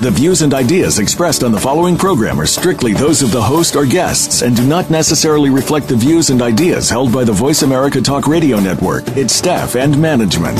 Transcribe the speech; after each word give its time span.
The 0.00 0.10
views 0.10 0.42
and 0.42 0.52
ideas 0.52 0.98
expressed 0.98 1.44
on 1.44 1.52
the 1.52 1.60
following 1.60 1.96
program 1.96 2.40
are 2.40 2.46
strictly 2.46 2.92
those 2.92 3.22
of 3.22 3.30
the 3.30 3.40
host 3.40 3.76
or 3.76 3.86
guests 3.86 4.42
and 4.42 4.54
do 4.54 4.66
not 4.66 4.90
necessarily 4.90 5.50
reflect 5.50 5.88
the 5.88 5.94
views 5.94 6.30
and 6.30 6.42
ideas 6.42 6.90
held 6.90 7.12
by 7.12 7.22
the 7.22 7.32
Voice 7.32 7.62
America 7.62 8.02
Talk 8.02 8.26
Radio 8.26 8.58
Network, 8.58 9.04
its 9.16 9.32
staff, 9.32 9.76
and 9.76 9.96
management. 9.96 10.58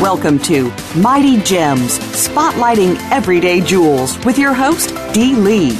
Welcome 0.00 0.38
to 0.40 0.70
Mighty 0.96 1.38
Gems, 1.42 1.98
spotlighting 1.98 2.96
everyday 3.10 3.62
jewels 3.62 4.22
with 4.26 4.38
your 4.38 4.52
host, 4.52 4.94
Dee 5.12 5.34
Lee. 5.34 5.70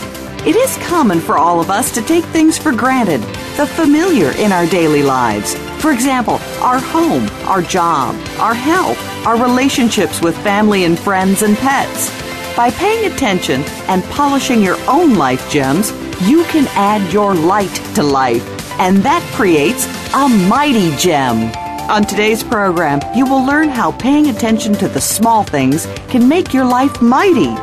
It 0.47 0.57
is 0.57 0.79
common 0.89 1.21
for 1.21 1.37
all 1.37 1.61
of 1.61 1.71
us 1.71 1.93
to 1.93 2.03
take 2.03 2.25
things 2.25 2.57
for 2.57 2.73
granted 2.73 3.23
the 3.61 3.67
familiar 3.67 4.31
in 4.39 4.53
our 4.53 4.65
daily 4.65 5.03
lives. 5.03 5.55
For 5.83 5.93
example, 5.93 6.37
our 6.63 6.79
home, 6.79 7.29
our 7.47 7.61
job, 7.61 8.15
our 8.39 8.55
health, 8.55 8.99
our 9.27 9.37
relationships 9.37 10.23
with 10.23 10.35
family 10.39 10.85
and 10.85 10.99
friends 10.99 11.43
and 11.43 11.59
pets. 11.59 12.09
By 12.57 12.71
paying 12.71 13.13
attention 13.13 13.61
and 13.87 14.03
polishing 14.05 14.63
your 14.63 14.79
own 14.89 15.17
life 15.17 15.51
gems, 15.51 15.91
you 16.23 16.45
can 16.45 16.69
add 16.69 17.13
your 17.13 17.35
light 17.35 17.75
to 17.97 18.03
life, 18.03 18.47
and 18.81 19.03
that 19.03 19.23
creates 19.35 19.85
a 20.15 20.27
mighty 20.49 20.97
gem. 20.97 21.53
On 21.91 22.03
today's 22.03 22.43
program, 22.43 23.01
you 23.15 23.27
will 23.27 23.45
learn 23.45 23.69
how 23.69 23.93
paying 23.93 24.29
attention 24.29 24.73
to 24.77 24.89
the 24.89 25.03
small 25.03 25.43
things 25.45 25.87
can 26.09 26.27
make 26.27 26.55
your 26.55 26.65
life 26.65 27.03
mighty. 27.03 27.55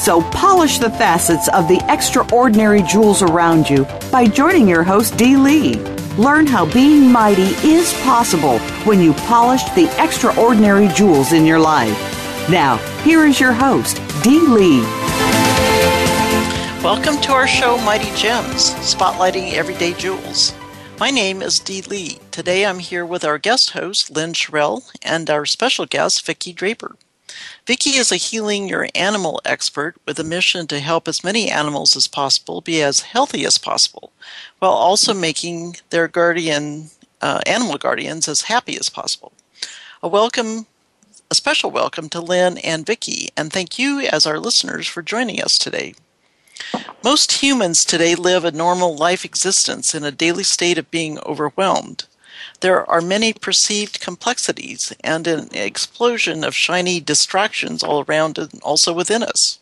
So 0.00 0.22
polish 0.30 0.78
the 0.78 0.88
facets 0.88 1.48
of 1.48 1.68
the 1.68 1.78
extraordinary 1.92 2.80
jewels 2.80 3.22
around 3.22 3.68
you 3.68 3.84
by 4.10 4.26
joining 4.26 4.66
your 4.66 4.82
host, 4.82 5.18
Dee 5.18 5.36
Lee. 5.36 5.74
Learn 6.16 6.46
how 6.46 6.64
being 6.72 7.12
mighty 7.12 7.52
is 7.68 7.92
possible 8.00 8.58
when 8.86 9.00
you 9.00 9.12
polish 9.12 9.62
the 9.74 9.94
extraordinary 10.02 10.88
jewels 10.88 11.34
in 11.34 11.44
your 11.44 11.58
life. 11.58 11.98
Now, 12.48 12.78
here 13.04 13.26
is 13.26 13.38
your 13.38 13.52
host, 13.52 14.00
Dee 14.22 14.40
Lee. 14.40 14.80
Welcome 16.82 17.20
to 17.20 17.32
our 17.32 17.46
show, 17.46 17.76
Mighty 17.84 18.10
Gems, 18.16 18.70
spotlighting 18.76 19.52
everyday 19.52 19.92
jewels. 19.92 20.54
My 20.98 21.10
name 21.10 21.42
is 21.42 21.58
Dee 21.58 21.82
Lee. 21.82 22.20
Today 22.30 22.64
I'm 22.64 22.78
here 22.78 23.04
with 23.04 23.22
our 23.22 23.36
guest 23.36 23.72
host, 23.72 24.10
Lynn 24.10 24.32
Sherrill, 24.32 24.82
and 25.02 25.28
our 25.28 25.44
special 25.44 25.84
guest, 25.84 26.24
Vicki 26.24 26.54
Draper. 26.54 26.96
Vicki 27.66 27.90
is 27.90 28.10
a 28.10 28.16
healing 28.16 28.68
your 28.68 28.88
animal 28.94 29.40
expert 29.44 29.94
with 30.06 30.18
a 30.18 30.24
mission 30.24 30.66
to 30.66 30.80
help 30.80 31.06
as 31.06 31.22
many 31.22 31.50
animals 31.50 31.94
as 31.94 32.08
possible 32.08 32.60
be 32.60 32.82
as 32.82 33.00
healthy 33.00 33.44
as 33.44 33.58
possible, 33.58 34.12
while 34.58 34.72
also 34.72 35.12
making 35.12 35.76
their 35.90 36.08
guardian 36.08 36.90
uh, 37.20 37.40
animal 37.46 37.76
guardians 37.76 38.28
as 38.28 38.42
happy 38.42 38.76
as 38.78 38.88
possible. 38.88 39.32
A 40.02 40.08
welcome, 40.08 40.66
a 41.30 41.34
special 41.34 41.70
welcome 41.70 42.08
to 42.08 42.20
Lynn 42.20 42.56
and 42.58 42.86
Vicki, 42.86 43.28
and 43.36 43.52
thank 43.52 43.78
you 43.78 44.00
as 44.00 44.26
our 44.26 44.40
listeners 44.40 44.86
for 44.86 45.02
joining 45.02 45.42
us 45.42 45.58
today. 45.58 45.94
Most 47.04 47.42
humans 47.42 47.84
today 47.84 48.14
live 48.14 48.44
a 48.44 48.52
normal 48.52 48.96
life 48.96 49.24
existence 49.24 49.94
in 49.94 50.02
a 50.02 50.10
daily 50.10 50.44
state 50.44 50.78
of 50.78 50.90
being 50.90 51.18
overwhelmed 51.20 52.06
there 52.60 52.88
are 52.90 53.00
many 53.00 53.32
perceived 53.32 54.00
complexities 54.00 54.92
and 55.02 55.26
an 55.26 55.48
explosion 55.52 56.44
of 56.44 56.54
shiny 56.54 57.00
distractions 57.00 57.82
all 57.82 58.04
around 58.04 58.38
and 58.38 58.60
also 58.62 58.92
within 58.92 59.22
us. 59.22 59.58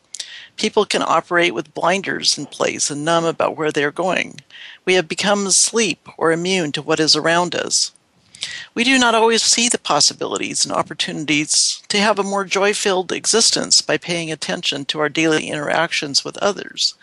People 0.56 0.84
can 0.84 1.02
operate 1.02 1.54
with 1.54 1.74
blinders 1.74 2.36
in 2.36 2.46
place 2.46 2.90
and 2.90 3.04
numb 3.04 3.24
about 3.24 3.56
where 3.56 3.70
they 3.70 3.84
are 3.84 3.92
going. 3.92 4.40
We 4.84 4.94
have 4.94 5.08
become 5.08 5.46
asleep 5.46 6.08
or 6.16 6.32
immune 6.32 6.72
to 6.72 6.82
what 6.82 6.98
is 6.98 7.14
around 7.14 7.54
us. 7.54 7.92
We 8.74 8.84
do 8.84 8.98
not 8.98 9.14
always 9.14 9.42
see 9.42 9.68
the 9.68 9.78
possibilities 9.78 10.64
and 10.64 10.72
opportunities 10.72 11.82
to 11.88 11.98
have 11.98 12.18
a 12.18 12.22
more 12.22 12.44
joy 12.44 12.72
filled 12.74 13.10
existence 13.10 13.80
by 13.80 13.98
paying 13.98 14.30
attention 14.30 14.84
to 14.86 15.00
our 15.00 15.08
daily 15.08 15.48
interactions 15.48 16.24
with 16.24 16.36
others. 16.38 16.94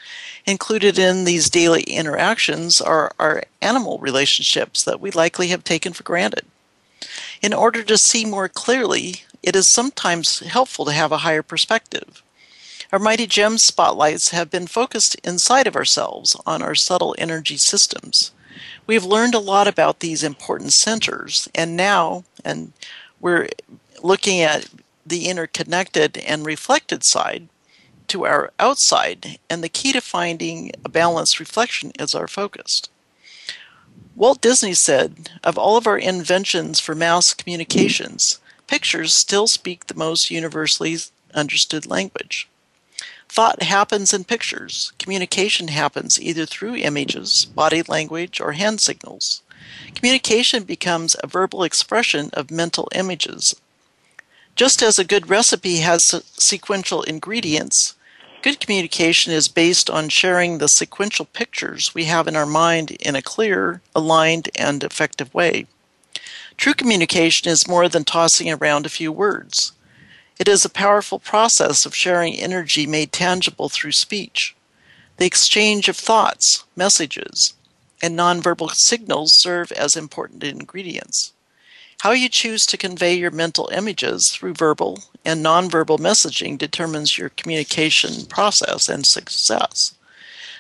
Included 0.46 0.98
in 0.98 1.26
these 1.26 1.50
daily 1.50 1.84
interactions 1.84 2.80
are 2.80 3.14
our 3.20 3.44
animal 3.62 3.98
relationships 4.00 4.84
that 4.84 5.02
we 5.02 5.12
likely 5.12 5.48
have 5.48 5.64
taken 5.64 5.92
for 5.94 6.04
granted. 6.04 6.46
In 7.42 7.54
order 7.54 7.84
to 7.84 7.98
see 7.98 8.26
more 8.26 8.48
clearly, 8.48 9.24
it 9.44 9.56
is 9.56 9.68
sometimes 9.68 10.40
helpful 10.40 10.86
to 10.86 10.92
have 10.92 11.12
a 11.12 11.20
higher 11.20 11.44
perspective. 11.44 12.24
Our 12.92 13.00
Mighty 13.00 13.28
Gem 13.28 13.58
spotlights 13.58 14.30
have 14.30 14.50
been 14.50 14.68
focused 14.68 15.16
inside 15.24 15.68
of 15.68 15.76
ourselves 15.76 16.36
on 16.46 16.62
our 16.62 16.76
subtle 16.76 17.16
energy 17.18 17.58
systems. 17.58 18.32
We've 18.88 19.04
learned 19.04 19.36
a 19.36 19.40
lot 19.40 19.68
about 19.68 20.00
these 20.00 20.24
important 20.24 20.74
centers, 20.74 21.50
and 21.56 21.76
now, 21.76 22.24
and 22.44 22.74
we're 23.20 23.50
looking 24.02 24.42
at 24.42 24.70
the 25.06 25.28
interconnected 25.28 26.18
and 26.18 26.46
reflected 26.46 27.04
side 27.04 27.48
to 28.08 28.26
our 28.26 28.52
outside, 28.60 29.40
and 29.50 29.64
the 29.64 29.70
key 29.70 29.92
to 29.94 30.02
finding 30.02 30.72
a 30.84 30.90
balanced 30.90 31.40
reflection 31.40 31.92
is 32.00 32.14
our 32.14 32.28
focus. 32.28 32.84
Walt 34.16 34.42
Disney 34.42 34.74
said, 34.74 35.32
Of 35.44 35.58
all 35.58 35.76
of 35.76 35.88
our 35.88 35.98
inventions 35.98 36.80
for 36.80 36.96
mass 36.96 37.34
communications, 37.34 38.40
pictures 38.68 39.14
still 39.14 39.48
speak 39.48 39.88
the 39.88 39.94
most 39.94 40.32
universally 40.32 40.98
understood 41.34 41.86
language. 41.86 42.48
Thought 43.30 43.64
happens 43.64 44.14
in 44.14 44.24
pictures. 44.24 44.94
Communication 44.98 45.68
happens 45.68 46.22
either 46.22 46.46
through 46.46 46.76
images, 46.76 47.46
body 47.46 47.82
language, 47.82 48.40
or 48.40 48.54
hand 48.54 48.80
signals. 48.82 49.42
Communication 49.94 50.64
becomes 50.64 51.16
a 51.20 51.28
verbal 51.28 51.64
expression 51.64 52.30
of 52.34 52.52
mental 52.52 52.88
images. 52.94 53.56
Just 54.56 54.82
as 54.82 54.98
a 54.98 55.04
good 55.04 55.30
recipe 55.30 55.78
has 55.78 56.24
sequential 56.38 57.04
ingredients, 57.04 57.96
good 58.42 58.60
communication 58.60 59.34
is 59.34 59.48
based 59.48 59.90
on 59.90 60.08
sharing 60.08 60.60
the 60.60 60.70
sequential 60.70 61.26
pictures 61.26 61.94
we 61.94 62.06
have 62.06 62.28
in 62.28 62.36
our 62.36 62.46
mind 62.46 62.92
in 62.92 63.16
a 63.16 63.22
clear, 63.22 63.82
aligned, 63.94 64.50
and 64.56 64.84
effective 64.84 65.34
way. 65.34 65.66
True 66.56 66.74
communication 66.74 67.50
is 67.50 67.68
more 67.68 67.90
than 67.90 68.06
tossing 68.06 68.50
around 68.50 68.86
a 68.86 68.90
few 68.90 69.12
words. 69.12 69.74
It 70.38 70.50
is 70.50 70.66
a 70.66 70.70
powerful 70.70 71.20
process 71.20 71.86
of 71.86 71.96
sharing 71.96 72.36
energy 72.36 72.86
made 72.86 73.14
tangible 73.14 73.70
through 73.70 73.94
speech. 73.94 74.54
The 75.16 75.26
exchange 75.26 75.88
of 75.88 75.96
thoughts, 75.96 76.66
messages, 76.76 77.54
and 78.02 78.20
nonverbal 78.20 78.72
signals 78.72 79.34
serve 79.34 79.72
as 79.72 79.96
important 79.96 80.44
ingredients. 80.44 81.32
How 82.02 82.12
you 82.12 82.28
choose 82.28 82.66
to 82.66 82.78
convey 82.78 83.16
your 83.16 83.32
mental 83.32 83.70
images 83.74 84.30
through 84.30 84.56
verbal 84.56 85.00
and 85.24 85.44
nonverbal 85.44 86.00
messaging 86.00 86.58
determines 86.58 87.18
your 87.18 87.30
communication 87.30 88.26
process 88.26 88.90
and 88.90 89.06
success. 89.06 89.96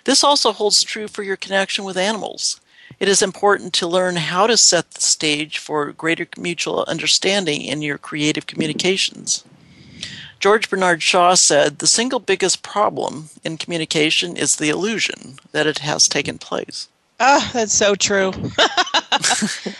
This 0.05 0.23
also 0.23 0.53
holds 0.53 0.83
true 0.83 1.09
for 1.09 1.23
your 1.23 1.35
connection 1.35 1.83
with 1.83 1.97
animals. 1.97 2.61
It 2.97 3.09
is 3.09 3.21
important 3.21 3.73
to 3.73 3.87
learn 3.87 4.15
how 4.15 4.47
to 4.47 4.55
set 4.55 4.91
the 4.91 5.01
stage 5.01 5.57
for 5.57 5.91
greater 5.91 6.27
mutual 6.37 6.85
understanding 6.87 7.61
in 7.61 7.81
your 7.81 7.97
creative 7.97 8.47
communications. 8.47 9.43
George 10.39 10.69
Bernard 10.69 11.01
Shaw 11.01 11.33
said 11.35 11.79
the 11.79 11.87
single 11.87 12.19
biggest 12.19 12.63
problem 12.63 13.29
in 13.43 13.57
communication 13.57 14.37
is 14.37 14.55
the 14.55 14.69
illusion 14.69 15.37
that 15.51 15.67
it 15.67 15.79
has 15.79 16.07
taken 16.07 16.37
place. 16.37 16.87
Oh, 17.19 17.49
that's 17.53 17.73
so 17.73 17.95
true. 17.95 18.31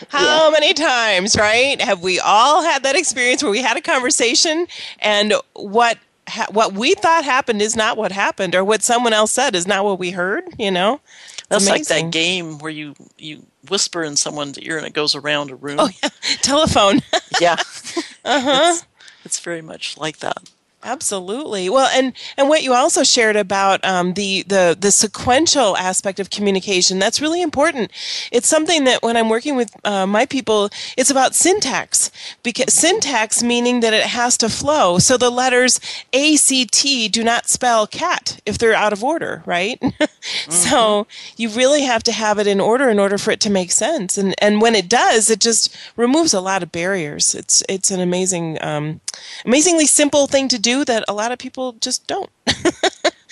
How 0.08 0.46
yeah. 0.46 0.50
many 0.50 0.72
times, 0.72 1.36
right? 1.36 1.80
Have 1.80 2.02
we 2.02 2.18
all 2.18 2.62
had 2.62 2.82
that 2.84 2.96
experience 2.96 3.42
where 3.42 3.52
we 3.52 3.60
had 3.60 3.76
a 3.76 3.82
conversation 3.82 4.66
and 5.00 5.34
what 5.52 5.98
ha- 6.28 6.46
what 6.50 6.72
we 6.72 6.94
thought 6.94 7.24
happened 7.24 7.60
is 7.60 7.76
not 7.76 7.96
what 7.96 8.12
happened 8.12 8.54
or 8.54 8.64
what 8.64 8.82
someone 8.82 9.12
else 9.12 9.32
said 9.32 9.54
is 9.54 9.66
not 9.66 9.84
what 9.84 9.98
we 9.98 10.12
heard, 10.12 10.44
you 10.58 10.70
know? 10.70 11.00
That's 11.48 11.66
Amazing. 11.68 11.96
like 11.96 12.04
that 12.04 12.10
game 12.10 12.58
where 12.58 12.72
you 12.72 12.94
you 13.18 13.44
whisper 13.68 14.02
in 14.02 14.16
someone's 14.16 14.58
ear 14.58 14.78
and 14.78 14.86
it 14.86 14.94
goes 14.94 15.14
around 15.14 15.50
a 15.50 15.56
room. 15.56 15.76
Oh 15.78 15.90
yeah, 16.02 16.08
telephone. 16.42 17.02
yeah. 17.40 17.54
uh-huh. 18.24 18.72
It's, 18.74 18.86
it's 19.26 19.40
very 19.40 19.60
much 19.60 19.98
like 19.98 20.18
that. 20.18 20.50
Absolutely. 20.84 21.68
Well, 21.68 21.88
and 21.92 22.12
and 22.36 22.48
what 22.48 22.62
you 22.62 22.74
also 22.74 23.02
shared 23.02 23.34
about 23.34 23.84
um, 23.84 24.12
the 24.14 24.44
the 24.46 24.76
the 24.78 24.90
sequential 24.90 25.76
aspect 25.76 26.20
of 26.20 26.30
communication 26.30 26.98
that's 26.98 27.20
really 27.20 27.42
important. 27.42 27.90
It's 28.30 28.46
something 28.46 28.84
that 28.84 29.02
when 29.02 29.16
I'm 29.16 29.28
working 29.28 29.56
with 29.56 29.74
uh, 29.84 30.06
my 30.06 30.26
people, 30.26 30.68
it's 30.96 31.10
about 31.10 31.34
syntax 31.34 32.10
because 32.42 32.72
syntax 32.72 33.42
meaning 33.42 33.80
that 33.80 33.94
it 33.94 34.04
has 34.04 34.36
to 34.38 34.48
flow. 34.48 34.98
So 34.98 35.16
the 35.16 35.30
letters 35.30 35.80
A 36.12 36.36
C 36.36 36.66
T 36.66 37.08
do 37.08 37.24
not 37.24 37.48
spell 37.48 37.86
cat 37.86 38.38
if 38.44 38.58
they're 38.58 38.74
out 38.74 38.92
of 38.92 39.02
order, 39.02 39.42
right? 39.46 39.80
mm-hmm. 39.82 40.50
So 40.52 41.06
you 41.36 41.48
really 41.48 41.82
have 41.82 42.02
to 42.04 42.12
have 42.12 42.38
it 42.38 42.46
in 42.46 42.60
order 42.60 42.88
in 42.90 43.00
order 43.00 43.18
for 43.18 43.30
it 43.30 43.40
to 43.40 43.50
make 43.50 43.72
sense. 43.72 44.18
And 44.18 44.34
and 44.38 44.60
when 44.60 44.74
it 44.74 44.88
does, 44.88 45.30
it 45.30 45.40
just 45.40 45.74
removes 45.96 46.34
a 46.34 46.40
lot 46.40 46.62
of 46.62 46.70
barriers. 46.70 47.34
It's 47.34 47.62
it's 47.66 47.90
an 47.90 48.00
amazing, 48.00 48.62
um, 48.62 49.00
amazingly 49.44 49.86
simple 49.86 50.26
thing 50.26 50.48
to 50.48 50.58
do 50.58 50.65
that 50.84 51.04
a 51.08 51.14
lot 51.14 51.32
of 51.32 51.38
people 51.38 51.72
just 51.80 52.06
don't. 52.06 52.30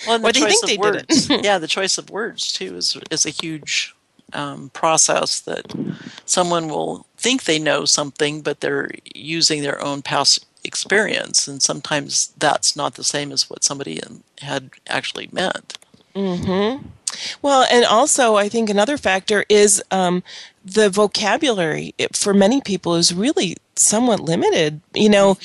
well, 0.07 0.19
the 0.19 0.31
choice 0.33 0.63
of 0.63 0.77
words. 0.77 1.29
yeah, 1.43 1.57
the 1.57 1.67
choice 1.67 1.97
of 1.97 2.09
words 2.09 2.51
too 2.51 2.75
is 2.75 2.97
is 3.11 3.25
a 3.25 3.29
huge 3.29 3.95
um, 4.33 4.69
process 4.69 5.39
that 5.41 5.73
someone 6.25 6.67
will 6.67 7.05
think 7.17 7.43
they 7.43 7.59
know 7.59 7.85
something, 7.85 8.41
but 8.41 8.61
they're 8.61 8.91
using 9.13 9.61
their 9.61 9.83
own 9.83 10.01
past 10.01 10.45
experience, 10.63 11.47
and 11.47 11.61
sometimes 11.61 12.33
that's 12.39 12.75
not 12.75 12.95
the 12.95 13.03
same 13.03 13.31
as 13.31 13.49
what 13.49 13.63
somebody 13.63 13.99
had 14.41 14.71
actually 14.87 15.29
meant. 15.31 15.77
Hmm. 16.15 16.77
Well, 17.41 17.65
and 17.71 17.85
also, 17.85 18.35
I 18.35 18.49
think 18.49 18.69
another 18.69 18.97
factor 18.97 19.45
is 19.49 19.81
um, 19.91 20.23
the 20.63 20.89
vocabulary 20.89 21.93
it, 21.97 22.15
for 22.15 22.33
many 22.33 22.61
people 22.61 22.95
is 22.95 23.13
really 23.13 23.57
somewhat 23.75 24.19
limited. 24.19 24.81
You 24.93 25.09
know, 25.09 25.37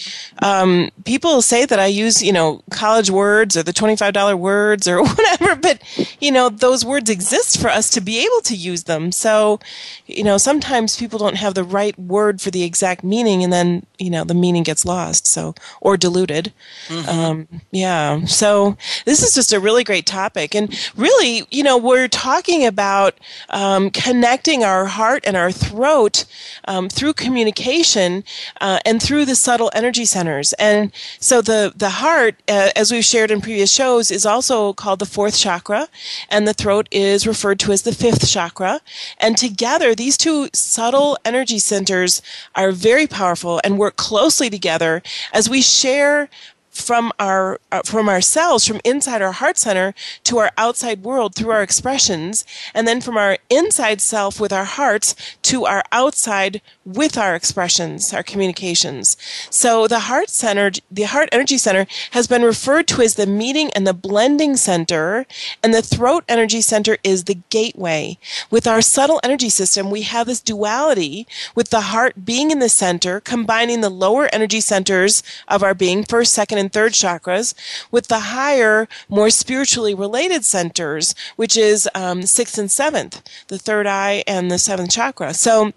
um, 0.42 0.90
people 1.04 1.42
say 1.42 1.66
that 1.66 1.78
I 1.78 1.86
use, 1.86 2.22
you 2.22 2.32
know, 2.32 2.62
college 2.70 3.10
words 3.10 3.56
or 3.56 3.62
the 3.62 3.72
$25 3.72 4.38
words 4.38 4.86
or 4.88 5.02
whatever, 5.04 5.56
but, 5.56 5.82
you 6.20 6.30
know, 6.30 6.48
those 6.48 6.84
words 6.84 7.10
exist 7.10 7.60
for 7.60 7.68
us 7.68 7.90
to 7.90 8.00
be 8.00 8.24
able 8.24 8.40
to 8.42 8.54
use 8.54 8.84
them. 8.84 9.12
So, 9.12 9.60
you 10.06 10.24
know, 10.24 10.38
sometimes 10.38 10.96
people 10.96 11.18
don't 11.18 11.36
have 11.36 11.54
the 11.54 11.64
right 11.64 11.98
word 11.98 12.40
for 12.40 12.50
the 12.50 12.62
exact 12.62 13.02
meaning 13.02 13.42
and 13.42 13.52
then, 13.52 13.86
you 13.98 14.10
know, 14.10 14.24
the 14.24 14.34
meaning 14.34 14.62
gets 14.62 14.84
lost. 14.84 15.26
So, 15.26 15.54
or 15.80 15.96
diluted. 15.96 16.52
Mm-hmm. 16.88 17.08
Um, 17.08 17.48
yeah. 17.70 18.24
So 18.24 18.76
this 19.04 19.22
is 19.22 19.34
just 19.34 19.52
a 19.52 19.60
really 19.60 19.84
great 19.84 20.06
topic. 20.06 20.54
And 20.54 20.74
really, 20.96 21.46
you 21.50 21.62
know, 21.62 21.76
we're 21.76 22.08
talking 22.08 22.64
about 22.64 23.18
um, 23.50 23.90
connecting 23.90 24.64
our 24.64 24.86
heart 24.86 25.24
and 25.26 25.36
our 25.36 25.52
throat 25.52 26.24
um, 26.66 26.88
through 26.88 27.14
communication 27.14 28.19
uh, 28.60 28.78
and 28.84 29.02
through 29.02 29.24
the 29.24 29.34
subtle 29.34 29.70
energy 29.74 30.04
centers. 30.04 30.52
And 30.54 30.92
so 31.18 31.42
the, 31.42 31.72
the 31.76 31.90
heart, 31.90 32.36
uh, 32.48 32.70
as 32.76 32.92
we've 32.92 33.04
shared 33.04 33.30
in 33.30 33.40
previous 33.40 33.72
shows, 33.72 34.10
is 34.10 34.26
also 34.26 34.72
called 34.72 34.98
the 34.98 35.06
fourth 35.06 35.36
chakra, 35.36 35.88
and 36.28 36.46
the 36.46 36.54
throat 36.54 36.88
is 36.90 37.26
referred 37.26 37.60
to 37.60 37.72
as 37.72 37.82
the 37.82 37.94
fifth 37.94 38.28
chakra. 38.28 38.80
And 39.18 39.36
together, 39.36 39.94
these 39.94 40.16
two 40.16 40.48
subtle 40.52 41.18
energy 41.24 41.58
centers 41.58 42.22
are 42.54 42.72
very 42.72 43.06
powerful 43.06 43.60
and 43.64 43.78
work 43.78 43.96
closely 43.96 44.50
together 44.50 45.02
as 45.32 45.48
we 45.48 45.62
share 45.62 46.28
from 46.70 47.12
our 47.18 47.60
uh, 47.72 47.82
from 47.84 48.08
ourselves 48.08 48.66
from 48.66 48.80
inside 48.84 49.20
our 49.20 49.32
heart 49.32 49.58
center 49.58 49.92
to 50.22 50.38
our 50.38 50.50
outside 50.56 51.02
world 51.02 51.34
through 51.34 51.50
our 51.50 51.62
expressions 51.62 52.44
and 52.74 52.86
then 52.86 53.00
from 53.00 53.16
our 53.16 53.38
inside 53.50 54.00
self 54.00 54.40
with 54.40 54.52
our 54.52 54.64
hearts 54.64 55.14
to 55.42 55.66
our 55.66 55.82
outside 55.90 56.62
with 56.94 57.16
our 57.16 57.34
expressions 57.34 58.12
our 58.12 58.22
communications 58.22 59.16
so 59.50 59.86
the 59.86 60.00
heart 60.00 60.30
center 60.30 60.70
the 60.90 61.02
heart 61.02 61.28
energy 61.32 61.58
center 61.58 61.86
has 62.12 62.26
been 62.26 62.42
referred 62.42 62.86
to 62.86 63.02
as 63.02 63.14
the 63.14 63.26
meeting 63.26 63.70
and 63.70 63.86
the 63.86 63.94
blending 63.94 64.56
center 64.56 65.26
and 65.62 65.72
the 65.72 65.82
throat 65.82 66.24
energy 66.28 66.60
center 66.60 66.96
is 67.02 67.24
the 67.24 67.38
gateway 67.50 68.16
with 68.50 68.66
our 68.66 68.80
subtle 68.82 69.20
energy 69.22 69.48
system 69.48 69.90
we 69.90 70.02
have 70.02 70.26
this 70.26 70.40
duality 70.40 71.26
with 71.54 71.70
the 71.70 71.82
heart 71.92 72.24
being 72.24 72.50
in 72.50 72.58
the 72.58 72.68
center 72.68 73.20
combining 73.20 73.80
the 73.80 73.90
lower 73.90 74.28
energy 74.32 74.60
centers 74.60 75.22
of 75.48 75.62
our 75.62 75.74
being 75.74 76.04
first 76.04 76.32
second 76.32 76.58
and 76.58 76.72
third 76.72 76.92
chakras 76.92 77.54
with 77.90 78.08
the 78.08 78.20
higher, 78.20 78.88
more 79.08 79.30
spiritually 79.30 79.94
related 79.94 80.44
centers, 80.44 81.14
which 81.36 81.56
is 81.56 81.88
um, 81.94 82.22
sixth 82.22 82.58
and 82.58 82.70
seventh, 82.70 83.22
the 83.48 83.58
third 83.58 83.86
eye 83.86 84.22
and 84.26 84.50
the 84.50 84.58
seventh 84.58 84.90
chakra. 84.90 85.34
So 85.34 85.72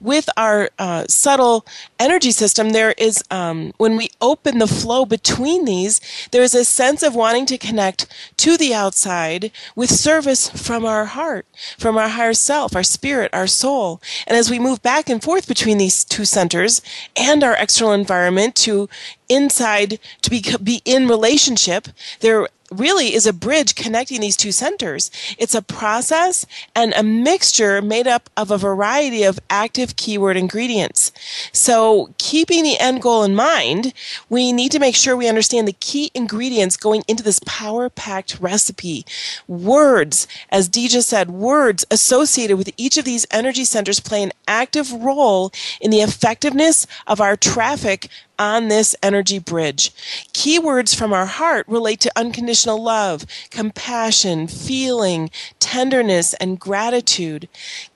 with 0.00 0.28
our 0.36 0.70
uh, 0.78 1.04
subtle 1.08 1.66
energy 1.98 2.30
system, 2.30 2.70
there 2.70 2.94
is, 2.98 3.22
um, 3.30 3.72
when 3.78 3.96
we 3.96 4.10
open 4.20 4.58
the 4.58 4.66
flow 4.66 5.04
between 5.04 5.64
these, 5.64 6.00
there 6.30 6.42
is 6.42 6.54
a 6.54 6.64
sense 6.64 7.02
of 7.02 7.14
wanting 7.14 7.46
to 7.46 7.58
connect 7.58 8.06
to 8.38 8.56
the 8.56 8.74
outside 8.74 9.50
with 9.74 9.90
service 9.90 10.48
from 10.50 10.84
our 10.84 11.06
heart, 11.06 11.46
from 11.78 11.96
our 11.96 12.08
higher 12.08 12.34
self, 12.34 12.74
our 12.74 12.82
spirit, 12.82 13.30
our 13.32 13.46
soul. 13.46 14.00
And 14.26 14.36
as 14.36 14.50
we 14.50 14.58
move 14.58 14.82
back 14.82 15.08
and 15.08 15.22
forth 15.22 15.48
between 15.48 15.78
these 15.78 16.04
two 16.04 16.24
centers 16.24 16.82
and 17.16 17.42
our 17.44 17.54
external 17.54 17.92
environment 17.92 18.54
to 18.56 18.88
inside, 19.28 19.98
to 20.22 20.30
be, 20.30 20.44
be 20.62 20.82
in 20.84 21.08
relationship, 21.08 21.88
there 22.20 22.48
really 22.70 23.14
is 23.14 23.26
a 23.26 23.32
bridge 23.32 23.74
connecting 23.74 24.20
these 24.20 24.36
two 24.36 24.52
centers. 24.52 25.10
It's 25.38 25.54
a 25.54 25.62
process 25.62 26.46
and 26.74 26.92
a 26.94 27.02
mixture 27.02 27.82
made 27.82 28.06
up 28.06 28.30
of 28.36 28.50
a 28.50 28.58
variety 28.58 29.22
of 29.22 29.40
active 29.48 29.96
keyword 29.96 30.36
ingredients. 30.36 31.12
So, 31.52 32.14
keeping 32.18 32.62
the 32.62 32.78
end 32.78 33.02
goal 33.02 33.24
in 33.24 33.34
mind, 33.34 33.92
we 34.28 34.52
need 34.52 34.72
to 34.72 34.78
make 34.78 34.94
sure 34.94 35.16
we 35.16 35.28
understand 35.28 35.66
the 35.66 35.72
key 35.72 36.10
ingredients 36.14 36.76
going 36.76 37.02
into 37.08 37.22
this 37.22 37.40
power 37.46 37.88
packed 37.88 38.38
recipe. 38.40 39.04
Words, 39.46 40.26
as 40.50 40.68
just 40.68 41.08
said, 41.08 41.30
words 41.30 41.84
associated 41.90 42.56
with 42.56 42.72
each 42.76 42.96
of 42.96 43.04
these 43.04 43.26
energy 43.30 43.64
centers 43.64 44.00
play 44.00 44.22
an 44.22 44.32
active 44.46 44.92
role 44.92 45.52
in 45.80 45.90
the 45.90 46.00
effectiveness 46.00 46.86
of 47.06 47.20
our 47.20 47.36
traffic 47.36 48.08
on 48.40 48.68
this 48.68 48.96
energy 49.02 49.38
bridge. 49.38 49.92
Keywords 50.32 50.96
from 50.96 51.12
our 51.12 51.26
heart 51.26 51.66
relate 51.68 52.00
to 52.00 52.12
unconditional 52.16 52.82
love, 52.82 53.26
compassion, 53.50 54.48
feeling, 54.48 55.30
tenderness, 55.58 56.32
and 56.34 56.58
gratitude. 56.58 57.48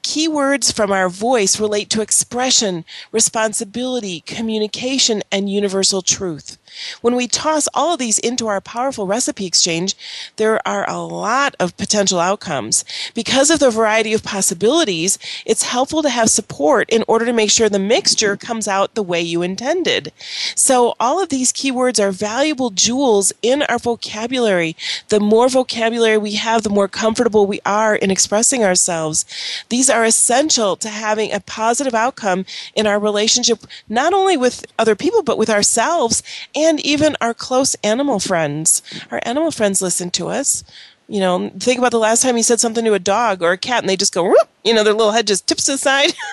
Keywords 0.03 0.71
from 0.73 0.93
our 0.93 1.09
voice 1.09 1.59
relate 1.59 1.89
to 1.91 2.03
expression, 2.03 2.85
responsibility, 3.11 4.21
communication, 4.21 5.23
and 5.33 5.51
universal 5.51 6.03
truth. 6.03 6.59
When 7.01 7.17
we 7.17 7.29
toss 7.29 7.69
all 7.75 7.95
of 7.95 7.99
these 7.99 8.19
into 8.19 8.47
our 8.47 8.61
powerful 8.61 9.07
recipe 9.07 9.47
exchange, 9.47 9.95
there 10.37 10.67
are 10.67 10.89
a 10.89 10.99
lot 10.99 11.55
of 11.61 11.77
potential 11.77 12.21
outcomes. 12.21 12.85
Because 13.15 13.51
of 13.51 13.59
the 13.59 13.71
variety 13.71 14.13
of 14.13 14.23
possibilities, 14.23 15.19
it's 15.45 15.65
helpful 15.65 16.03
to 16.03 16.09
have 16.09 16.31
support 16.31 16.89
in 16.91 17.05
order 17.07 17.25
to 17.27 17.33
make 17.33 17.51
sure 17.51 17.69
the 17.69 17.79
mixture 17.79 18.37
comes 18.37 18.67
out 18.67 18.95
the 18.95 19.03
way 19.03 19.21
you 19.21 19.43
intended. 19.43 20.13
So 20.55 20.95
all 20.99 21.23
of 21.23 21.29
these 21.29 21.53
keywords 21.53 22.03
are 22.03 22.11
valuable 22.11 22.71
jewels 22.71 23.33
in 23.43 23.63
our 23.63 23.79
vocabulary. 23.79 24.77
The 25.09 25.21
more 25.21 25.49
vocabulary 25.49 26.19
we 26.19 26.35
have, 26.37 26.63
the 26.63 26.71
more 26.71 26.89
comfortable 26.89 27.47
we 27.47 27.61
are 27.67 27.95
in 27.95 28.11
expressing 28.11 28.65
ourselves. 28.65 29.25
These 29.69 29.91
are 29.91 30.05
essential 30.05 30.77
to 30.77 30.89
having 30.89 31.33
a 31.33 31.41
positive 31.41 31.95
outcome 31.95 32.47
in 32.75 32.87
our 32.87 32.99
relationship, 32.99 33.61
not 33.89 34.13
only 34.13 34.37
with 34.37 34.65
other 34.79 34.97
people, 34.97 35.23
but 35.23 35.39
with 35.39 35.51
ourselves 35.51 36.23
and 36.55 36.64
and 36.65 36.81
even 36.85 37.17
our 37.21 37.35
close 37.35 37.75
animal 37.83 38.19
friends. 38.19 38.83
Our 39.11 39.21
animal 39.25 39.51
friends 39.51 39.83
listen 39.83 40.11
to 40.13 40.29
us. 40.29 40.65
You 41.07 41.21
know, 41.21 41.51
think 41.59 41.79
about 41.79 41.91
the 41.91 41.99
last 41.99 42.23
time 42.23 42.37
you 42.37 42.43
said 42.43 42.61
something 42.61 42.85
to 42.85 42.95
a 42.95 42.99
dog 42.99 43.43
or 43.43 43.53
a 43.53 43.59
cat 43.59 43.83
and 43.83 43.89
they 43.89 43.97
just 43.97 44.15
go, 44.15 44.25
Whoop! 44.25 44.49
you 44.65 44.73
know, 44.73 44.83
their 44.83 44.95
little 44.95 45.13
head 45.13 45.27
just 45.27 45.47
tips 45.47 45.65
to 45.65 45.73
the 45.73 45.79
side. 45.79 46.15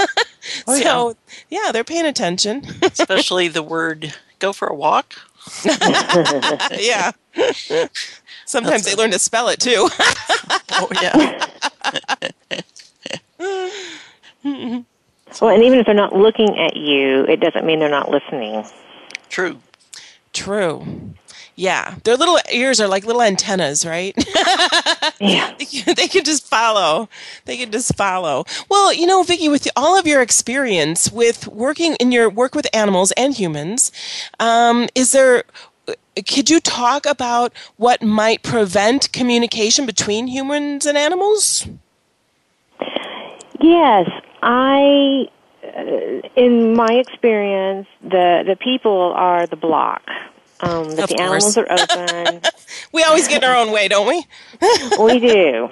oh, 0.67 0.79
so, 0.79 1.15
yeah. 1.49 1.65
yeah, 1.65 1.71
they're 1.71 1.83
paying 1.83 2.05
attention. 2.05 2.65
Especially 2.81 3.47
the 3.49 3.63
word 3.63 4.15
go 4.39 4.53
for 4.53 4.67
a 4.67 4.75
walk. 4.75 5.15
yeah. 5.65 7.11
Sometimes 8.45 8.83
That's 8.83 8.85
they 8.85 8.93
a... 8.93 8.95
learn 8.95 9.11
to 9.11 9.19
spell 9.19 9.49
it 9.49 9.59
too. 9.59 9.89
oh, 10.71 10.87
yeah. 11.01 11.45
well, 15.41 15.51
and 15.51 15.63
even 15.63 15.79
if 15.79 15.85
they're 15.85 15.95
not 15.95 16.15
looking 16.15 16.57
at 16.59 16.75
you, 16.75 17.25
it 17.25 17.39
doesn't 17.39 17.65
mean 17.65 17.79
they're 17.79 17.89
not 17.89 18.09
listening. 18.09 18.63
True. 19.29 19.57
True. 20.41 21.13
Yeah, 21.55 21.97
their 22.03 22.17
little 22.17 22.39
ears 22.51 22.81
are 22.81 22.87
like 22.87 23.05
little 23.05 23.21
antennas, 23.21 23.85
right? 23.85 24.15
yeah, 25.19 25.53
they, 25.55 26.07
can, 26.07 26.23
just 26.23 26.47
follow. 26.47 27.09
They 27.45 27.57
can 27.57 27.71
just 27.71 27.95
follow. 27.95 28.45
Well, 28.67 28.91
you 28.91 29.05
know, 29.05 29.21
Vicki, 29.21 29.49
with 29.49 29.67
all 29.75 29.99
of 29.99 30.07
your 30.07 30.19
experience 30.19 31.11
with 31.11 31.45
working 31.45 31.93
in 31.99 32.11
your 32.11 32.27
work 32.27 32.55
with 32.55 32.65
animals 32.73 33.11
and 33.11 33.35
humans, 33.35 33.91
um, 34.39 34.89
is 34.95 35.11
there? 35.11 35.43
Could 36.27 36.49
you 36.49 36.59
talk 36.59 37.05
about 37.05 37.53
what 37.77 38.01
might 38.01 38.41
prevent 38.41 39.13
communication 39.13 39.85
between 39.85 40.25
humans 40.25 40.87
and 40.87 40.97
animals? 40.97 41.67
Yes, 43.61 44.09
I 44.41 45.27
uh, 45.63 46.27
in 46.35 46.75
my 46.75 46.93
experience, 46.93 47.87
the 48.01 48.43
the 48.45 48.55
people 48.55 49.13
are 49.15 49.45
the 49.45 49.55
block. 49.55 50.01
Um, 50.61 50.89
that 50.95 51.03
Of 51.03 51.09
the 51.09 51.15
course. 51.15 51.55
animals 51.55 51.57
are 51.57 51.67
open. 51.71 52.41
We 52.93 53.03
always 53.03 53.27
get 53.27 53.43
in 53.43 53.49
our 53.49 53.55
own 53.55 53.71
way, 53.71 53.87
don't 53.87 54.07
we? 54.07 54.25
we 55.03 55.19
do. 55.27 55.69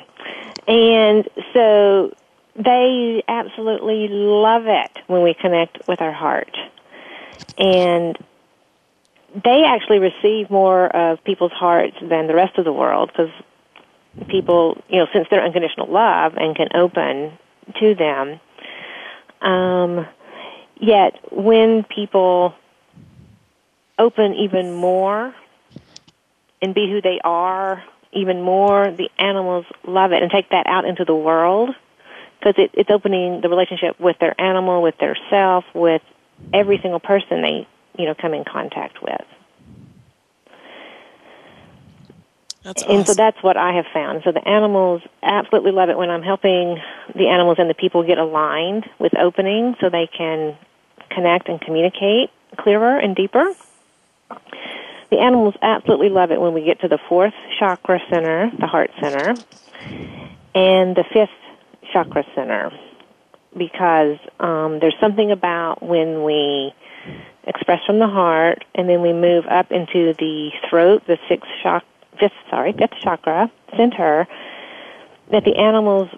And 0.68 1.28
so 1.54 2.14
they 2.56 3.24
absolutely 3.28 4.08
love 4.10 4.64
it 4.66 4.92
when 5.08 5.22
we 5.24 5.34
connect 5.34 5.88
with 5.88 6.02
our 6.02 6.12
heart. 6.12 6.56
And 7.58 8.18
they 9.44 9.64
actually 9.64 10.00
receive 10.00 10.50
more 10.50 10.88
of 10.88 11.24
people's 11.24 11.52
hearts 11.52 11.96
than 12.02 12.28
the 12.28 12.34
rest 12.36 12.58
of 12.58 12.66
the 12.66 12.74
world 12.74 13.12
because 13.12 13.32
people, 14.28 14.82
you 14.90 14.98
know, 15.00 15.08
since 15.14 15.28
they're 15.30 15.44
unconditional 15.44 15.88
love 15.88 16.34
and 16.36 16.56
can 16.56 16.70
open 16.74 17.38
to 17.80 17.94
them. 17.96 18.40
Um, 19.42 20.08
yet 20.80 21.14
when 21.32 21.84
people 21.84 22.54
open 24.00 24.34
even 24.34 24.74
more 24.74 25.36
and 26.62 26.74
be 26.74 26.90
who 26.90 27.02
they 27.02 27.20
are 27.24 27.84
even 28.12 28.42
more, 28.42 28.92
the 28.92 29.10
animals 29.20 29.66
love 29.86 30.12
it 30.12 30.24
and 30.24 30.32
take 30.32 30.50
that 30.50 30.66
out 30.66 30.86
into 30.86 31.06
the 31.06 31.16
world 31.16 31.70
because 32.40 32.56
it, 32.58 32.72
it's 32.74 32.90
opening 32.90 33.42
the 33.42 33.50
relationship 33.50 34.00
with 34.00 34.18
their 34.20 34.40
animal, 34.42 34.82
with 34.82 34.98
their 34.98 35.16
self, 35.30 35.66
with 35.76 36.02
every 36.54 36.80
single 36.82 37.00
person 37.00 37.42
they 37.42 37.68
you 37.98 38.06
know 38.06 38.16
come 38.16 38.34
in 38.34 38.44
contact 38.46 39.02
with. 39.02 39.22
That's 42.64 42.84
awesome. 42.84 42.96
And 42.96 43.08
so 43.08 43.14
that's 43.14 43.42
what 43.42 43.58
I 43.58 43.74
have 43.74 43.86
found. 43.94 44.22
So 44.24 44.32
the 44.32 44.46
animals 44.48 45.02
absolutely 45.24 45.72
love 45.72 45.90
it 45.90 45.98
when 45.98 46.10
I'm 46.10 46.24
helping 46.24 46.78
the 47.16 47.28
animals 47.28 47.58
and 47.58 47.70
the 47.70 47.74
people 47.74 48.04
get 48.04 48.18
aligned 48.18 48.86
with 49.00 49.18
opening 49.18 49.76
so 49.80 49.90
they 49.90 50.08
can 50.08 50.58
connect 51.10 51.48
and 51.48 51.60
communicate 51.62 52.30
clearer 52.58 53.00
and 53.00 53.16
deeper. 53.16 53.54
The 55.10 55.20
animals 55.20 55.56
absolutely 55.62 56.10
love 56.10 56.32
it 56.32 56.40
when 56.40 56.54
we 56.54 56.64
get 56.64 56.82
to 56.82 56.88
the 56.88 57.00
fourth 57.10 57.34
chakra 57.58 58.00
center, 58.10 58.52
the 58.60 58.68
heart 58.68 58.92
center, 59.02 59.36
and 60.54 60.96
the 60.96 61.04
fifth 61.12 61.30
chakra 61.92 62.24
center. 62.36 62.72
Because 63.58 64.18
um, 64.40 64.80
there's 64.80 64.96
something 65.02 65.32
about 65.32 65.82
when 65.82 66.24
we 66.24 66.72
express 67.48 67.80
from 67.86 67.98
the 67.98 68.08
heart 68.08 68.64
and 68.76 68.88
then 68.88 69.02
we 69.02 69.12
move 69.12 69.46
up 69.48 69.72
into 69.72 70.14
the 70.20 70.52
throat, 70.70 71.02
the 71.08 71.18
sixth 71.28 71.50
chakra, 71.64 71.88
fifth, 72.20 72.34
sorry, 72.50 72.74
fifth 72.74 73.00
chakra 73.02 73.52
center, 73.76 74.28
that 75.32 75.44
the 75.44 75.56
animals, 75.56 76.10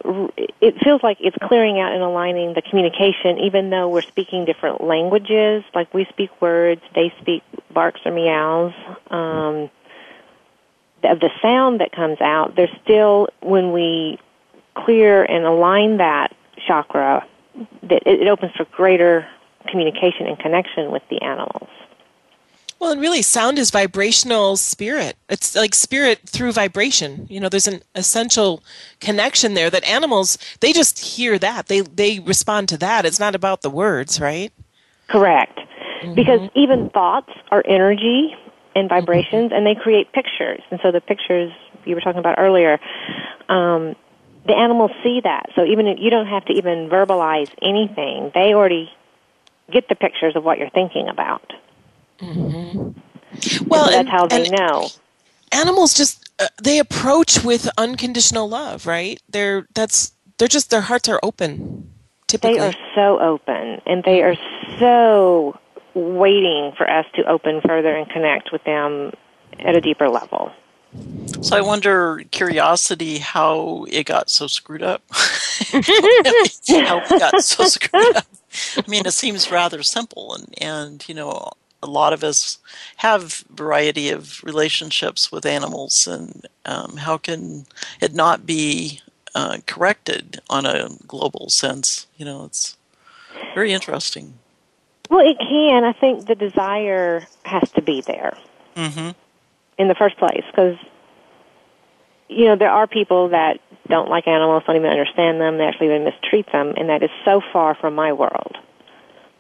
it 0.61 0.75
feels 0.83 1.03
like 1.03 1.17
it's 1.19 1.35
clearing 1.43 1.79
out 1.79 1.91
and 1.91 2.01
aligning 2.01 2.53
the 2.53 2.61
communication, 2.61 3.39
even 3.39 3.69
though 3.69 3.89
we're 3.89 4.01
speaking 4.01 4.45
different 4.45 4.81
languages. 4.81 5.63
Like 5.75 5.93
we 5.93 6.05
speak 6.05 6.29
words, 6.41 6.81
they 6.95 7.13
speak 7.19 7.43
barks 7.73 7.99
or 8.05 8.11
meows. 8.13 8.73
Um, 9.09 9.69
of 11.03 11.19
the 11.19 11.29
sound 11.41 11.81
that 11.81 11.91
comes 11.91 12.21
out, 12.21 12.55
there's 12.55 12.71
still 12.83 13.27
when 13.41 13.73
we 13.73 14.17
clear 14.75 15.23
and 15.23 15.45
align 15.45 15.97
that 15.97 16.33
chakra, 16.67 17.25
that 17.83 18.03
it, 18.05 18.21
it 18.21 18.27
opens 18.27 18.53
for 18.55 18.65
greater 18.65 19.27
communication 19.69 20.27
and 20.27 20.39
connection 20.39 20.91
with 20.91 21.03
the 21.09 21.21
animals. 21.21 21.67
Well, 22.81 22.91
and 22.91 22.99
really, 22.99 23.21
sound 23.21 23.59
is 23.59 23.69
vibrational 23.69 24.57
spirit. 24.57 25.15
It's 25.29 25.55
like 25.55 25.75
spirit 25.75 26.21
through 26.25 26.53
vibration. 26.53 27.27
You 27.29 27.39
know, 27.39 27.47
there's 27.47 27.67
an 27.67 27.83
essential 27.93 28.63
connection 28.99 29.53
there 29.53 29.69
that 29.69 29.83
animals, 29.83 30.39
they 30.61 30.73
just 30.73 30.97
hear 30.97 31.37
that. 31.37 31.67
They, 31.67 31.81
they 31.81 32.17
respond 32.21 32.69
to 32.69 32.77
that. 32.77 33.05
It's 33.05 33.19
not 33.19 33.35
about 33.35 33.61
the 33.61 33.69
words, 33.69 34.19
right? 34.19 34.51
Correct. 35.07 35.59
Because 36.15 36.49
even 36.55 36.89
thoughts 36.89 37.31
are 37.51 37.61
energy 37.67 38.35
and 38.75 38.89
vibrations, 38.89 39.51
and 39.53 39.63
they 39.63 39.75
create 39.75 40.11
pictures. 40.11 40.63
And 40.71 40.79
so 40.81 40.91
the 40.91 41.01
pictures 41.01 41.51
you 41.85 41.93
were 41.93 42.01
talking 42.01 42.17
about 42.17 42.39
earlier, 42.39 42.79
um, 43.47 43.95
the 44.47 44.55
animals 44.55 44.89
see 45.03 45.21
that. 45.23 45.51
So 45.53 45.65
even 45.65 45.85
if 45.85 45.99
you 45.99 46.09
don't 46.09 46.25
have 46.25 46.45
to 46.45 46.53
even 46.53 46.89
verbalize 46.89 47.51
anything, 47.61 48.31
they 48.33 48.55
already 48.55 48.91
get 49.71 49.87
the 49.87 49.95
pictures 49.95 50.35
of 50.35 50.43
what 50.43 50.57
you're 50.57 50.71
thinking 50.71 51.09
about. 51.09 51.53
Well, 52.21 53.85
so 53.85 53.91
that's 53.91 53.95
and- 53.95 54.09
how 54.09 54.27
they 54.27 54.45
and 54.45 54.51
know. 54.51 54.89
Animals 55.53 55.93
just, 55.93 56.29
uh, 56.39 56.47
they 56.63 56.79
approach 56.79 57.43
with 57.43 57.69
unconditional 57.77 58.47
love, 58.47 58.87
right? 58.87 59.21
They're, 59.29 59.67
that's, 59.73 60.13
they're 60.37 60.47
just, 60.47 60.69
their 60.69 60.81
hearts 60.81 61.09
are 61.09 61.19
open, 61.23 61.91
typically. 62.27 62.57
They 62.57 62.65
are 62.67 62.73
so 62.95 63.19
open, 63.19 63.81
and 63.85 64.01
they 64.05 64.21
are 64.21 64.35
so 64.79 65.59
waiting 65.93 66.71
for 66.77 66.89
us 66.89 67.05
to 67.15 67.23
open 67.25 67.59
further 67.67 67.93
and 67.93 68.09
connect 68.09 68.53
with 68.53 68.63
them 68.63 69.11
at 69.59 69.75
a 69.75 69.81
deeper 69.81 70.07
level. 70.07 70.53
So 71.41 71.55
I 71.55 71.61
wonder, 71.61 72.21
curiosity, 72.31 73.17
how 73.17 73.85
it 73.89 74.05
got 74.05 74.29
so 74.29 74.47
screwed 74.47 74.83
up. 74.83 75.03
how 75.11 75.79
it 75.79 77.19
got 77.19 77.43
so 77.43 77.65
screwed 77.65 78.15
up. 78.15 78.25
I 78.77 78.83
mean, 78.89 79.05
it 79.05 79.13
seems 79.13 79.49
rather 79.51 79.83
simple, 79.83 80.33
and 80.33 80.53
and 80.61 81.07
you 81.07 81.15
know, 81.15 81.51
a 81.83 81.87
lot 81.87 82.13
of 82.13 82.23
us 82.23 82.59
have 82.97 83.43
variety 83.49 84.09
of 84.09 84.43
relationships 84.43 85.31
with 85.31 85.45
animals, 85.45 86.07
and 86.07 86.47
um, 86.65 86.97
how 86.97 87.17
can 87.17 87.65
it 87.99 88.13
not 88.13 88.45
be 88.45 89.01
uh, 89.35 89.57
corrected 89.65 90.41
on 90.49 90.65
a 90.65 90.89
global 91.07 91.49
sense? 91.49 92.07
You 92.17 92.25
know, 92.25 92.45
it's 92.45 92.77
very 93.53 93.71
interesting. 93.71 94.35
Well, 95.09 95.27
it 95.27 95.37
can. 95.39 95.83
I 95.83 95.93
think 95.93 96.27
the 96.27 96.35
desire 96.35 97.27
has 97.43 97.69
to 97.71 97.81
be 97.81 98.01
there 98.01 98.37
hmm 98.75 99.09
in 99.77 99.87
the 99.87 99.95
first 99.95 100.15
place 100.17 100.43
because, 100.51 100.77
you 102.29 102.45
know, 102.45 102.55
there 102.55 102.69
are 102.69 102.85
people 102.85 103.29
that 103.29 103.59
don't 103.87 104.09
like 104.09 104.27
animals, 104.27 104.63
don't 104.67 104.75
even 104.75 104.91
understand 104.91 105.41
them, 105.41 105.57
they 105.57 105.65
actually 105.65 105.87
even 105.87 106.03
mistreat 106.03 106.45
them, 106.51 106.73
and 106.77 106.89
that 106.89 107.01
is 107.01 107.09
so 107.25 107.41
far 107.51 107.73
from 107.73 107.95
my 107.95 108.13
world 108.13 108.57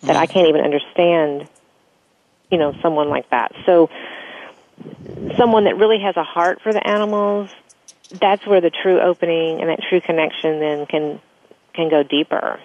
that 0.03 0.15
I 0.15 0.25
can't 0.25 0.47
even 0.47 0.61
understand, 0.61 1.47
you 2.51 2.57
know, 2.57 2.75
someone 2.81 3.09
like 3.09 3.29
that. 3.29 3.53
So, 3.65 3.89
someone 5.37 5.65
that 5.65 5.77
really 5.77 5.99
has 5.99 6.17
a 6.17 6.23
heart 6.23 6.61
for 6.61 6.73
the 6.73 6.85
animals, 6.85 7.49
that's 8.11 8.45
where 8.45 8.61
the 8.61 8.69
true 8.69 8.99
opening 8.99 9.61
and 9.61 9.69
that 9.69 9.79
true 9.89 10.01
connection 10.01 10.59
then 10.59 10.85
can 10.85 11.21
can 11.73 11.89
go 11.89 12.03
deeper. 12.03 12.59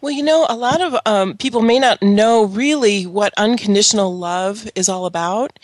Well, 0.00 0.12
you 0.12 0.22
know, 0.22 0.44
a 0.50 0.56
lot 0.56 0.82
of 0.82 0.94
um, 1.06 1.38
people 1.38 1.62
may 1.62 1.78
not 1.78 2.02
know 2.02 2.44
really 2.44 3.06
what 3.06 3.32
unconditional 3.38 4.14
love 4.14 4.68
is 4.74 4.86
all 4.90 5.06
about. 5.06 5.58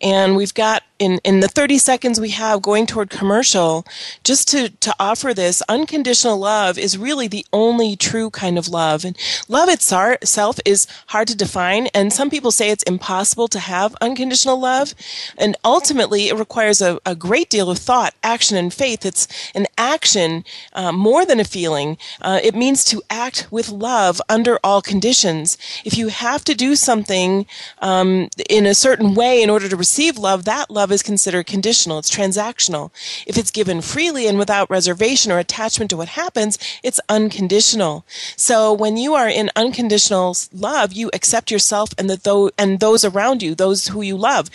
And 0.00 0.34
we've 0.34 0.52
got 0.52 0.82
in, 0.98 1.18
in 1.24 1.40
the 1.40 1.48
30 1.48 1.78
seconds 1.78 2.20
we 2.20 2.30
have 2.30 2.62
going 2.62 2.86
toward 2.86 3.10
commercial, 3.10 3.84
just 4.22 4.48
to, 4.48 4.68
to 4.68 4.94
offer 5.00 5.34
this, 5.34 5.62
unconditional 5.68 6.38
love 6.38 6.78
is 6.78 6.96
really 6.96 7.26
the 7.26 7.44
only 7.52 7.96
true 7.96 8.30
kind 8.30 8.56
of 8.56 8.68
love. 8.68 9.04
And 9.04 9.16
love 9.48 9.68
itself 9.68 10.60
is 10.64 10.86
hard 11.08 11.28
to 11.28 11.36
define. 11.36 11.88
And 11.88 12.12
some 12.12 12.30
people 12.30 12.52
say 12.52 12.70
it's 12.70 12.84
impossible 12.84 13.48
to 13.48 13.58
have 13.58 13.96
unconditional 14.00 14.58
love. 14.60 14.94
And 15.36 15.56
ultimately, 15.64 16.28
it 16.28 16.36
requires 16.36 16.80
a, 16.80 17.00
a 17.04 17.16
great 17.16 17.50
deal 17.50 17.70
of 17.70 17.78
thought, 17.78 18.14
action, 18.22 18.56
and 18.56 18.72
faith. 18.72 19.04
It's 19.04 19.26
an 19.54 19.66
action 19.76 20.44
uh, 20.74 20.92
more 20.92 21.26
than 21.26 21.40
a 21.40 21.44
feeling. 21.44 21.98
Uh, 22.22 22.38
it 22.42 22.54
means 22.54 22.84
to 22.84 23.02
act 23.10 23.48
with 23.50 23.68
love 23.68 24.20
under 24.28 24.58
all 24.62 24.80
conditions. 24.80 25.58
If 25.84 25.98
you 25.98 26.08
have 26.08 26.44
to 26.44 26.54
do 26.54 26.76
something 26.76 27.46
um, 27.80 28.28
in 28.48 28.64
a 28.64 28.74
certain 28.74 29.14
way 29.14 29.42
in 29.42 29.50
order 29.50 29.68
to 29.68 29.76
receive 29.76 30.18
love, 30.18 30.44
that 30.44 30.70
love 30.70 30.83
is 30.90 31.02
considered 31.02 31.46
conditional. 31.46 31.98
It's 31.98 32.10
transactional. 32.10 32.90
If 33.26 33.36
it's 33.36 33.50
given 33.50 33.80
freely 33.80 34.26
and 34.26 34.38
without 34.38 34.70
reservation 34.70 35.32
or 35.32 35.38
attachment 35.38 35.90
to 35.90 35.96
what 35.96 36.08
happens, 36.08 36.58
it's 36.82 37.00
unconditional. 37.08 38.04
So 38.36 38.72
when 38.72 38.96
you 38.96 39.14
are 39.14 39.28
in 39.28 39.50
unconditional 39.56 40.36
love, 40.52 40.92
you 40.92 41.10
accept 41.12 41.50
yourself 41.50 41.90
and 41.98 42.08
the 42.08 42.16
tho- 42.16 42.50
and 42.58 42.80
those 42.80 43.04
around 43.04 43.42
you, 43.42 43.54
those 43.54 43.88
who 43.88 44.02
you 44.02 44.16
love. 44.16 44.50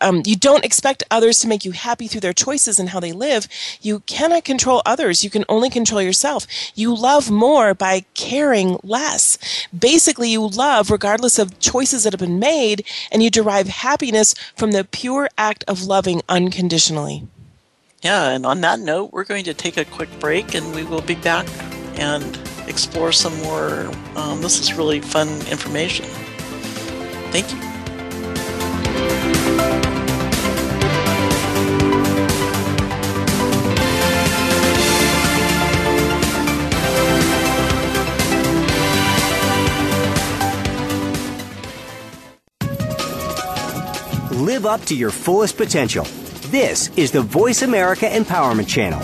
Um, 0.00 0.22
you 0.24 0.36
don't 0.36 0.64
expect 0.64 1.02
others 1.10 1.38
to 1.40 1.48
make 1.48 1.64
you 1.64 1.72
happy 1.72 2.06
through 2.06 2.20
their 2.20 2.32
choices 2.32 2.78
and 2.78 2.90
how 2.90 3.00
they 3.00 3.12
live. 3.12 3.46
You 3.80 4.00
cannot 4.00 4.44
control 4.44 4.82
others. 4.84 5.24
You 5.24 5.30
can 5.30 5.44
only 5.48 5.70
control 5.70 6.02
yourself. 6.02 6.46
You 6.74 6.94
love 6.94 7.30
more 7.30 7.74
by 7.74 8.04
caring 8.14 8.78
less. 8.82 9.38
Basically, 9.76 10.30
you 10.30 10.46
love 10.46 10.90
regardless 10.90 11.38
of 11.38 11.58
choices 11.58 12.04
that 12.04 12.12
have 12.12 12.20
been 12.20 12.38
made, 12.38 12.84
and 13.10 13.22
you 13.22 13.30
derive 13.30 13.68
happiness 13.68 14.34
from 14.56 14.72
the 14.72 14.84
pure 14.84 15.28
act 15.50 15.64
of 15.66 15.82
loving 15.82 16.22
unconditionally. 16.28 17.26
Yeah, 18.02 18.30
and 18.30 18.46
on 18.46 18.60
that 18.60 18.78
note, 18.78 19.12
we're 19.12 19.24
going 19.24 19.44
to 19.44 19.54
take 19.54 19.76
a 19.76 19.84
quick 19.84 20.08
break 20.20 20.54
and 20.54 20.74
we 20.74 20.84
will 20.84 21.02
be 21.02 21.16
back 21.16 21.46
and 21.98 22.38
explore 22.68 23.10
some 23.12 23.36
more. 23.42 23.90
Um, 24.14 24.40
this 24.40 24.60
is 24.60 24.74
really 24.74 25.00
fun 25.00 25.28
information. 25.48 26.06
Thank 27.32 27.52
you. 27.52 27.69
Live 44.60 44.80
up 44.80 44.86
to 44.86 44.94
your 44.94 45.10
fullest 45.10 45.56
potential. 45.56 46.04
This 46.50 46.90
is 46.96 47.12
the 47.12 47.22
Voice 47.22 47.62
America 47.62 48.04
Empowerment 48.06 48.68
Channel. 48.68 49.00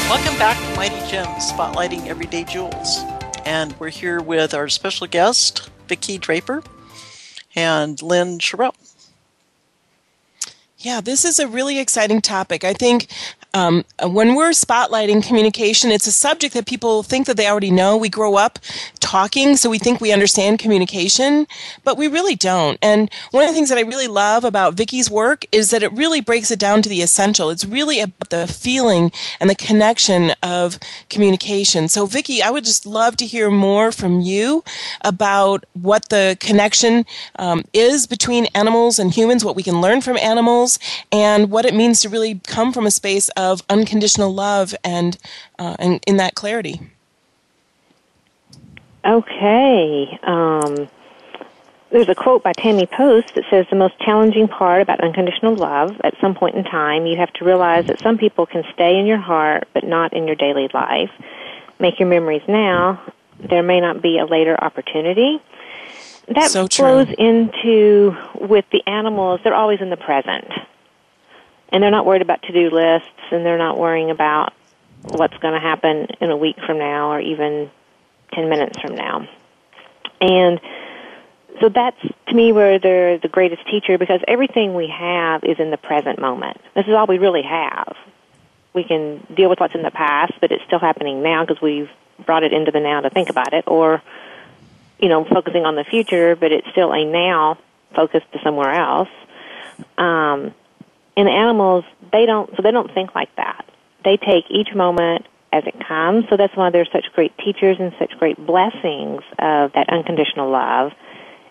Welcome 0.08 0.38
back 0.38 0.56
to 0.64 0.76
Mighty 0.76 1.10
Gems, 1.10 1.50
spotlighting 1.50 2.06
everyday 2.06 2.44
jewels. 2.44 3.02
And 3.44 3.78
we're 3.78 3.90
here 3.90 4.20
with 4.20 4.54
our 4.54 4.68
special 4.68 5.06
guest, 5.06 5.68
Vicki 5.88 6.16
Draper 6.16 6.62
and 7.54 8.00
Lynn 8.00 8.38
Sherrill. 8.38 8.74
Yeah, 10.78 11.00
this 11.00 11.24
is 11.24 11.38
a 11.38 11.46
really 11.46 11.78
exciting 11.78 12.20
topic. 12.20 12.64
I 12.64 12.72
think 12.72 13.06
um, 13.54 13.84
when 14.02 14.34
we're 14.34 14.50
spotlighting 14.50 15.26
communication, 15.26 15.90
it's 15.90 16.06
a 16.06 16.12
subject 16.12 16.54
that 16.54 16.66
people 16.66 17.02
think 17.02 17.26
that 17.26 17.36
they 17.36 17.46
already 17.46 17.70
know. 17.70 17.96
We 17.96 18.08
grow 18.08 18.36
up 18.36 18.58
talking, 19.00 19.56
so 19.56 19.68
we 19.68 19.78
think 19.78 20.00
we 20.00 20.10
understand 20.10 20.58
communication, 20.58 21.46
but 21.84 21.98
we 21.98 22.08
really 22.08 22.34
don't. 22.34 22.78
And 22.80 23.10
one 23.30 23.44
of 23.44 23.50
the 23.50 23.54
things 23.54 23.68
that 23.68 23.76
I 23.76 23.82
really 23.82 24.06
love 24.06 24.44
about 24.44 24.74
Vicki's 24.74 25.10
work 25.10 25.44
is 25.52 25.68
that 25.70 25.82
it 25.82 25.92
really 25.92 26.22
breaks 26.22 26.50
it 26.50 26.58
down 26.58 26.80
to 26.82 26.88
the 26.88 27.02
essential. 27.02 27.50
It's 27.50 27.64
really 27.64 28.00
about 28.00 28.30
the 28.30 28.46
feeling 28.46 29.12
and 29.38 29.50
the 29.50 29.54
connection 29.54 30.30
of 30.42 30.78
communication. 31.10 31.88
So, 31.88 32.06
Vicki, 32.06 32.42
I 32.42 32.50
would 32.50 32.64
just 32.64 32.86
love 32.86 33.16
to 33.18 33.26
hear 33.26 33.50
more 33.50 33.92
from 33.92 34.20
you 34.20 34.64
about 35.02 35.64
what 35.74 36.08
the 36.08 36.38
connection 36.40 37.04
um, 37.36 37.64
is 37.74 38.06
between 38.06 38.46
animals 38.54 38.98
and 38.98 39.12
humans, 39.12 39.44
what 39.44 39.56
we 39.56 39.62
can 39.62 39.82
learn 39.82 40.00
from 40.00 40.16
animals, 40.16 40.78
and 41.10 41.50
what 41.50 41.66
it 41.66 41.74
means 41.74 42.00
to 42.00 42.08
really 42.08 42.40
come 42.46 42.72
from 42.72 42.86
a 42.86 42.90
space 42.90 43.28
of 43.30 43.41
unconditional 43.68 44.32
love 44.32 44.74
and, 44.84 45.18
uh, 45.58 45.76
and 45.78 46.00
in 46.06 46.16
that 46.18 46.34
clarity. 46.34 46.80
Okay. 49.04 50.18
Um, 50.22 50.88
there's 51.90 52.08
a 52.08 52.14
quote 52.14 52.42
by 52.42 52.52
Tammy 52.54 52.86
Post 52.86 53.34
that 53.34 53.44
says 53.50 53.66
the 53.68 53.76
most 53.76 53.98
challenging 53.98 54.48
part 54.48 54.80
about 54.80 55.00
unconditional 55.00 55.54
love 55.54 56.00
at 56.02 56.14
some 56.20 56.34
point 56.34 56.54
in 56.54 56.64
time, 56.64 57.06
you 57.06 57.18
have 57.18 57.32
to 57.34 57.44
realize 57.44 57.86
that 57.86 58.00
some 58.00 58.16
people 58.16 58.46
can 58.46 58.64
stay 58.72 58.98
in 58.98 59.06
your 59.06 59.18
heart 59.18 59.68
but 59.74 59.84
not 59.84 60.14
in 60.14 60.26
your 60.26 60.36
daily 60.36 60.68
life. 60.72 61.10
Make 61.78 61.98
your 61.98 62.08
memories 62.08 62.42
now. 62.48 63.02
There 63.38 63.62
may 63.62 63.80
not 63.80 64.00
be 64.00 64.18
a 64.18 64.24
later 64.24 64.56
opportunity. 64.62 65.40
That 66.28 66.50
So 66.50 66.66
flows 66.68 67.08
into 67.18 68.16
with 68.40 68.64
the 68.70 68.82
animals, 68.86 69.40
they're 69.42 69.54
always 69.54 69.80
in 69.80 69.90
the 69.90 69.96
present. 69.96 70.46
And 71.72 71.82
they're 71.82 71.90
not 71.90 72.06
worried 72.06 72.22
about 72.22 72.42
to 72.42 72.52
do 72.52 72.70
lists 72.70 73.08
and 73.30 73.44
they're 73.44 73.58
not 73.58 73.78
worrying 73.78 74.10
about 74.10 74.52
what's 75.02 75.36
going 75.38 75.54
to 75.54 75.60
happen 75.60 76.06
in 76.20 76.30
a 76.30 76.36
week 76.36 76.56
from 76.64 76.78
now 76.78 77.12
or 77.12 77.20
even 77.20 77.70
10 78.34 78.48
minutes 78.48 78.78
from 78.80 78.94
now. 78.94 79.26
And 80.20 80.60
so 81.60 81.68
that's 81.68 82.00
to 82.28 82.34
me 82.34 82.52
where 82.52 82.78
they're 82.78 83.18
the 83.18 83.28
greatest 83.28 83.66
teacher 83.68 83.98
because 83.98 84.20
everything 84.28 84.74
we 84.74 84.88
have 84.88 85.44
is 85.44 85.58
in 85.58 85.70
the 85.70 85.76
present 85.76 86.20
moment. 86.20 86.58
This 86.74 86.86
is 86.86 86.92
all 86.92 87.06
we 87.06 87.18
really 87.18 87.42
have. 87.42 87.96
We 88.74 88.84
can 88.84 89.26
deal 89.34 89.50
with 89.50 89.60
what's 89.60 89.74
in 89.74 89.82
the 89.82 89.90
past, 89.90 90.34
but 90.40 90.52
it's 90.52 90.64
still 90.64 90.78
happening 90.78 91.22
now 91.22 91.44
because 91.44 91.60
we've 91.60 91.90
brought 92.24 92.42
it 92.42 92.52
into 92.52 92.70
the 92.70 92.80
now 92.80 93.00
to 93.00 93.10
think 93.10 93.28
about 93.28 93.52
it, 93.52 93.64
or 93.66 94.02
you 94.98 95.08
know, 95.08 95.24
focusing 95.24 95.66
on 95.66 95.74
the 95.74 95.84
future, 95.84 96.36
but 96.36 96.52
it's 96.52 96.66
still 96.70 96.92
a 96.92 97.04
now 97.04 97.58
focused 97.94 98.30
to 98.32 98.40
somewhere 98.42 98.72
else. 98.72 99.08
Um, 99.98 100.54
and 101.16 101.28
animals, 101.28 101.84
they 102.12 102.26
don't, 102.26 102.50
so 102.56 102.62
they 102.62 102.70
don't 102.70 102.92
think 102.92 103.14
like 103.14 103.34
that. 103.36 103.66
They 104.04 104.16
take 104.16 104.44
each 104.50 104.74
moment 104.74 105.26
as 105.52 105.64
it 105.66 105.74
comes. 105.86 106.24
So 106.30 106.36
that's 106.36 106.56
why 106.56 106.70
they're 106.70 106.88
such 106.92 107.06
great 107.14 107.36
teachers 107.38 107.76
and 107.78 107.92
such 107.98 108.18
great 108.18 108.38
blessings 108.44 109.22
of 109.38 109.72
that 109.72 109.88
unconditional 109.90 110.50
love 110.50 110.92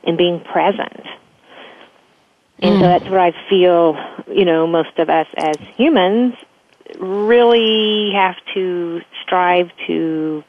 and 0.03 0.17
being 0.17 0.39
present. 0.39 1.05
And 2.59 2.79
so 2.79 2.85
mm. 2.85 2.99
that's 2.99 3.05
where 3.09 3.19
I 3.19 3.33
feel, 3.49 3.97
you 4.27 4.45
know, 4.45 4.67
most 4.67 4.97
of 4.97 5.09
us 5.09 5.27
as 5.35 5.55
humans 5.75 6.35
really 6.99 8.11
have 8.13 8.35
to 8.53 9.01
strive 9.23 9.71
to 9.87 10.43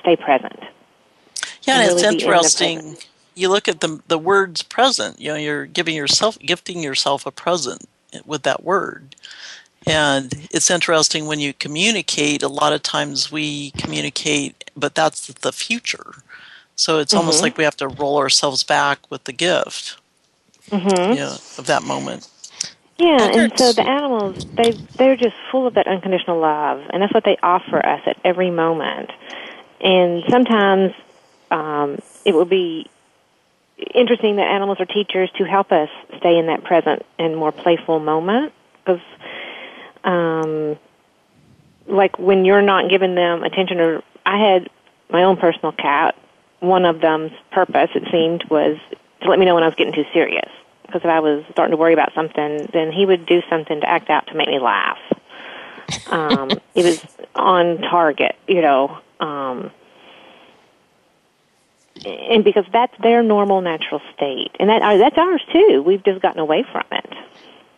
stay 0.00 0.16
present. 0.16 0.60
Yeah, 1.62 1.84
it's 1.84 2.02
in 2.02 2.14
interesting. 2.14 2.96
You 3.34 3.48
look 3.48 3.68
at 3.68 3.80
the 3.80 4.00
the 4.08 4.18
words 4.18 4.62
present. 4.62 5.20
You 5.20 5.30
know, 5.30 5.36
you're 5.36 5.66
giving 5.66 5.94
yourself, 5.94 6.38
gifting 6.38 6.82
yourself 6.82 7.26
a 7.26 7.30
present 7.30 7.86
with 8.26 8.42
that 8.42 8.64
word. 8.64 9.16
And 9.86 10.32
it's 10.50 10.70
interesting 10.70 11.26
when 11.26 11.40
you 11.40 11.52
communicate. 11.54 12.42
A 12.42 12.48
lot 12.48 12.72
of 12.72 12.82
times 12.82 13.32
we 13.32 13.72
communicate, 13.72 14.70
but 14.76 14.94
that's 14.94 15.26
the 15.28 15.52
future. 15.52 16.14
So 16.76 16.98
it's 16.98 17.16
almost 17.16 17.42
Mm-hmm. 17.42 17.42
like 17.42 17.58
we 17.58 17.64
have 17.64 17.76
to 17.78 17.88
roll 17.88 18.18
ourselves 18.18 18.64
back 18.64 18.98
with 19.10 19.24
the 19.24 19.32
gift, 19.32 19.98
Mm-hmm. 20.70 21.12
you 21.12 21.20
know, 21.20 21.38
of 21.58 21.66
that 21.66 21.82
moment. 21.82 22.28
Yeah, 22.98 23.28
and 23.32 23.52
so 23.58 23.72
the 23.72 23.86
animals 23.88 24.36
they 24.56 24.78
they're 24.98 25.16
just 25.16 25.34
full 25.50 25.66
of 25.66 25.74
that 25.74 25.88
unconditional 25.88 26.40
love, 26.40 26.82
and 26.92 27.02
that's 27.02 27.14
what 27.14 27.24
they 27.24 27.38
offer 27.42 27.84
us 27.84 28.02
at 28.06 28.18
every 28.24 28.50
moment. 28.50 29.10
And 29.80 30.24
sometimes 30.30 30.92
um, 31.50 31.98
it 32.24 32.34
will 32.34 32.46
be 32.46 32.88
interesting 33.94 34.36
that 34.36 34.46
animals 34.46 34.80
are 34.80 34.86
teachers 34.86 35.30
to 35.38 35.44
help 35.44 35.72
us 35.72 35.88
stay 36.18 36.38
in 36.38 36.46
that 36.46 36.64
present 36.64 37.04
and 37.18 37.36
more 37.36 37.52
playful 37.52 37.98
moment 37.98 38.52
because 38.84 39.00
um, 40.04 40.78
like 41.86 42.18
when 42.18 42.44
you're 42.44 42.62
not 42.62 42.90
giving 42.90 43.14
them 43.14 43.42
attention 43.42 43.80
or 43.80 44.02
I 44.24 44.38
had 44.38 44.70
my 45.12 45.22
own 45.24 45.36
personal 45.36 45.72
cat. 45.72 46.16
One 46.60 46.84
of 46.84 47.00
them's 47.00 47.32
purpose, 47.50 47.90
it 47.94 48.04
seemed, 48.10 48.44
was 48.44 48.78
to 49.20 49.28
let 49.28 49.38
me 49.38 49.44
know 49.44 49.54
when 49.54 49.62
I 49.62 49.66
was 49.66 49.74
getting 49.76 49.92
too 49.92 50.06
serious. 50.12 50.50
Because 50.86 51.02
if 51.02 51.08
I 51.08 51.20
was 51.20 51.44
starting 51.50 51.72
to 51.72 51.76
worry 51.76 51.92
about 51.92 52.12
something, 52.14 52.68
then 52.72 52.92
he 52.92 53.06
would 53.06 53.26
do 53.26 53.42
something 53.48 53.80
to 53.80 53.88
act 53.88 54.10
out 54.10 54.26
to 54.28 54.34
make 54.34 54.48
me 54.48 54.58
laugh. 54.58 54.98
Um, 56.06 56.50
it 56.74 56.84
was 56.84 57.04
on 57.34 57.78
target, 57.78 58.36
you 58.46 58.62
know. 58.62 58.98
Um, 59.20 59.70
and 62.04 62.44
because 62.44 62.64
that's 62.72 62.94
their 63.02 63.22
normal 63.22 63.60
natural 63.60 64.00
state, 64.14 64.50
and 64.58 64.68
that 64.68 64.82
uh, 64.82 64.96
that's 64.96 65.18
ours 65.18 65.42
too. 65.52 65.82
We've 65.84 66.04
just 66.04 66.20
gotten 66.22 66.40
away 66.40 66.64
from 66.70 66.84
it. 66.92 67.14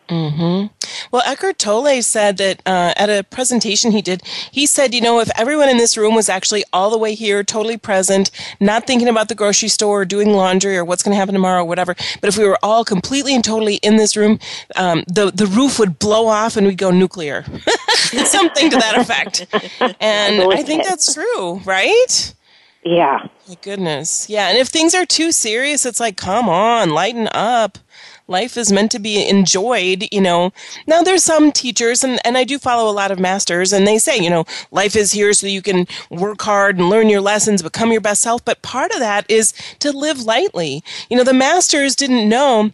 Mm-hmm. 0.09 0.67
Well, 1.11 1.23
Eckhart 1.25 1.59
Tolle 1.59 2.03
said 2.03 2.37
that 2.37 2.61
uh, 2.67 2.93
at 2.97 3.09
a 3.09 3.25
presentation 3.25 3.93
he 3.93 4.03
did, 4.03 4.23
he 4.51 4.67
said, 4.67 4.93
you 4.93 5.01
know, 5.01 5.21
if 5.21 5.31
everyone 5.39 5.69
in 5.69 5.79
this 5.79 5.97
room 5.97 6.15
was 6.15 6.29
actually 6.29 6.65
all 6.73 6.91
the 6.91 6.99
way 6.99 7.15
here, 7.15 7.43
totally 7.43 7.77
present, 7.77 8.31
not 8.61 8.87
thinking 8.87 9.09
about 9.09 9.29
the 9.29 9.35
grocery 9.35 9.69
store 9.69 10.03
or 10.03 10.05
doing 10.05 10.31
laundry 10.31 10.77
or 10.77 10.85
what's 10.85 11.03
going 11.03 11.15
to 11.15 11.17
happen 11.17 11.33
tomorrow 11.33 11.63
or 11.63 11.65
whatever, 11.65 11.95
but 12.21 12.29
if 12.29 12.37
we 12.37 12.45
were 12.45 12.59
all 12.63 12.85
completely 12.85 13.35
and 13.35 13.45
totally 13.45 13.77
in 13.77 13.97
this 13.97 14.17
room, 14.17 14.39
um, 14.77 15.05
the 15.07 15.31
the 15.31 15.47
roof 15.47 15.79
would 15.79 15.99
blow 15.99 16.27
off 16.27 16.57
and 16.57 16.67
we'd 16.67 16.79
go 16.79 16.91
nuclear, 16.91 17.45
something 18.25 18.71
to 18.71 18.77
that 18.77 18.99
effect. 18.99 19.47
And 20.01 20.53
I 20.53 20.63
think 20.63 20.85
that's 20.85 21.15
true, 21.15 21.61
right? 21.65 22.35
Yeah. 22.85 23.27
My 23.49 23.57
goodness. 23.63 24.29
Yeah. 24.29 24.49
And 24.49 24.59
if 24.59 24.69
things 24.69 24.95
are 24.95 25.07
too 25.07 25.33
serious, 25.33 25.87
it's 25.87 26.01
like, 26.01 26.17
come 26.17 26.49
on, 26.49 26.91
lighten 26.91 27.29
up. 27.33 27.79
Life 28.27 28.57
is 28.57 28.73
meant 28.73 28.91
to 28.93 28.99
be 28.99 29.27
enjoyed, 29.27 30.07
you 30.11 30.21
know. 30.21 30.53
Now, 30.87 31.03
there's 31.03 31.23
some 31.23 31.53
teachers, 31.53 32.03
and, 32.03 32.19
and 32.25 32.39
I 32.39 32.45
do 32.45 32.59
follow 32.59 32.91
a 32.91 32.93
lot 32.93 33.11
of 33.11 33.19
masters, 33.19 33.71
and 33.73 33.87
they 33.87 33.99
say, 33.99 34.19
you 34.19 34.31
know, 34.31 34.45
life 34.71 34.97
is 34.97 35.13
here 35.13 35.35
so 35.35 35.47
you 35.47 35.61
can 35.61 35.87
work 36.11 36.41
hard 36.41 36.79
and 36.79 36.89
learn 36.89 37.11
your 37.11 37.21
lessons, 37.21 37.63
become 37.63 37.93
your 37.93 38.01
best 38.01 38.23
self. 38.23 38.43
But 38.43 38.63
part 38.63 38.93
of 38.93 38.99
that 38.99 39.31
is 39.31 39.53
to 39.81 39.93
live 39.93 40.23
lightly. 40.23 40.83
You 41.11 41.19
know, 41.19 41.25
the 41.25 41.35
masters 41.35 41.95
didn't 41.95 42.27
know 42.27 42.71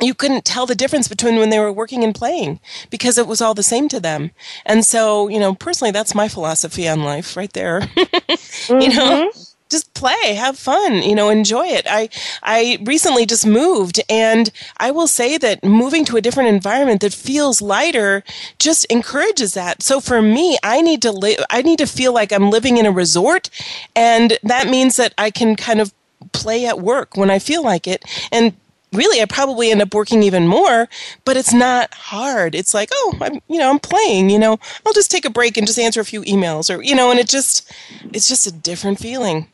you 0.00 0.14
couldn't 0.14 0.44
tell 0.44 0.66
the 0.66 0.74
difference 0.74 1.06
between 1.08 1.36
when 1.36 1.50
they 1.50 1.58
were 1.58 1.72
working 1.72 2.02
and 2.02 2.14
playing 2.14 2.60
because 2.90 3.16
it 3.16 3.26
was 3.26 3.40
all 3.40 3.54
the 3.54 3.62
same 3.62 3.88
to 3.88 4.00
them. 4.00 4.32
And 4.66 4.84
so, 4.84 5.28
you 5.28 5.38
know, 5.38 5.54
personally, 5.54 5.92
that's 5.92 6.14
my 6.14 6.28
philosophy 6.28 6.88
on 6.88 7.04
life 7.04 7.36
right 7.36 7.52
there. 7.52 7.80
mm-hmm. 7.80 8.80
You 8.84 8.88
know, 8.92 9.30
just 9.70 9.94
play, 9.94 10.34
have 10.34 10.58
fun, 10.58 11.02
you 11.02 11.14
know, 11.14 11.30
enjoy 11.30 11.66
it. 11.66 11.86
I 11.88 12.08
I 12.42 12.78
recently 12.82 13.24
just 13.24 13.46
moved 13.46 14.00
and 14.08 14.50
I 14.76 14.90
will 14.90 15.06
say 15.06 15.38
that 15.38 15.64
moving 15.64 16.04
to 16.06 16.16
a 16.16 16.20
different 16.20 16.50
environment 16.50 17.00
that 17.00 17.14
feels 17.14 17.62
lighter 17.62 18.22
just 18.58 18.84
encourages 18.86 19.54
that. 19.54 19.82
So 19.82 20.00
for 20.00 20.20
me, 20.20 20.58
I 20.62 20.80
need 20.82 21.02
to 21.02 21.12
live 21.12 21.38
I 21.50 21.62
need 21.62 21.78
to 21.78 21.86
feel 21.86 22.12
like 22.12 22.32
I'm 22.32 22.50
living 22.50 22.76
in 22.76 22.86
a 22.86 22.92
resort 22.92 23.48
and 23.96 24.38
that 24.42 24.68
means 24.68 24.96
that 24.96 25.14
I 25.18 25.30
can 25.30 25.56
kind 25.56 25.80
of 25.80 25.92
play 26.32 26.66
at 26.66 26.80
work 26.80 27.16
when 27.16 27.30
I 27.30 27.38
feel 27.38 27.62
like 27.62 27.86
it 27.86 28.04
and 28.32 28.54
really 28.94 29.20
I 29.20 29.26
probably 29.26 29.70
end 29.70 29.82
up 29.82 29.94
working 29.94 30.22
even 30.22 30.46
more, 30.46 30.88
but 31.24 31.36
it's 31.36 31.52
not 31.52 31.92
hard. 31.94 32.54
It's 32.54 32.74
like, 32.74 32.88
oh, 32.92 33.18
I'm, 33.20 33.40
you 33.48 33.58
know, 33.58 33.70
I'm 33.70 33.78
playing, 33.78 34.30
you 34.30 34.38
know, 34.38 34.58
I'll 34.86 34.92
just 34.92 35.10
take 35.10 35.24
a 35.24 35.30
break 35.30 35.56
and 35.56 35.66
just 35.66 35.78
answer 35.78 36.00
a 36.00 36.04
few 36.04 36.22
emails 36.22 36.74
or, 36.74 36.82
you 36.82 36.94
know, 36.94 37.10
and 37.10 37.20
it 37.20 37.28
just, 37.28 37.70
it's 38.12 38.28
just 38.28 38.46
a 38.46 38.52
different 38.52 38.98
feeling. 38.98 39.48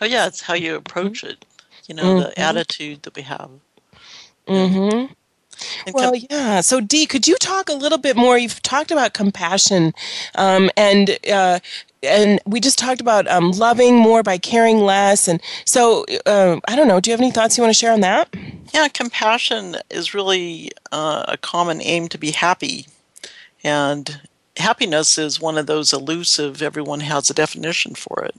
Oh 0.00 0.06
yeah, 0.06 0.26
it's 0.26 0.42
how 0.42 0.54
you 0.54 0.74
approach 0.76 1.24
it. 1.24 1.44
You 1.86 1.94
know, 1.94 2.04
mm-hmm. 2.04 2.20
the 2.20 2.38
attitude 2.38 3.02
that 3.04 3.16
we 3.16 3.22
have. 3.22 3.50
Mm-hmm. 4.46 5.12
Well, 5.92 6.14
yeah. 6.14 6.60
So, 6.60 6.80
Dee, 6.80 7.06
could 7.06 7.26
you 7.26 7.36
talk 7.36 7.68
a 7.68 7.74
little 7.74 7.98
bit 7.98 8.16
more? 8.16 8.38
You've 8.38 8.62
talked 8.62 8.90
about 8.90 9.14
compassion, 9.14 9.92
um, 10.34 10.70
and 10.76 11.18
uh, 11.30 11.60
and 12.02 12.40
we 12.46 12.60
just 12.60 12.78
talked 12.78 13.00
about 13.00 13.26
um, 13.28 13.52
loving 13.52 13.96
more 13.96 14.22
by 14.22 14.38
caring 14.38 14.78
less. 14.78 15.28
And 15.28 15.40
so, 15.64 16.04
uh, 16.26 16.60
I 16.68 16.76
don't 16.76 16.88
know. 16.88 17.00
Do 17.00 17.10
you 17.10 17.12
have 17.12 17.20
any 17.20 17.30
thoughts 17.30 17.56
you 17.56 17.62
want 17.62 17.74
to 17.74 17.78
share 17.78 17.92
on 17.92 18.00
that? 18.00 18.28
Yeah, 18.72 18.88
compassion 18.88 19.76
is 19.90 20.14
really 20.14 20.70
uh, 20.92 21.24
a 21.28 21.36
common 21.36 21.80
aim 21.82 22.08
to 22.08 22.18
be 22.18 22.30
happy, 22.30 22.86
and 23.64 24.20
happiness 24.56 25.18
is 25.18 25.40
one 25.40 25.58
of 25.58 25.66
those 25.66 25.92
elusive. 25.92 26.62
Everyone 26.62 27.00
has 27.00 27.30
a 27.30 27.34
definition 27.34 27.94
for 27.94 28.24
it 28.24 28.34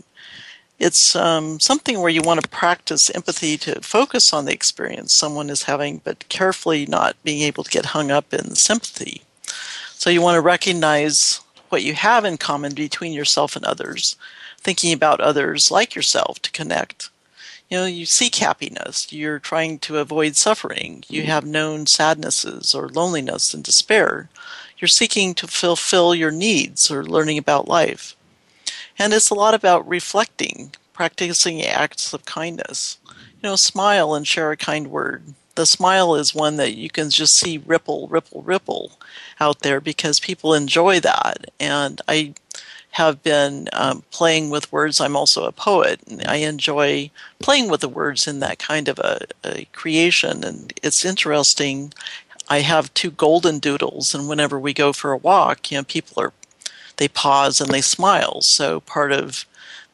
it's 0.80 1.14
um, 1.16 1.60
something 1.60 2.00
where 2.00 2.10
you 2.10 2.22
want 2.22 2.42
to 2.42 2.50
practice 2.50 3.10
empathy 3.10 3.58
to 3.58 3.82
focus 3.82 4.32
on 4.32 4.46
the 4.46 4.54
experience 4.54 5.14
someone 5.14 5.50
is 5.50 5.64
having, 5.64 6.02
but 6.04 6.28
carefully 6.30 6.86
not 6.86 7.22
being 7.24 7.42
able 7.42 7.66
to 7.66 7.72
get 7.72 7.88
hung 7.88 8.12
up 8.12 8.34
in 8.34 8.56
sympathy. 8.56 9.22
So 9.90 10.10
you 10.10 10.22
want 10.22 10.36
to 10.36 10.42
recognize 10.42 11.42
what 11.68 11.84
you 11.84 11.94
have 11.94 12.24
in 12.24 12.38
common 12.38 12.74
between 12.74 13.12
yourself 13.12 13.56
and 13.58 13.66
others, 13.66 14.16
thinking 14.58 14.94
about 14.94 15.20
others 15.20 15.70
like 15.70 15.96
yourself 15.96 16.42
to 16.44 16.52
connect. 16.52 17.10
You 17.70 17.78
know, 17.78 17.86
you 17.86 18.06
seek 18.06 18.36
happiness, 18.36 19.12
you're 19.12 19.38
trying 19.38 19.80
to 19.80 19.98
avoid 19.98 20.36
suffering, 20.36 21.04
you 21.08 21.24
have 21.24 21.46
known 21.46 21.86
sadnesses 21.86 22.74
or 22.74 22.90
loneliness 22.90 23.54
and 23.54 23.64
despair. 23.64 24.30
You're 24.80 24.88
seeking 24.88 25.36
to 25.36 25.46
fulfill 25.46 26.16
your 26.16 26.32
needs 26.32 26.90
or 26.90 27.04
learning 27.04 27.38
about 27.38 27.68
life. 27.68 28.16
And 29.00 29.14
it's 29.14 29.30
a 29.30 29.36
lot 29.36 29.54
about 29.54 29.88
reflecting, 29.88 30.74
practicing 30.92 31.64
acts 31.64 32.14
of 32.14 32.26
kindness. 32.26 32.98
You 33.08 33.50
know, 33.50 33.56
smile 33.56 34.14
and 34.14 34.28
share 34.28 34.52
a 34.52 34.58
kind 34.58 34.88
word. 34.88 35.24
The 35.56 35.66
smile 35.66 36.16
is 36.16 36.36
one 36.36 36.58
that 36.58 36.76
you 36.76 36.90
can 36.90 37.10
just 37.10 37.36
see 37.36 37.58
ripple, 37.58 38.08
ripple, 38.10 38.42
ripple 38.42 38.92
out 39.40 39.60
there 39.60 39.80
because 39.80 40.20
people 40.20 40.54
enjoy 40.54 41.00
that. 41.00 41.46
And 41.60 42.02
I 42.08 42.34
have 42.92 43.24
been 43.24 43.70
um, 43.72 44.04
playing 44.12 44.50
with 44.50 44.72
words. 44.72 45.00
I'm 45.00 45.16
also 45.16 45.46
a 45.46 45.52
poet, 45.52 46.02
and 46.08 46.26
I 46.28 46.38
enjoy 46.38 47.12
playing 47.40 47.70
with 47.70 47.82
the 47.82 47.90
words 47.90 48.28
in 48.28 48.40
that 48.40 48.60
kind 48.60 48.88
of 48.88 49.00
a, 49.00 49.22
a 49.44 49.66
creation. 49.74 50.44
And 50.44 50.74
it's 50.84 51.06
interesting. 51.06 51.94
I 52.50 52.62
have 52.62 52.94
two 52.94 53.12
golden 53.12 53.60
doodles, 53.60 54.16
and 54.16 54.28
whenever 54.28 54.60
we 54.60 54.74
go 54.74 54.92
for 54.92 55.12
a 55.12 55.18
walk, 55.18 55.72
you 55.72 55.78
know, 55.78 55.84
people 55.84 56.22
are 56.22 56.34
they 57.00 57.08
pause 57.08 57.60
and 57.60 57.72
they 57.72 57.82
smile. 57.82 58.42
So 58.42 58.82
part 58.82 59.12
of 59.12 59.46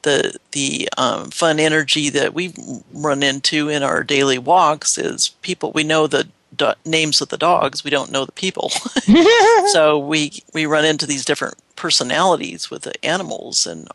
the 0.01 0.37
the 0.51 0.89
um, 0.97 1.31
fun 1.31 1.59
energy 1.59 2.09
that 2.09 2.33
we 2.33 2.53
run 2.91 3.23
into 3.23 3.69
in 3.69 3.83
our 3.83 4.03
daily 4.03 4.37
walks 4.37 4.97
is 4.97 5.29
people. 5.41 5.71
We 5.71 5.83
know 5.83 6.07
the 6.07 6.27
do- 6.55 6.73
names 6.83 7.21
of 7.21 7.29
the 7.29 7.37
dogs. 7.37 7.83
We 7.83 7.91
don't 7.91 8.11
know 8.11 8.25
the 8.25 8.31
people. 8.31 8.69
so 9.71 9.97
we 9.97 10.43
we 10.53 10.65
run 10.65 10.85
into 10.85 11.05
these 11.05 11.25
different 11.25 11.55
personalities 11.75 12.69
with 12.69 12.81
the 12.81 13.05
animals, 13.05 13.65
and 13.65 13.87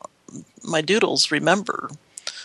my 0.62 0.80
doodles 0.80 1.30
remember 1.30 1.90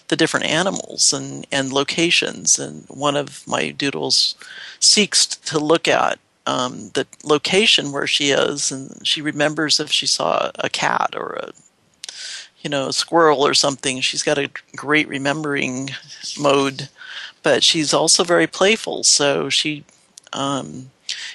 the 0.08 0.16
different 0.16 0.46
animals 0.46 1.14
and, 1.14 1.48
and 1.52 1.74
locations. 1.74 2.60
And 2.60 2.86
one 2.88 3.16
of 3.16 3.46
my 3.48 3.72
doodles 3.72 4.36
seeks 4.80 5.26
to 5.26 5.60
look 5.60 5.88
at 5.88 6.20
um, 6.48 6.92
the 6.94 7.08
location 7.24 7.92
where 7.92 8.08
she 8.08 8.30
is, 8.30 8.72
and 8.72 9.06
she 9.06 9.22
remembers 9.22 9.80
if 9.80 9.92
she 9.92 10.08
saw 10.08 10.52
a 10.60 10.70
cat 10.70 11.14
or 11.16 11.34
a 11.34 11.52
you 12.62 12.70
know 12.70 12.88
a 12.88 12.94
squirrel 12.94 13.46
or 13.46 13.54
something. 13.54 14.02
She's 14.02 14.24
got 14.24 14.38
a 14.38 14.50
great 14.76 15.08
remembering 15.08 15.92
mode, 16.40 16.90
but 17.44 17.64
she's 17.64 17.94
also 17.94 18.24
very 18.24 18.48
playful. 18.48 19.04
So 19.04 19.50
she, 19.50 19.84
um, 20.34 20.92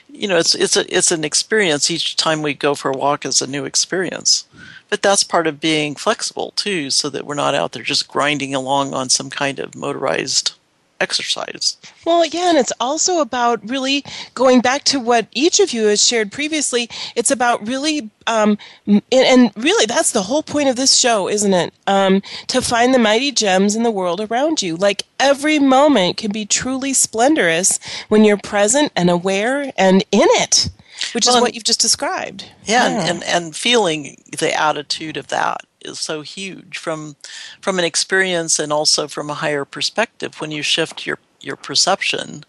you 0.09 0.29
know, 0.29 0.39
it's 0.39 0.55
it's 0.55 0.77
a 0.77 0.97
it's 0.97 1.13
an 1.13 1.25
experience. 1.25 1.91
Each 1.91 2.17
time 2.17 2.43
we 2.43 2.55
go 2.55 2.75
for 2.75 2.91
a 2.91 2.97
walk 2.97 3.25
is 3.25 3.41
a 3.41 3.47
new 3.47 3.65
experience. 3.65 4.47
But 4.89 5.03
that's 5.03 5.23
part 5.23 5.47
of 5.47 5.61
being 5.61 5.95
flexible 5.95 6.53
too, 6.57 6.91
so 6.91 7.09
that 7.11 7.25
we're 7.25 7.35
not 7.35 7.55
out 7.55 7.73
there 7.73 7.85
just 7.85 8.09
grinding 8.09 8.55
along 8.55 8.93
on 8.93 9.09
some 9.09 9.31
kind 9.31 9.61
of 9.61 9.77
motorized 9.77 10.55
exercise. 11.01 11.77
Well, 12.05 12.23
again, 12.23 12.57
it's 12.57 12.73
also 12.79 13.21
about 13.21 13.69
really 13.69 14.05
going 14.35 14.61
back 14.61 14.85
to 14.85 15.01
what 15.01 15.27
each 15.33 15.61
of 15.61 15.73
you 15.73 15.87
has 15.87 16.05
shared 16.05 16.31
previously. 16.31 16.89
It's 17.17 17.31
about 17.31 17.67
really, 17.67 18.11
um, 18.27 18.59
and, 18.87 19.03
and, 19.13 19.51
really, 19.57 19.87
that's 19.87 20.13
the 20.13 20.23
whole 20.23 20.43
point 20.43 20.69
of 20.69 20.77
this 20.77 20.97
show, 20.97 21.29
isn't 21.29 21.55
it? 21.55 21.75
Um, 21.87 22.23
to 22.49 22.63
find 22.63 22.95
the 22.95 22.99
mighty 22.99 23.33
gems 23.33 23.75
in 23.75 23.83
the 23.83 23.91
world 23.91 24.21
around 24.21 24.63
you. 24.63 24.77
Like 24.77 25.05
every 25.19 25.59
moment 25.59 26.17
can 26.17 26.31
be 26.31 26.47
truly 26.47 26.93
splendorous 26.93 27.79
when 28.09 28.25
you're 28.25 28.37
present 28.37 28.93
and 28.95 29.11
aware 29.11 29.73
and 29.77 30.05
in 30.13 30.29
it. 30.33 30.71
Which 31.15 31.27
well, 31.27 31.37
is 31.37 31.43
what 31.43 31.55
you've 31.55 31.65
just 31.65 31.81
described. 31.81 32.45
Yeah, 32.65 32.89
yeah. 32.89 33.11
And, 33.11 33.25
and 33.25 33.57
feeling 33.57 34.23
the 34.39 34.53
attitude 34.53 35.17
of 35.17 35.29
that 35.29 35.63
is 35.83 35.99
so 35.99 36.23
huge 36.23 36.79
from 36.79 37.17
from 37.61 37.79
an 37.79 37.85
experience 37.85 38.59
and 38.59 38.73
also 38.73 39.09
from 39.09 39.31
a 39.31 39.35
higher 39.35 39.65
perspective. 39.65 40.41
When 40.41 40.51
you 40.51 40.63
shift 40.63 41.07
your 41.07 41.19
your 41.41 41.57
perception 41.57 42.45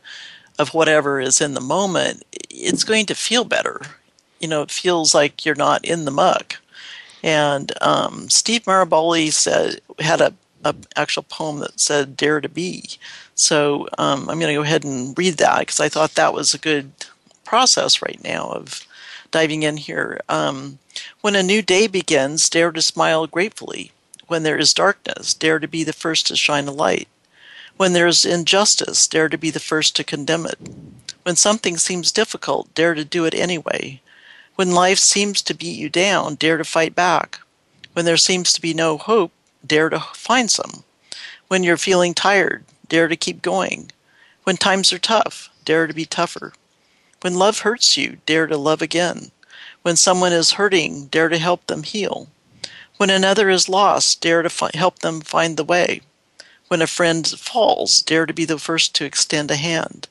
of 0.60 0.74
whatever 0.74 1.20
is 1.20 1.41
in 1.41 1.54
the 1.54 1.62
moment 1.62 2.24
it's 2.50 2.84
going 2.84 3.06
to 3.08 3.15
feel 3.15 3.44
better. 3.44 3.82
You 4.39 4.48
know 4.48 4.62
it 4.62 4.72
feels 4.72 5.13
like 5.15 5.46
you're 5.46 5.56
not 5.56 5.86
in 5.86 6.06
the 6.06 6.12
muck. 6.12 6.58
And 7.24 7.72
um, 7.82 8.30
steve 8.30 8.63
maraboli 8.63 9.32
said 9.32 9.82
had 10.00 10.22
a, 10.22 10.34
a, 10.63 10.76
actual 10.96 11.24
poem 11.24 11.60
that 11.60 11.80
said 11.80 12.17
dare 12.17 12.41
to 12.41 12.50
be. 12.50 12.86
So 13.36 13.88
um, 13.98 14.30
i'm 14.30 14.39
going 14.39 14.54
to 14.54 14.60
go 14.60 14.63
ahead 14.63 14.84
and 14.84 15.17
read 15.17 15.36
that 15.38 15.60
because 15.60 15.80
i 15.80 15.89
thought 15.89 16.15
that 16.15 16.34
was 16.34 16.54
a 16.54 16.60
good 16.60 16.91
process 17.44 18.02
right 18.02 18.22
now 18.24 18.50
of 18.50 18.86
diving 19.32 19.63
in 19.63 19.78
here. 19.78 20.22
Um, 20.30 20.80
when 21.22 21.36
a 21.36 21.44
new 21.44 21.62
day 21.62 21.88
begins, 21.88 22.50
dare 22.50 22.72
to 22.72 22.82
smile 22.82 23.28
gratefully. 23.28 23.91
When 24.28 24.44
there 24.44 24.58
is 24.58 24.74
darkness, 24.74 25.34
dare 25.34 25.60
to 25.60 25.67
be 25.67 25.84
the 25.84 25.94
first 25.94 26.28
to 26.28 26.36
shine 26.36 26.67
a 26.67 26.72
light. 26.72 27.08
When 27.78 27.94
there 27.94 28.08
is 28.08 28.26
injustice, 28.26 29.08
dare 29.08 29.30
to 29.30 29.38
be 29.38 29.50
the 29.50 29.60
first 29.60 29.96
to 29.96 30.04
condemn 30.04 30.46
it. 30.46 30.60
When 31.24 31.36
something 31.36 31.78
seems 31.78 32.12
difficult, 32.12 32.74
dare 32.76 32.94
to 32.94 33.04
do 33.04 33.26
it 33.26 33.34
anyway. 33.34 34.02
When 34.56 34.72
life 34.72 35.00
seems 35.00 35.41
to 35.44 35.54
beat 35.54 35.78
you 35.78 35.89
down, 35.89 36.36
dare 36.36 36.58
to 36.58 36.63
fight 36.63 36.94
back. 36.94 37.39
When 37.94 38.06
there 38.06 38.17
seems 38.17 38.54
to 38.54 38.62
be 38.62 38.74
no 38.74 38.98
hope, 38.98 39.32
dare 39.65 39.89
to 39.89 40.00
find 40.00 40.52
some. 40.52 40.84
When 41.48 41.63
you're 41.63 41.78
feeling 41.78 42.13
tired, 42.13 42.63
dare 42.88 43.08
to 43.08 43.15
keep 43.15 43.41
going. 43.41 43.91
When 44.44 44.58
times 44.58 44.94
are 44.94 45.00
tough, 45.00 45.50
dare 45.65 45.88
to 45.88 45.94
be 45.94 46.06
tougher. 46.06 46.54
When 47.21 47.36
love 47.36 47.60
hurts 47.60 47.97
you, 47.97 48.17
dare 48.25 48.47
to 48.47 48.57
love 48.57 48.81
again. 48.81 49.31
When 49.84 49.95
someone 49.95 50.34
is 50.34 50.51
hurting, 50.51 51.07
dare 51.07 51.29
to 51.29 51.38
help 51.38 51.67
them 51.67 51.84
heal. 51.84 52.27
When 52.97 53.10
another 53.10 53.49
is 53.49 53.69
lost, 53.69 54.21
dare 54.21 54.41
to 54.41 54.49
fi- 54.49 54.71
help 54.73 54.99
them 54.99 55.21
find 55.21 55.55
the 55.55 55.63
way. 55.63 56.01
When 56.67 56.81
a 56.81 56.88
friend 56.88 57.27
falls, 57.27 58.01
dare 58.01 58.25
to 58.25 58.34
be 58.34 58.45
the 58.45 58.57
first 58.57 58.95
to 58.95 59.05
extend 59.05 59.51
a 59.51 59.55
hand. 59.55 60.07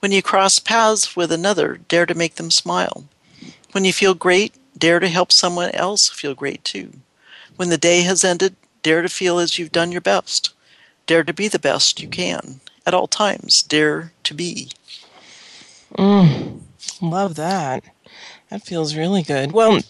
When 0.00 0.12
you 0.12 0.22
cross 0.22 0.58
paths 0.58 1.16
with 1.16 1.32
another, 1.32 1.78
dare 1.88 2.06
to 2.06 2.14
make 2.14 2.34
them 2.36 2.50
smile. 2.50 3.04
When 3.72 3.84
you 3.84 3.92
feel 3.92 4.14
great, 4.14 4.54
dare 4.76 5.00
to 5.00 5.08
help 5.08 5.32
someone 5.32 5.70
else 5.70 6.08
feel 6.08 6.34
great 6.34 6.64
too. 6.64 6.92
When 7.56 7.70
the 7.70 7.78
day 7.78 8.02
has 8.02 8.24
ended, 8.24 8.56
dare 8.82 9.02
to 9.02 9.08
feel 9.08 9.38
as 9.38 9.58
you've 9.58 9.72
done 9.72 9.92
your 9.92 10.00
best. 10.00 10.52
Dare 11.06 11.24
to 11.24 11.32
be 11.32 11.48
the 11.48 11.58
best 11.58 12.00
you 12.00 12.08
can. 12.08 12.60
At 12.84 12.94
all 12.94 13.06
times, 13.06 13.62
dare 13.62 14.12
to 14.24 14.34
be. 14.34 14.70
Mm, 15.98 16.60
love 17.00 17.34
that. 17.36 17.84
That 18.50 18.62
feels 18.62 18.96
really 18.96 19.22
good. 19.22 19.52
Well, 19.52 19.80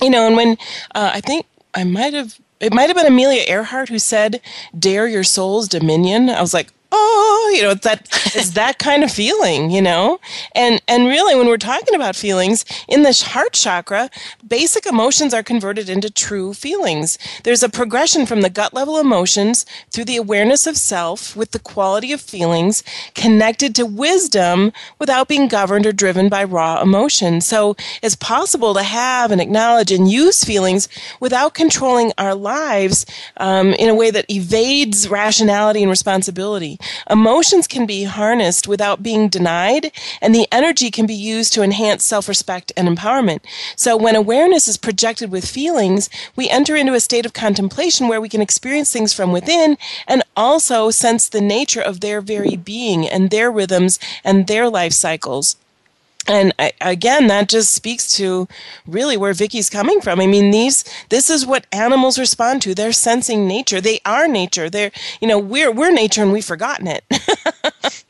you 0.00 0.10
know, 0.10 0.26
and 0.26 0.36
when 0.36 0.52
uh, 0.94 1.10
I 1.14 1.20
think 1.20 1.46
I 1.74 1.84
might 1.84 2.14
have, 2.14 2.38
it 2.60 2.72
might 2.72 2.88
have 2.88 2.96
been 2.96 3.06
Amelia 3.06 3.42
Earhart 3.48 3.88
who 3.88 3.98
said, 3.98 4.40
"Dare 4.78 5.06
your 5.08 5.24
soul's 5.24 5.68
dominion." 5.68 6.28
I 6.30 6.40
was 6.40 6.54
like, 6.54 6.72
oh, 6.94 7.52
you 7.54 7.62
know, 7.62 7.70
it's 7.70 7.84
that 7.84 8.08
it's 8.34 8.50
that 8.62 8.78
kind 8.78 9.02
of 9.02 9.10
feeling, 9.10 9.70
you 9.70 9.82
know? 9.82 10.20
And 10.54 10.80
and 10.88 11.06
really 11.06 11.34
when 11.34 11.46
we're 11.46 11.56
talking 11.56 11.94
about 11.94 12.16
feelings, 12.16 12.64
in 12.88 13.02
the 13.02 13.12
heart 13.26 13.52
chakra, 13.52 14.10
basic 14.46 14.86
emotions 14.86 15.34
are 15.34 15.42
converted 15.42 15.88
into 15.88 16.10
true 16.10 16.54
feelings. 16.54 17.18
There's 17.42 17.62
a 17.62 17.68
progression 17.68 18.26
from 18.26 18.42
the 18.42 18.50
gut 18.50 18.72
level 18.74 18.98
emotions 18.98 19.66
through 19.90 20.04
the 20.06 20.16
awareness 20.16 20.66
of 20.66 20.76
self 20.76 21.36
with 21.36 21.50
the 21.50 21.58
quality 21.58 22.12
of 22.12 22.20
feelings 22.20 22.82
connected 23.14 23.74
to 23.74 23.86
wisdom 23.86 24.72
without 24.98 25.28
being 25.28 25.48
governed 25.48 25.86
or 25.86 25.92
driven 25.92 26.28
by 26.28 26.44
raw 26.44 26.80
emotion. 26.80 27.40
So 27.40 27.76
it's 28.02 28.16
possible 28.16 28.74
to 28.74 28.82
have 28.82 29.30
and 29.30 29.40
acknowledge 29.40 29.90
and 29.90 30.10
use 30.10 30.44
feelings 30.44 30.88
without 31.20 31.54
controlling 31.54 32.12
our 32.18 32.34
lives 32.34 33.06
um, 33.38 33.72
in 33.74 33.88
a 33.88 33.94
way 33.94 34.10
that 34.10 34.30
evades 34.30 35.08
rationality 35.08 35.82
and 35.82 35.90
responsibility. 35.90 36.78
Emotions 37.10 37.66
can 37.66 37.86
be 37.86 38.04
harnessed 38.04 38.68
without 38.68 39.02
being 39.02 39.28
denied, 39.28 39.90
and 40.20 40.34
the 40.34 40.48
energy 40.52 40.90
can 40.90 41.06
be 41.06 41.14
used 41.14 41.52
to 41.52 41.62
enhance 41.62 42.04
self 42.04 42.28
respect 42.28 42.72
and 42.76 42.88
empowerment. 42.88 43.40
So, 43.76 43.96
when 43.96 44.16
awareness 44.16 44.68
is 44.68 44.76
projected 44.76 45.30
with 45.30 45.48
feelings, 45.48 46.10
we 46.36 46.48
enter 46.48 46.76
into 46.76 46.94
a 46.94 47.00
state 47.00 47.26
of 47.26 47.32
contemplation 47.32 48.08
where 48.08 48.20
we 48.20 48.28
can 48.28 48.42
experience 48.42 48.92
things 48.92 49.12
from 49.12 49.32
within 49.32 49.78
and 50.06 50.22
also 50.36 50.90
sense 50.90 51.28
the 51.28 51.40
nature 51.40 51.80
of 51.80 52.00
their 52.00 52.20
very 52.20 52.56
being 52.56 53.08
and 53.08 53.30
their 53.30 53.50
rhythms 53.50 53.98
and 54.24 54.46
their 54.46 54.68
life 54.68 54.92
cycles 54.92 55.56
and 56.26 56.54
I, 56.58 56.72
again 56.80 57.26
that 57.28 57.48
just 57.48 57.72
speaks 57.72 58.08
to 58.16 58.48
really 58.86 59.16
where 59.16 59.32
Vicki's 59.32 59.70
coming 59.70 60.00
from. 60.00 60.20
I 60.20 60.26
mean 60.26 60.50
these 60.50 60.84
this 61.08 61.30
is 61.30 61.46
what 61.46 61.66
animals 61.72 62.18
respond 62.18 62.62
to. 62.62 62.74
They're 62.74 62.92
sensing 62.92 63.46
nature. 63.46 63.80
They 63.80 64.00
are 64.04 64.28
nature. 64.28 64.68
They're 64.70 64.92
you 65.20 65.28
know 65.28 65.38
we're 65.38 65.72
we're 65.72 65.92
nature 65.92 66.22
and 66.22 66.32
we've 66.32 66.44
forgotten 66.44 66.86
it. 66.86 67.04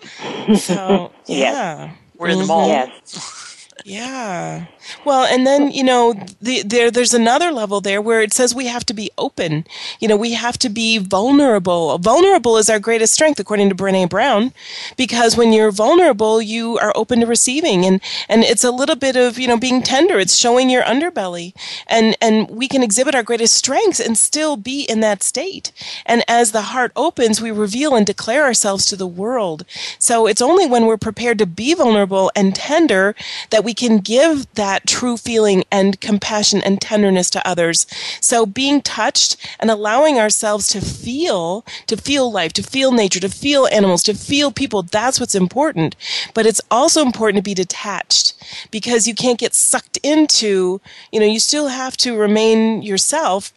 So 0.56 1.12
yeah. 1.26 1.92
We're 2.16 2.28
in 2.28 2.38
the 2.38 2.44
mm-hmm. 2.44 2.48
mall. 2.48 2.68
Yes. 2.68 3.68
Yeah. 3.84 4.66
Well, 5.04 5.24
and 5.24 5.46
then, 5.46 5.70
you 5.70 5.84
know, 5.84 6.14
the, 6.40 6.62
there 6.62 6.90
there's 6.90 7.14
another 7.14 7.50
level 7.52 7.80
there 7.80 8.00
where 8.00 8.22
it 8.22 8.32
says 8.32 8.54
we 8.54 8.66
have 8.66 8.84
to 8.86 8.94
be 8.94 9.10
open. 9.18 9.64
You 10.00 10.08
know, 10.08 10.16
we 10.16 10.32
have 10.32 10.58
to 10.58 10.68
be 10.68 10.98
vulnerable. 10.98 11.98
Vulnerable 11.98 12.56
is 12.56 12.68
our 12.70 12.78
greatest 12.78 13.12
strength 13.12 13.38
according 13.40 13.68
to 13.68 13.74
Brené 13.74 14.08
Brown, 14.08 14.52
because 14.96 15.36
when 15.36 15.52
you're 15.52 15.70
vulnerable, 15.70 16.40
you 16.40 16.78
are 16.78 16.92
open 16.96 17.20
to 17.20 17.26
receiving 17.26 17.84
and 17.84 18.00
and 18.28 18.42
it's 18.44 18.64
a 18.64 18.70
little 18.70 18.96
bit 18.96 19.16
of, 19.16 19.38
you 19.38 19.48
know, 19.48 19.56
being 19.58 19.82
tender. 19.82 20.18
It's 20.18 20.36
showing 20.36 20.70
your 20.70 20.82
underbelly. 20.82 21.54
And 21.86 22.16
and 22.20 22.48
we 22.50 22.68
can 22.68 22.82
exhibit 22.82 23.14
our 23.14 23.22
greatest 23.22 23.54
strengths 23.54 24.00
and 24.00 24.16
still 24.18 24.56
be 24.56 24.82
in 24.82 25.00
that 25.00 25.22
state. 25.22 25.72
And 26.06 26.22
as 26.28 26.52
the 26.52 26.62
heart 26.72 26.92
opens, 26.96 27.40
we 27.40 27.50
reveal 27.50 27.94
and 27.94 28.06
declare 28.06 28.44
ourselves 28.44 28.86
to 28.86 28.96
the 28.96 29.06
world. 29.06 29.64
So 29.98 30.26
it's 30.26 30.42
only 30.42 30.66
when 30.66 30.86
we're 30.86 30.96
prepared 30.96 31.38
to 31.38 31.46
be 31.46 31.74
vulnerable 31.74 32.30
and 32.34 32.54
tender 32.54 33.14
that 33.50 33.64
we 33.64 33.74
can 33.74 33.98
give 33.98 34.52
that 34.54 34.73
true 34.86 35.16
feeling 35.16 35.64
and 35.70 36.00
compassion 36.00 36.60
and 36.62 36.80
tenderness 36.80 37.30
to 37.30 37.46
others. 37.46 37.86
So 38.20 38.46
being 38.46 38.82
touched 38.82 39.36
and 39.60 39.70
allowing 39.70 40.18
ourselves 40.18 40.68
to 40.68 40.80
feel, 40.80 41.64
to 41.86 41.96
feel 41.96 42.30
life, 42.30 42.52
to 42.54 42.62
feel 42.62 42.92
nature, 42.92 43.20
to 43.20 43.28
feel 43.28 43.66
animals, 43.68 44.02
to 44.04 44.14
feel 44.14 44.52
people, 44.52 44.82
that's 44.82 45.20
what's 45.20 45.34
important. 45.34 45.96
But 46.34 46.46
it's 46.46 46.60
also 46.70 47.02
important 47.02 47.44
to 47.44 47.48
be 47.48 47.54
detached 47.54 48.34
because 48.70 49.06
you 49.06 49.14
can't 49.14 49.38
get 49.38 49.54
sucked 49.54 49.98
into, 50.02 50.80
you 51.12 51.20
know, 51.20 51.26
you 51.26 51.40
still 51.40 51.68
have 51.68 51.96
to 51.98 52.16
remain 52.16 52.82
yourself 52.82 53.52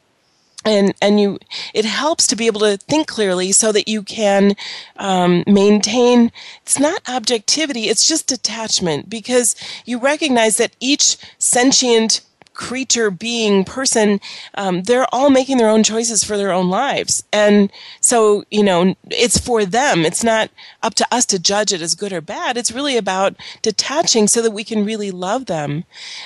and 0.68 0.94
and 1.02 1.20
you 1.20 1.40
it 1.74 1.86
helps 1.86 2.28
to 2.28 2.36
be 2.36 2.48
able 2.48 2.60
to 2.60 2.78
think 2.78 3.08
clearly 3.08 3.52
so 3.52 3.72
that 3.72 3.88
you 3.88 4.04
can 4.04 4.56
um, 4.98 5.44
maintain 5.48 6.32
it's 6.62 6.80
not 6.80 7.02
objectivity 7.08 7.84
it's 7.84 8.08
just 8.08 8.28
detachment 8.28 9.10
because 9.10 9.56
you 9.86 9.98
recognize 9.98 10.58
that 10.58 10.76
each 10.80 11.18
sentient 11.38 12.22
creature 12.58 13.12
being 13.12 13.64
person 13.64 14.20
um, 14.56 14.84
they're 14.84 15.06
all 15.14 15.30
making 15.30 15.58
their 15.58 15.70
own 15.70 15.84
choices 15.84 16.24
for 16.24 16.38
their 16.38 16.52
own 16.52 16.70
lives. 16.70 17.24
And 17.32 17.72
so 18.02 18.44
you 18.50 18.64
know 18.64 18.96
it's 19.10 19.38
for 19.38 19.64
them. 19.64 20.04
It's 20.04 20.24
not 20.24 20.50
up 20.84 20.96
to 20.96 21.08
us 21.12 21.26
to 21.28 21.40
judge 21.40 21.72
it 21.72 21.82
as 21.82 21.96
good 21.96 22.12
or 22.12 22.20
bad. 22.20 22.58
It's 22.58 22.72
really 22.72 22.98
about 22.98 23.36
detaching 23.62 24.28
so 24.28 24.42
that 24.42 24.52
we 24.52 24.64
can 24.64 24.84
really 24.84 25.12
love 25.12 25.46
them. 25.46 25.86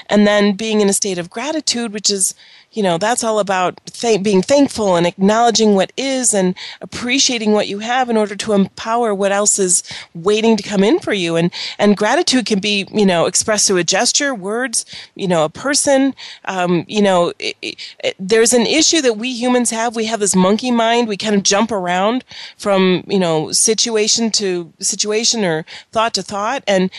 And 0.10 0.26
then 0.26 0.54
being 0.54 0.80
in 0.82 0.90
a 0.90 0.94
state 0.94 1.20
of 1.20 1.30
gratitude 1.30 1.94
which 1.94 2.10
is 2.10 2.34
you 2.72 2.82
know 2.82 2.98
that's 2.98 3.24
all 3.24 3.40
about 3.40 3.80
th- 3.86 4.24
being 4.24 4.42
thankful 4.42 4.96
and 4.96 5.06
acknowledging 5.06 5.76
what 5.76 5.92
is 5.98 6.34
and 6.34 6.56
appreciating 6.80 7.52
what 7.52 7.68
you 7.68 7.80
have 7.80 8.10
in 8.10 8.18
order 8.18 8.36
to 8.36 8.54
empower 8.54 9.14
what 9.14 9.32
else 9.32 9.60
is 9.60 9.84
waiting 10.14 10.56
to 10.58 10.64
come 10.64 10.84
in 10.84 11.00
for 11.00 11.14
you. 11.14 11.36
And 11.36 11.52
and 11.78 11.98
gratitude 11.98 12.46
can 12.46 12.60
be 12.60 12.88
you 12.92 13.06
know 13.06 13.26
expressed 13.26 13.68
through 13.68 13.78
a 13.78 13.84
gesture 13.84 14.34
words 14.34 14.86
you 15.16 15.28
know 15.28 15.44
a 15.44 15.50
person. 15.50 16.16
Um, 16.46 16.86
you 16.88 17.02
know 17.02 17.34
it, 17.40 17.56
it, 17.62 18.16
there's 18.20 18.54
an 18.54 18.66
issue 18.66 19.02
that 19.02 19.18
we 19.18 19.32
humans 19.34 19.72
have. 19.72 19.96
We 19.96 20.06
have 20.06 20.20
this 20.20 20.36
monkey 20.36 20.72
mind. 20.72 21.08
We 21.08 21.18
kind 21.18 21.36
of 21.36 21.44
jump 21.44 21.72
around 21.72 22.24
from 22.58 23.04
you 23.08 23.20
know 23.20 23.52
situation 23.52 24.32
to 24.32 24.72
situation 24.80 25.44
or 25.44 25.66
thought 25.92 26.14
to 26.14 26.24
thought. 26.24 26.64
And 26.68 26.90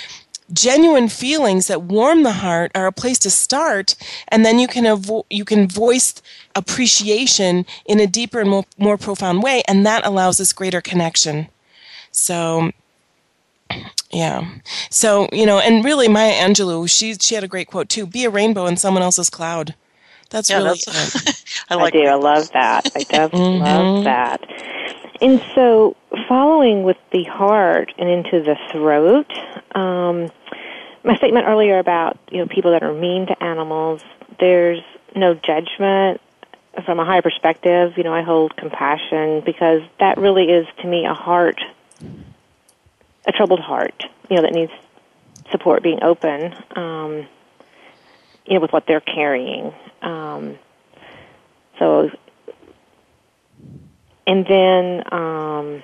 genuine 0.52 1.08
feelings 1.08 1.68
that 1.68 1.82
warm 1.82 2.22
the 2.24 2.32
heart 2.32 2.72
are 2.74 2.86
a 2.86 2.92
place 2.92 3.18
to 3.20 3.30
start 3.30 3.96
and 4.28 4.44
then 4.44 4.58
you 4.58 4.68
can 4.68 4.84
avo- 4.84 5.26
you 5.30 5.44
can 5.44 5.68
voice 5.68 6.22
appreciation 6.56 7.66
in 7.86 8.00
a 8.00 8.06
deeper 8.06 8.40
and 8.40 8.50
more, 8.50 8.64
more 8.78 8.98
profound 8.98 9.42
way 9.42 9.62
and 9.68 9.86
that 9.86 10.06
allows 10.06 10.38
this 10.38 10.52
greater 10.52 10.80
connection 10.80 11.48
so 12.12 12.70
yeah 14.12 14.46
so 14.90 15.28
you 15.32 15.46
know 15.46 15.58
and 15.60 15.84
really 15.84 16.08
maya 16.08 16.32
angelou 16.34 16.88
she 16.88 17.14
she 17.14 17.34
had 17.34 17.44
a 17.44 17.48
great 17.48 17.68
quote 17.68 17.88
too 17.88 18.06
be 18.06 18.24
a 18.24 18.30
rainbow 18.30 18.66
in 18.66 18.76
someone 18.76 19.02
else's 19.02 19.30
cloud 19.30 19.74
that's 20.30 20.50
yeah, 20.50 20.60
really 20.60 20.80
that's, 20.86 20.88
I 21.70 21.76
like 21.76 21.94
I 21.94 21.98
do. 21.98 22.06
I 22.06 22.14
love 22.16 22.50
that. 22.52 22.86
I 22.94 23.04
definitely 23.04 23.58
Mhm. 23.58 23.58
love 23.58 23.90
that. 24.04 24.40
And 25.20 25.42
so, 25.54 25.96
following 26.28 26.82
with 26.84 26.98
the 27.12 27.24
heart 27.24 27.92
and 27.98 28.08
into 28.10 28.42
the 28.42 28.56
throat, 28.72 29.30
um, 29.76 30.30
my 31.04 31.16
statement 31.16 31.46
earlier 31.46 31.78
about 31.78 32.18
you 32.30 32.38
know 32.38 32.46
people 32.46 32.72
that 32.72 32.82
are 32.82 32.92
mean 32.92 33.26
to 33.26 33.42
animals, 33.42 34.02
there's 34.38 34.82
no 35.14 35.34
judgment 35.34 36.20
from 36.84 37.00
a 37.00 37.04
higher 37.04 37.22
perspective. 37.22 37.94
You 37.96 38.04
know, 38.04 38.14
I 38.14 38.22
hold 38.22 38.56
compassion 38.56 39.42
because 39.44 39.82
that 40.00 40.18
really 40.18 40.44
is 40.44 40.66
to 40.80 40.86
me 40.86 41.06
a 41.06 41.14
heart, 41.14 41.60
a 43.26 43.32
troubled 43.32 43.60
heart. 43.60 44.04
You 44.30 44.36
know, 44.36 44.42
that 44.42 44.52
needs 44.52 44.72
support, 45.50 45.82
being 45.82 46.02
open. 46.02 46.54
Um, 46.76 47.26
you 48.46 48.54
know, 48.54 48.60
with 48.60 48.72
what 48.72 48.86
they're 48.86 49.00
carrying. 49.00 49.72
Um, 50.00 50.58
so, 51.78 52.10
and 54.26 54.46
then, 54.46 55.12
um, 55.12 55.82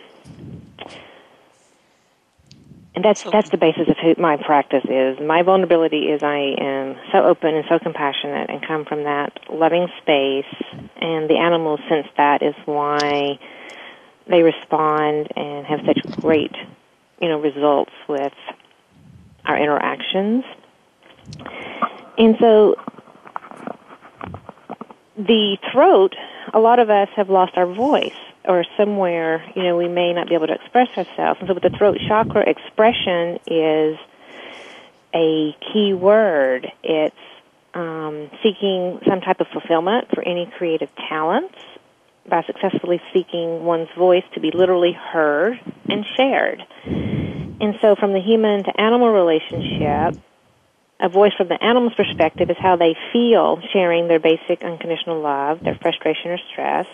And 2.98 3.04
that's 3.04 3.22
that's 3.22 3.50
the 3.50 3.58
basis 3.58 3.88
of 3.88 3.96
who 3.98 4.20
my 4.20 4.36
practice 4.38 4.82
is. 4.90 5.20
My 5.20 5.42
vulnerability 5.42 6.08
is 6.10 6.20
I 6.24 6.56
am 6.58 6.96
so 7.12 7.22
open 7.22 7.54
and 7.54 7.64
so 7.68 7.78
compassionate 7.78 8.50
and 8.50 8.60
come 8.66 8.84
from 8.84 9.04
that 9.04 9.38
loving 9.48 9.86
space 10.02 10.52
and 10.96 11.30
the 11.30 11.36
animals 11.36 11.78
sense 11.88 12.08
that 12.16 12.42
is 12.42 12.56
why 12.64 13.38
they 14.26 14.42
respond 14.42 15.28
and 15.36 15.64
have 15.64 15.78
such 15.86 16.00
great, 16.20 16.50
you 17.22 17.28
know, 17.28 17.38
results 17.38 17.92
with 18.08 18.34
our 19.44 19.56
interactions. 19.56 20.42
And 22.18 22.34
so 22.40 22.74
the 25.16 25.56
throat, 25.70 26.16
a 26.52 26.58
lot 26.58 26.80
of 26.80 26.90
us 26.90 27.10
have 27.14 27.30
lost 27.30 27.52
our 27.54 27.72
voice 27.72 28.10
or 28.48 28.64
somewhere, 28.76 29.44
you 29.54 29.62
know, 29.62 29.76
we 29.76 29.88
may 29.88 30.14
not 30.14 30.28
be 30.28 30.34
able 30.34 30.46
to 30.46 30.54
express 30.54 30.88
ourselves. 30.96 31.38
And 31.40 31.48
so 31.48 31.54
with 31.54 31.62
the 31.62 31.70
throat 31.70 31.98
chakra, 32.08 32.48
expression 32.48 33.38
is 33.46 33.98
a 35.14 35.54
key 35.72 35.92
word. 35.92 36.72
It's 36.82 37.16
um, 37.74 38.30
seeking 38.42 39.00
some 39.06 39.20
type 39.20 39.40
of 39.40 39.48
fulfillment 39.48 40.08
for 40.14 40.22
any 40.22 40.50
creative 40.56 40.88
talents 40.96 41.54
by 42.28 42.42
successfully 42.44 43.00
seeking 43.12 43.64
one's 43.64 43.88
voice 43.96 44.24
to 44.34 44.40
be 44.40 44.50
literally 44.50 44.92
heard 44.92 45.60
and 45.88 46.04
shared. 46.16 46.62
And 46.86 47.74
so 47.80 47.96
from 47.96 48.12
the 48.12 48.20
human 48.20 48.64
to 48.64 48.80
animal 48.80 49.10
relationship, 49.10 50.22
a 51.00 51.08
voice 51.08 51.32
from 51.36 51.48
the 51.48 51.62
animal's 51.62 51.94
perspective 51.94 52.50
is 52.50 52.56
how 52.58 52.76
they 52.76 52.96
feel 53.12 53.60
sharing 53.72 54.08
their 54.08 54.18
basic 54.18 54.62
unconditional 54.62 55.20
love, 55.20 55.60
their 55.62 55.78
frustration 55.80 56.30
or 56.30 56.38
stress, 56.52 56.86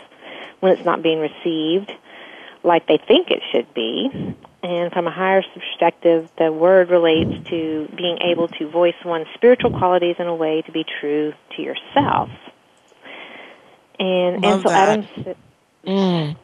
when 0.65 0.73
it's 0.73 0.85
not 0.87 1.03
being 1.03 1.21
received 1.21 1.93
like 2.63 2.87
they 2.87 2.97
think 2.97 3.31
it 3.31 3.43
should 3.53 3.73
be. 3.75 4.09
And 4.63 4.91
from 4.93 5.07
a 5.07 5.11
higher 5.11 5.43
perspective, 5.53 6.31
the 6.39 6.51
word 6.51 6.89
relates 6.89 7.51
to 7.51 7.87
being 7.95 8.17
able 8.23 8.49
to 8.49 8.71
voice 8.71 8.95
one's 9.05 9.27
spiritual 9.35 9.73
qualities 9.73 10.17
in 10.19 10.27
a 10.27 10.35
way 10.35 10.63
to 10.63 10.73
be 10.73 10.87
true 11.01 11.35
to 11.55 11.63
yourself. 11.63 12.31
And 13.99 14.43
Love 14.43 14.65
Ansel 14.65 14.71
that. 14.71 14.89
Adams. 14.89 15.37
Mm. 15.87 16.37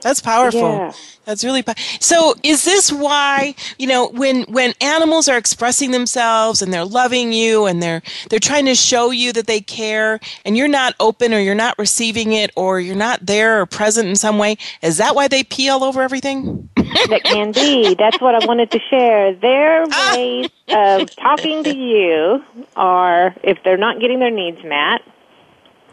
That's 0.00 0.20
powerful. 0.20 0.60
Yeah. 0.60 0.92
That's 1.24 1.44
really 1.44 1.62
po- 1.62 1.72
so. 2.00 2.34
Is 2.42 2.64
this 2.64 2.92
why 2.92 3.54
you 3.78 3.86
know 3.86 4.08
when 4.08 4.42
when 4.44 4.74
animals 4.80 5.28
are 5.28 5.38
expressing 5.38 5.90
themselves 5.90 6.60
and 6.60 6.72
they're 6.72 6.84
loving 6.84 7.32
you 7.32 7.66
and 7.66 7.82
they're 7.82 8.02
they're 8.28 8.38
trying 8.38 8.66
to 8.66 8.74
show 8.74 9.10
you 9.10 9.32
that 9.32 9.46
they 9.46 9.60
care 9.60 10.20
and 10.44 10.56
you're 10.56 10.68
not 10.68 10.94
open 11.00 11.32
or 11.32 11.38
you're 11.38 11.54
not 11.54 11.78
receiving 11.78 12.32
it 12.32 12.50
or 12.56 12.80
you're 12.80 12.94
not 12.94 13.24
there 13.24 13.60
or 13.60 13.66
present 13.66 14.08
in 14.08 14.16
some 14.16 14.38
way? 14.38 14.56
Is 14.82 14.98
that 14.98 15.14
why 15.14 15.28
they 15.28 15.44
pee 15.44 15.68
all 15.68 15.82
over 15.82 16.02
everything? 16.02 16.68
that 17.08 17.22
can 17.24 17.52
be. 17.52 17.94
That's 17.94 18.20
what 18.20 18.34
I 18.34 18.46
wanted 18.46 18.70
to 18.72 18.78
share. 18.90 19.34
Their 19.34 19.84
ways 20.14 20.48
of 20.68 21.14
talking 21.16 21.64
to 21.64 21.76
you 21.76 22.44
are 22.76 23.34
if 23.42 23.58
they're 23.64 23.76
not 23.76 24.00
getting 24.00 24.20
their 24.20 24.30
needs 24.30 24.62
met, 24.64 25.02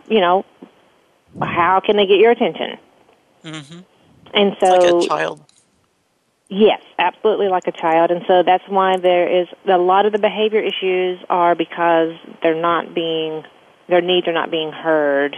you 0.08 0.20
know, 0.20 0.46
how 1.42 1.80
can 1.80 1.96
they 1.96 2.06
get 2.06 2.20
your 2.20 2.32
attention? 2.32 2.78
Hmm 3.44 3.80
And 4.34 4.56
so, 4.60 4.68
Like 4.68 5.06
a 5.06 5.10
child. 5.10 5.46
yes, 6.50 6.82
absolutely 7.00 7.48
like 7.48 7.68
a 7.68 7.72
child. 7.72 8.12
And 8.12 8.24
so 8.28 8.44
that's 8.44 8.68
why 8.68 8.98
there 8.98 9.28
is 9.28 9.48
a 9.66 9.78
lot 9.78 10.06
of 10.06 10.12
the 10.12 10.20
behavior 10.20 10.60
issues 10.60 11.20
are 11.30 11.56
because 11.56 12.14
they're 12.44 12.60
not 12.60 12.94
being, 12.94 13.44
their 13.88 14.02
needs 14.02 14.28
are 14.28 14.34
not 14.34 14.52
being 14.52 14.72
heard 14.72 15.36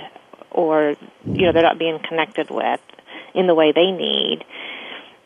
or, 0.52 0.96
you 1.34 1.46
know, 1.46 1.52
they're 1.52 1.64
not 1.64 1.80
being 1.80 2.00
connected 2.08 2.50
with 2.52 2.80
in 3.34 3.48
the 3.48 3.56
way 3.56 3.72
they 3.72 3.92
need. 3.92 4.44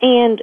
And 0.02 0.42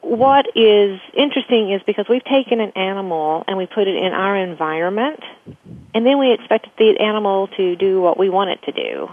what 0.00 0.46
is 0.54 1.00
interesting 1.14 1.72
is 1.72 1.82
because 1.84 2.06
we've 2.08 2.24
taken 2.24 2.60
an 2.60 2.70
animal 2.76 3.42
and 3.48 3.56
we 3.56 3.66
put 3.66 3.88
it 3.88 3.96
in 3.96 4.12
our 4.12 4.36
environment, 4.36 5.20
and 5.94 6.04
then 6.04 6.18
we 6.18 6.32
expect 6.32 6.68
the 6.76 6.98
animal 7.00 7.48
to 7.56 7.74
do 7.76 8.00
what 8.00 8.18
we 8.18 8.28
want 8.28 8.50
it 8.50 8.62
to 8.64 8.72
do 8.72 9.08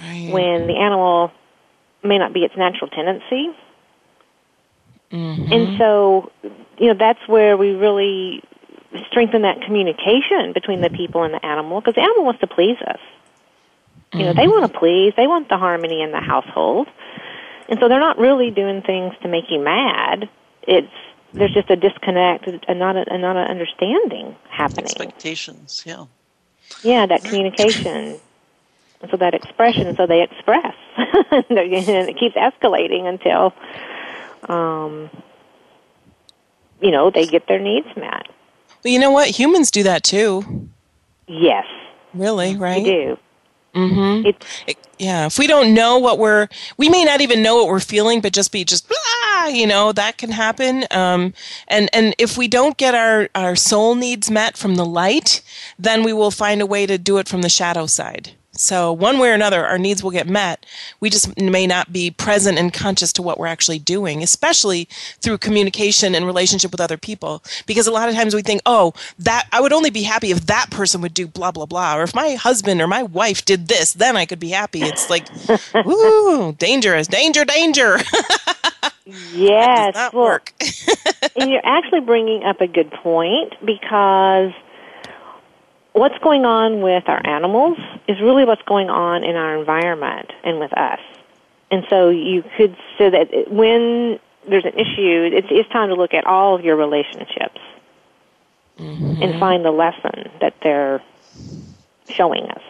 Right. 0.00 0.28
when 0.30 0.66
the 0.66 0.76
animal 0.76 1.30
may 2.02 2.18
not 2.18 2.32
be 2.32 2.40
its 2.40 2.56
natural 2.56 2.88
tendency. 2.90 3.50
Mm-hmm. 5.12 5.52
And 5.52 5.78
so, 5.78 6.30
you 6.78 6.88
know, 6.88 6.94
that's 6.98 7.20
where 7.26 7.56
we 7.56 7.70
really 7.70 8.42
strengthen 9.08 9.42
that 9.42 9.62
communication 9.62 10.52
between 10.52 10.80
the 10.80 10.90
people 10.90 11.22
and 11.22 11.34
the 11.34 11.44
animal 11.44 11.80
because 11.80 11.94
the 11.94 12.02
animal 12.02 12.24
wants 12.24 12.40
to 12.40 12.46
please 12.46 12.76
us. 12.86 13.00
You 14.16 14.24
know, 14.24 14.34
they 14.34 14.42
Mm-hmm. 14.42 14.50
want 14.50 14.72
to 14.72 14.78
please, 14.78 15.14
they 15.16 15.26
want 15.26 15.48
the 15.48 15.56
harmony 15.58 16.02
in 16.02 16.10
the 16.12 16.20
household. 16.20 16.88
And 17.68 17.78
so 17.80 17.88
they're 17.88 18.00
not 18.00 18.18
really 18.18 18.50
doing 18.50 18.82
things 18.82 19.14
to 19.22 19.28
make 19.28 19.44
you 19.50 19.60
mad. 19.60 20.28
It's 20.62 20.92
there's 21.32 21.52
just 21.54 21.70
a 21.70 21.76
disconnect 21.76 22.46
and 22.46 22.78
not 22.78 22.96
a, 22.96 23.04
and 23.10 23.22
not 23.22 23.36
an 23.36 23.48
understanding 23.48 24.36
happening. 24.50 24.86
Expectations, 24.86 25.82
yeah. 25.86 26.06
Yeah, 26.82 27.06
that 27.06 27.24
communication. 27.24 28.20
So 29.10 29.16
that 29.16 29.32
expression, 29.34 29.96
so 29.96 30.06
they 30.06 30.22
express. 30.22 30.74
and 30.96 31.44
it 31.48 32.18
keeps 32.18 32.36
escalating 32.36 33.06
until, 33.06 33.54
um, 34.48 35.08
you 36.82 36.90
know, 36.90 37.10
they 37.10 37.26
get 37.26 37.46
their 37.48 37.58
needs 37.58 37.88
met. 37.96 38.28
Well, 38.84 38.92
you 38.92 38.98
know 38.98 39.10
what? 39.10 39.28
Humans 39.28 39.70
do 39.70 39.82
that 39.84 40.02
too. 40.02 40.68
Yes, 41.26 41.64
Really, 42.12 42.56
right? 42.56 42.84
they 42.84 42.90
do. 42.90 43.18
Mm-hmm. 43.74 44.26
It's 44.26 44.46
It- 44.66 44.76
yeah 44.98 45.26
if 45.26 45.38
we 45.38 45.46
don't 45.46 45.72
know 45.72 45.96
what 45.98 46.18
we're 46.18 46.48
we 46.76 46.88
may 46.90 47.04
not 47.04 47.20
even 47.22 47.40
know 47.40 47.54
what 47.54 47.68
we're 47.68 47.78
feeling 47.80 48.20
but 48.20 48.32
just 48.34 48.50
be 48.52 48.64
just 48.64 48.86
blah, 48.88 49.46
you 49.46 49.64
know 49.66 49.92
that 49.92 50.18
can 50.18 50.30
happen 50.32 50.84
um, 50.90 51.32
and 51.68 51.88
and 51.92 52.14
if 52.18 52.36
we 52.36 52.48
don't 52.48 52.76
get 52.76 52.94
our 52.96 53.28
our 53.36 53.54
soul 53.56 53.94
needs 53.94 54.28
met 54.30 54.56
from 54.58 54.74
the 54.74 54.84
light 54.84 55.40
then 55.78 56.02
we 56.02 56.12
will 56.12 56.32
find 56.32 56.60
a 56.60 56.66
way 56.66 56.84
to 56.84 56.98
do 56.98 57.16
it 57.18 57.28
from 57.28 57.42
the 57.42 57.48
shadow 57.48 57.86
side 57.86 58.32
so 58.60 58.92
one 58.92 59.18
way 59.18 59.30
or 59.30 59.34
another 59.34 59.64
our 59.66 59.78
needs 59.78 60.02
will 60.02 60.10
get 60.10 60.28
met. 60.28 60.66
We 61.00 61.10
just 61.10 61.40
may 61.40 61.66
not 61.66 61.92
be 61.92 62.10
present 62.10 62.58
and 62.58 62.72
conscious 62.72 63.12
to 63.14 63.22
what 63.22 63.38
we're 63.38 63.46
actually 63.46 63.78
doing 63.78 64.22
especially 64.22 64.88
through 65.20 65.38
communication 65.38 66.14
and 66.14 66.26
relationship 66.26 66.70
with 66.70 66.80
other 66.80 66.96
people. 66.96 67.42
Because 67.66 67.86
a 67.86 67.92
lot 67.92 68.08
of 68.08 68.14
times 68.14 68.34
we 68.34 68.42
think 68.42 68.60
oh 68.66 68.92
that 69.18 69.48
i 69.52 69.60
would 69.60 69.72
only 69.72 69.90
be 69.90 70.02
happy 70.02 70.30
if 70.30 70.46
that 70.46 70.70
person 70.70 71.00
would 71.00 71.14
do 71.14 71.26
blah 71.26 71.50
blah 71.50 71.66
blah. 71.66 71.96
Or 71.96 72.02
if 72.02 72.14
my 72.14 72.34
husband 72.34 72.80
or 72.80 72.86
my 72.86 73.02
wife 73.02 73.44
did 73.44 73.68
this 73.68 73.92
then 73.92 74.16
i 74.16 74.26
could 74.26 74.40
be 74.40 74.50
happy. 74.50 74.82
It's 74.82 75.10
like 75.10 75.28
woo 75.84 76.52
dangerous 76.52 77.06
danger 77.06 77.44
danger. 77.44 77.98
Yes. 79.32 79.94
not 79.94 80.14
well, 80.14 80.24
work. 80.24 80.52
and 81.36 81.50
you're 81.50 81.64
actually 81.64 82.00
bringing 82.00 82.44
up 82.44 82.60
a 82.60 82.66
good 82.66 82.90
point 82.90 83.54
because 83.64 84.52
what's 85.92 86.18
going 86.18 86.44
on 86.44 86.80
with 86.82 87.08
our 87.08 87.24
animals 87.26 87.78
is 88.08 88.20
really 88.20 88.44
what's 88.44 88.62
going 88.62 88.90
on 88.90 89.24
in 89.24 89.36
our 89.36 89.56
environment 89.58 90.30
and 90.44 90.58
with 90.58 90.72
us. 90.76 91.00
And 91.70 91.84
so 91.88 92.08
you 92.10 92.42
could 92.56 92.76
say 92.98 93.10
that 93.10 93.50
when 93.50 94.18
there's 94.48 94.64
an 94.64 94.74
issue, 94.74 95.30
it's, 95.32 95.46
it's 95.50 95.68
time 95.70 95.88
to 95.88 95.94
look 95.94 96.14
at 96.14 96.26
all 96.26 96.54
of 96.56 96.64
your 96.64 96.76
relationships 96.76 97.60
and 98.78 99.38
find 99.38 99.62
the 99.64 99.70
lesson 99.70 100.30
that 100.40 100.54
they're 100.62 101.02
showing 102.08 102.44
us. 102.44 102.62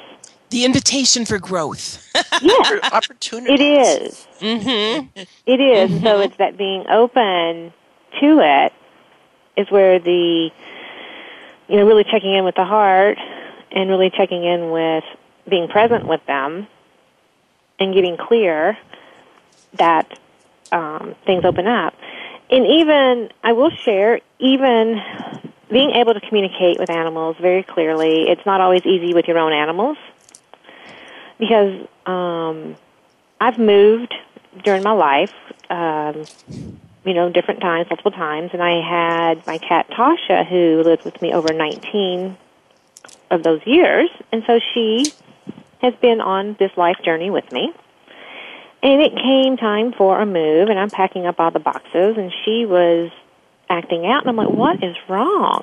the 0.50 0.64
invitation 0.64 1.24
for 1.24 1.38
growth 1.38 2.04
Yes. 2.42 2.80
Opportunities. 2.92 3.60
It 3.60 3.62
is. 3.62 4.28
mm-hmm. 4.40 5.22
It 5.46 5.60
is. 5.60 6.02
So 6.02 6.20
it's 6.20 6.36
that 6.38 6.56
being 6.56 6.84
open 6.88 7.72
to 8.20 8.40
it 8.40 8.72
is 9.56 9.70
where 9.70 9.98
the, 9.98 10.50
you 11.70 11.76
know, 11.76 11.86
really 11.86 12.04
checking 12.04 12.34
in 12.34 12.44
with 12.44 12.56
the 12.56 12.64
heart 12.64 13.16
and 13.70 13.88
really 13.88 14.10
checking 14.10 14.44
in 14.44 14.70
with 14.70 15.04
being 15.48 15.68
present 15.68 16.06
with 16.06 16.20
them 16.26 16.66
and 17.78 17.94
getting 17.94 18.16
clear 18.16 18.76
that 19.74 20.18
um, 20.72 21.14
things 21.24 21.44
open 21.44 21.68
up. 21.68 21.94
And 22.50 22.66
even, 22.66 23.30
I 23.44 23.52
will 23.52 23.70
share, 23.70 24.20
even 24.40 25.00
being 25.70 25.92
able 25.92 26.12
to 26.12 26.20
communicate 26.20 26.80
with 26.80 26.90
animals 26.90 27.36
very 27.40 27.62
clearly, 27.62 28.24
it's 28.28 28.44
not 28.44 28.60
always 28.60 28.84
easy 28.84 29.14
with 29.14 29.28
your 29.28 29.38
own 29.38 29.52
animals 29.52 29.96
because 31.38 31.86
um, 32.04 32.76
I've 33.40 33.58
moved 33.58 34.12
during 34.64 34.82
my 34.82 34.92
life, 34.92 35.32
um, 35.70 36.24
you 37.04 37.14
know, 37.14 37.30
different 37.30 37.60
times, 37.60 37.88
multiple 37.88 38.10
times, 38.10 38.50
and 38.52 38.62
I 38.62 38.80
had 38.80 39.46
my 39.46 39.58
cat 39.58 39.88
Tasha 39.90 40.46
who 40.46 40.82
lived 40.82 41.04
with 41.04 41.20
me 41.22 41.32
over 41.32 41.52
19 41.52 42.36
of 43.30 43.42
those 43.42 43.60
years, 43.64 44.10
and 44.32 44.42
so 44.46 44.60
she 44.74 45.12
has 45.80 45.94
been 46.00 46.20
on 46.20 46.56
this 46.58 46.72
life 46.76 46.98
journey 47.04 47.30
with 47.30 47.50
me. 47.52 47.72
And 48.82 49.02
it 49.02 49.14
came 49.14 49.56
time 49.56 49.92
for 49.92 50.20
a 50.20 50.26
move, 50.26 50.68
and 50.68 50.78
I'm 50.78 50.90
packing 50.90 51.26
up 51.26 51.38
all 51.38 51.50
the 51.50 51.58
boxes, 51.58 52.16
and 52.16 52.32
she 52.44 52.66
was 52.66 53.10
acting 53.68 54.06
out, 54.06 54.26
and 54.26 54.30
I'm 54.30 54.36
like, 54.36 54.50
what 54.50 54.82
is 54.82 54.96
wrong? 55.08 55.62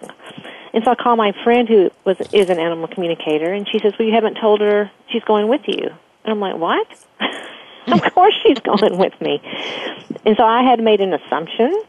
And 0.74 0.84
so 0.84 0.92
I 0.92 0.96
call 0.96 1.16
my 1.16 1.34
friend 1.44 1.68
who 1.68 1.90
was 2.06 2.18
is 2.32 2.50
an 2.50 2.60
animal 2.60 2.88
communicator, 2.88 3.52
and 3.52 3.68
she 3.68 3.80
says, 3.80 3.94
"Well, 3.98 4.08
you 4.08 4.14
haven't 4.14 4.36
told 4.36 4.62
her 4.62 4.92
she's 5.10 5.24
going 5.24 5.48
with 5.48 5.62
you." 5.68 5.82
And 6.24 6.32
I'm 6.32 6.40
like, 6.40 6.58
"What?" 6.58 6.88
of 7.92 8.14
course 8.14 8.34
she's 8.44 8.60
going 8.60 8.98
with 8.98 9.20
me. 9.22 9.42
And 10.26 10.36
so 10.38 10.44
I 10.44 10.64
had 10.64 10.82
made 10.82 11.02
an 11.02 11.14
assumption, 11.14 11.84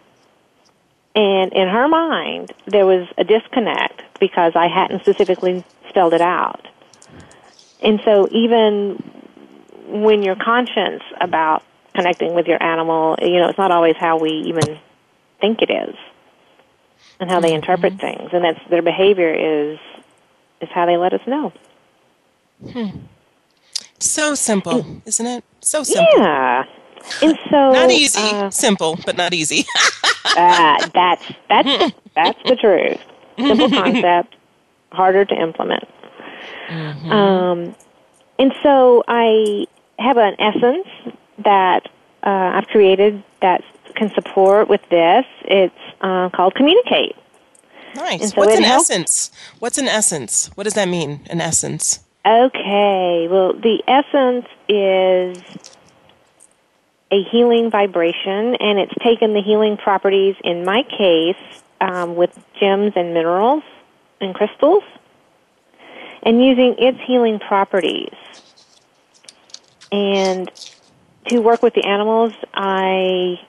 And 1.15 1.53
in 1.53 1.69
her 1.69 1.89
mind, 1.89 2.53
there 2.67 2.87
was 2.87 3.09
a 3.17 3.25
disconnect 3.25 4.03
because 4.21 4.53
I 4.55 4.69
hadn't 4.69 5.01
specifically 5.01 5.65
spelled 5.89 6.15
it 6.15 6.21
out. 6.21 6.67
And 7.83 8.01
so 8.05 8.29
even 8.31 9.03
when 9.87 10.23
you're 10.23 10.37
conscious 10.37 11.03
about 11.21 11.63
connecting 11.95 12.35
with 12.35 12.47
your 12.47 12.63
animal, 12.63 13.17
you 13.21 13.39
know, 13.39 13.49
it's 13.49 13.59
not 13.59 13.71
always 13.71 13.97
how 13.97 14.19
we 14.19 14.31
even 14.47 14.79
think 15.41 15.63
it 15.63 15.71
is 15.71 15.97
and 17.19 17.31
how 17.31 17.41
they 17.41 17.49
mm-hmm. 17.49 17.57
interpret 17.57 18.01
things. 18.01 18.31
And 18.33 18.45
that's 18.45 18.61
their 18.71 18.83
behavior 18.83 19.35
is 19.35 19.79
is 20.61 20.69
how 20.71 20.87
they 20.87 20.97
let 20.97 21.13
us 21.13 21.21
know. 21.27 21.53
Hmm. 22.73 22.99
So 24.01 24.35
simple, 24.35 24.85
isn't 25.07 25.27
it? 25.27 25.45
So 25.61 25.83
simple. 25.83 26.07
Yeah. 26.17 26.65
And 27.23 27.39
so 27.51 27.73
Not 27.73 27.91
easy. 27.91 28.21
uh, 28.21 28.51
simple, 28.51 28.99
but 29.05 29.17
not 29.17 29.33
easy. 29.35 29.65
uh, 30.25 30.87
that's 30.95 31.25
that's 31.49 31.95
that's 32.15 32.39
the 32.45 32.57
truth. 32.57 33.01
Simple 33.39 33.71
concept, 33.71 34.35
harder 34.93 35.25
to 35.25 35.35
implement. 35.35 35.85
Um, 36.71 37.75
and 38.39 38.53
so 38.63 39.03
I 39.09 39.67
have 39.99 40.17
an 40.19 40.35
essence 40.39 40.87
that 41.45 41.89
uh, 42.25 42.29
I've 42.55 42.67
created 42.67 43.23
that 43.41 43.63
can 43.95 44.13
support 44.15 44.69
with 44.69 44.81
this. 44.91 45.25
It's 45.43 45.75
uh, 46.03 46.29
called 46.31 46.55
Communicate. 46.55 47.17
nice. 47.95 48.31
So 48.31 48.37
What's 48.37 48.57
an 48.57 48.65
helps- 48.65 48.91
essence? 48.91 49.31
What's 49.61 49.79
an 49.79 49.89
essence? 49.89 50.51
What 50.57 50.65
does 50.65 50.75
that 50.75 50.89
mean? 50.89 51.21
An 51.31 51.41
essence. 51.41 52.01
Okay, 52.29 53.27
well, 53.31 53.55
the 53.55 53.83
essence 53.89 54.45
is 54.69 55.43
a 57.11 57.23
healing 57.31 57.71
vibration, 57.71 58.55
and 58.57 58.79
it's 58.79 58.93
taken 59.03 59.33
the 59.33 59.41
healing 59.41 59.79
properties, 59.79 60.37
in 60.45 60.63
my 60.63 60.83
case, 60.83 61.63
um, 61.81 62.17
with 62.17 62.39
gems 62.61 62.93
and 62.97 63.15
minerals 63.15 63.63
and 64.21 64.35
crystals, 64.35 64.83
and 66.23 66.45
using 66.45 66.75
its 66.79 66.99
healing 67.07 67.39
properties. 67.39 68.13
And 69.91 70.51
to 71.29 71.39
work 71.39 71.63
with 71.63 71.73
the 71.73 71.87
animals, 71.87 72.35
I 72.53 73.41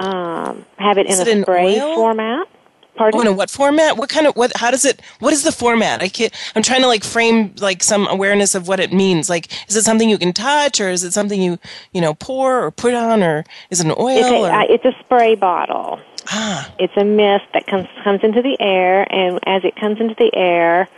um, 0.00 0.66
have 0.76 0.98
it 0.98 1.06
in 1.06 1.12
a 1.12 1.42
spray 1.42 1.78
format. 1.78 2.48
Pardon? 2.96 3.20
Oh, 3.26 3.30
in 3.30 3.36
what 3.36 3.48
format? 3.50 3.96
What 3.96 4.08
kind 4.08 4.26
of 4.26 4.36
what? 4.36 4.52
How 4.56 4.70
does 4.70 4.84
it? 4.84 5.00
What 5.20 5.32
is 5.32 5.42
the 5.42 5.52
format? 5.52 6.02
I 6.02 6.08
can't. 6.08 6.32
I'm 6.54 6.62
trying 6.62 6.82
to 6.82 6.86
like 6.86 7.02
frame 7.04 7.54
like 7.58 7.82
some 7.82 8.06
awareness 8.08 8.54
of 8.54 8.68
what 8.68 8.78
it 8.80 8.92
means. 8.92 9.30
Like, 9.30 9.48
is 9.68 9.76
it 9.76 9.82
something 9.84 10.08
you 10.10 10.18
can 10.18 10.32
touch, 10.32 10.80
or 10.80 10.88
is 10.90 11.02
it 11.04 11.12
something 11.12 11.40
you 11.40 11.58
you 11.92 12.00
know 12.00 12.14
pour 12.14 12.62
or 12.64 12.70
put 12.70 12.92
on, 12.94 13.22
or 13.22 13.44
is 13.70 13.80
it 13.80 13.86
an 13.86 13.94
oil? 13.98 14.08
It's 14.18 14.28
a, 14.28 14.36
or, 14.36 14.50
uh, 14.50 14.64
it's 14.68 14.84
a 14.84 14.92
spray 15.00 15.34
bottle. 15.34 15.98
ah, 16.28 16.70
It's 16.78 16.92
a 16.96 17.04
mist 17.04 17.46
that 17.54 17.66
comes 17.66 17.88
comes 18.04 18.20
into 18.22 18.42
the 18.42 18.56
air, 18.60 19.06
and 19.10 19.38
as 19.46 19.64
it 19.64 19.76
comes 19.76 19.98
into 20.00 20.14
the 20.16 20.30
air, 20.34 20.88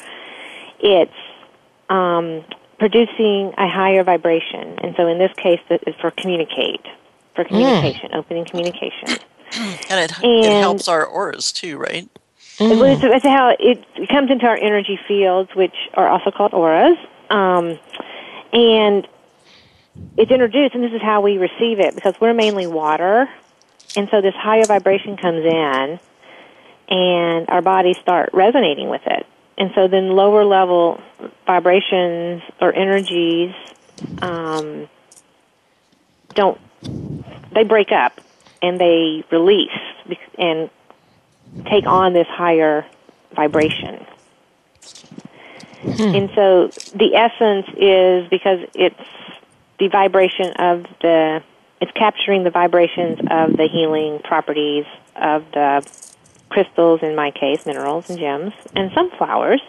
it's 0.80 1.12
um, 1.88 2.45
producing 2.78 3.53
a 3.59 3.68
higher 3.68 4.03
vibration. 4.03 4.78
And 4.82 4.95
so, 4.97 5.07
in 5.07 5.18
this 5.18 5.32
case, 5.36 5.61
it- 5.68 5.84
it's 5.86 6.01
for 6.01 6.11
communicate, 6.11 6.84
for 7.36 7.45
communication, 7.45 8.11
opening 8.14 8.45
communication. 8.45 9.09
And 9.55 10.00
it, 10.00 10.12
it 10.22 10.61
helps 10.61 10.88
our 10.88 11.05
auras 11.05 11.53
too, 11.53 11.78
right? 11.78 12.09
Well, 12.61 12.84
it's, 12.84 13.03
it's 13.03 13.24
how 13.24 13.55
it, 13.59 13.84
it 13.96 14.09
comes 14.09 14.30
into 14.30 14.46
our 14.46 14.57
energy 14.57 14.98
fields, 15.09 15.55
which 15.55 15.74
are 15.94 16.09
also 16.09 16.30
called 16.30 16.55
auras. 16.55 16.96
Um, 17.30 17.78
and 18.53 19.07
it's 20.16 20.30
introduced, 20.30 20.74
and 20.74 20.84
this 20.84 20.92
is 20.92 21.03
how 21.03 21.20
we 21.20 21.38
receive 21.38 21.80
it 21.80 21.94
because 21.94 22.14
we're 22.20 22.34
mainly 22.34 22.66
water. 22.66 23.28
And 23.96 24.09
so 24.11 24.20
this 24.20 24.34
higher 24.34 24.64
vibration 24.64 25.16
comes 25.16 25.44
in, 25.44 26.00
and 26.88 27.48
our 27.48 27.62
bodies 27.62 27.98
start 27.98 28.30
resonating 28.32 28.88
with 28.88 29.03
it. 29.07 29.26
And 29.59 29.70
so 29.74 29.88
then 29.88 30.11
lower 30.11 30.44
level 30.44 31.00
vibrations 31.46 32.42
or 32.61 32.74
energies 32.74 33.55
um, 34.20 34.88
don't, 36.34 36.59
they 37.53 37.64
break 37.64 37.92
up 37.92 38.20
and 38.63 38.79
they 38.79 39.25
release 39.31 39.71
and 40.39 40.71
take 41.67 41.87
on 41.87 42.13
this 42.13 42.29
higher 42.29 42.87
vibration. 43.35 44.07
And 45.85 46.31
so 46.35 46.69
the 46.97 47.15
essence 47.15 47.67
is 47.77 48.29
because 48.29 48.61
it's 48.75 48.97
the 49.79 49.89
vibration 49.89 50.53
of 50.53 50.87
the, 51.01 51.43
it's 51.81 51.91
capturing 51.93 52.45
the 52.45 52.51
vibrations 52.51 53.19
of 53.29 53.57
the 53.57 53.69
healing 53.71 54.21
properties 54.21 54.85
of 55.17 55.45
the 55.53 55.87
crystals, 56.51 57.01
in 57.03 57.17
my 57.17 57.31
case, 57.33 57.67
minerals 57.67 58.09
and 58.11 58.19
gems, 58.19 58.53
and 58.77 58.93
some 58.95 59.11
flowers, 59.11 59.61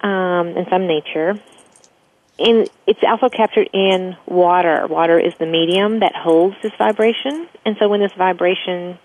um, 0.00 0.56
and 0.56 0.66
some 0.70 0.86
nature. 0.86 1.38
And 2.38 2.68
it's 2.86 3.00
also 3.06 3.28
captured 3.28 3.70
in 3.72 4.16
water. 4.26 4.86
Water 4.88 5.18
is 5.18 5.34
the 5.38 5.46
medium 5.46 6.00
that 6.00 6.14
holds 6.16 6.56
this 6.62 6.72
vibration. 6.76 7.48
And 7.64 7.76
so 7.78 7.88
when 7.88 8.00
this 8.00 8.12
vibration 8.12 8.98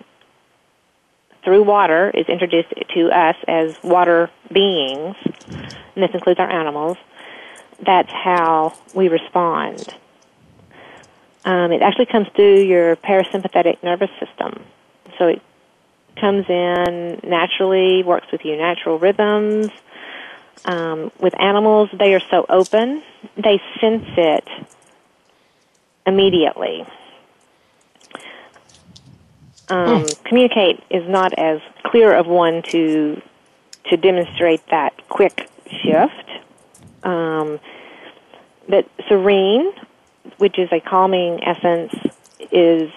through 1.44 1.64
water 1.64 2.12
is 2.14 2.28
introduced 2.28 2.70
to 2.96 3.10
us 3.12 3.36
as 3.48 3.78
water 3.84 4.30
beings, 4.52 5.16
and 5.26 6.04
this 6.04 6.10
includes 6.14 6.40
our 6.40 6.50
animals, 6.50 6.98
that's 7.86 8.12
how 8.12 8.74
we 8.94 9.08
respond. 9.08 9.96
Um, 11.46 11.72
it 11.72 11.82
actually 11.82 12.08
comes 12.08 12.28
through 12.36 12.62
your 12.62 12.96
parasympathetic 12.98 13.82
nervous 13.84 14.10
system. 14.20 14.64
So 15.18 15.28
it 15.28 15.42
comes 16.20 16.46
in 16.50 17.22
naturally, 17.24 18.04
works 18.04 18.28
with 18.32 18.44
your 18.44 18.58
natural 18.58 19.00
rhythms. 19.00 19.70
Um, 20.66 21.12
with 21.20 21.40
animals, 21.40 21.90
they 21.94 22.14
are 22.14 22.22
so 22.30 22.46
open, 22.50 23.02
they 23.38 23.62
sense 23.80 24.06
it 24.18 24.48
immediately. 26.06 26.86
Um, 29.70 30.06
Communicate 30.26 30.84
is 30.90 31.08
not 31.08 31.34
as 31.38 31.62
clear 31.84 32.14
of 32.14 32.28
one 32.28 32.64
to 32.70 33.22
to 33.86 33.98
demonstrate 33.98 34.66
that 34.68 34.94
quick 35.10 35.50
shift. 35.82 36.30
Um, 37.04 37.60
but 38.68 38.88
serene, 39.08 39.72
which 40.38 40.60
is 40.60 40.70
a 40.72 40.80
calming 40.80 41.44
essence, 41.44 41.94
is 42.52 42.92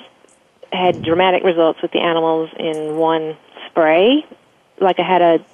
had 0.72 1.02
dramatic 1.02 1.44
results 1.44 1.80
with 1.82 1.92
the 1.92 2.00
animals 2.00 2.50
in 2.58 2.96
one 2.96 3.36
spray. 3.68 4.26
Like 4.80 4.98
I 4.98 5.02
had 5.02 5.22
a 5.22 5.44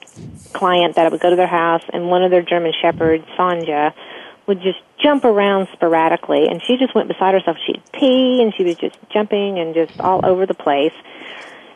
client 0.53 0.97
that 0.97 1.07
I 1.07 1.09
would 1.09 1.21
go 1.21 1.31
to 1.31 1.37
their 1.37 1.47
house, 1.47 1.83
and 1.93 2.09
one 2.09 2.23
of 2.23 2.31
their 2.31 2.43
German 2.43 2.73
shepherds, 2.81 3.25
Sanja, 3.39 3.93
would 4.47 4.61
just 4.63 4.79
jump 4.99 5.25
around 5.25 5.69
sporadically, 5.73 6.49
and 6.49 6.63
she 6.63 6.77
just 6.77 6.95
went 6.95 7.09
beside 7.09 7.35
herself. 7.35 7.57
She'd 7.67 7.83
pee, 7.93 8.43
and 8.43 8.55
she 8.55 8.65
was 8.65 8.77
just 8.77 8.97
jumping 9.11 9.59
and 9.59 9.75
just 9.75 10.01
all 10.01 10.25
over 10.25 10.47
the 10.47 10.55
place. 10.55 10.95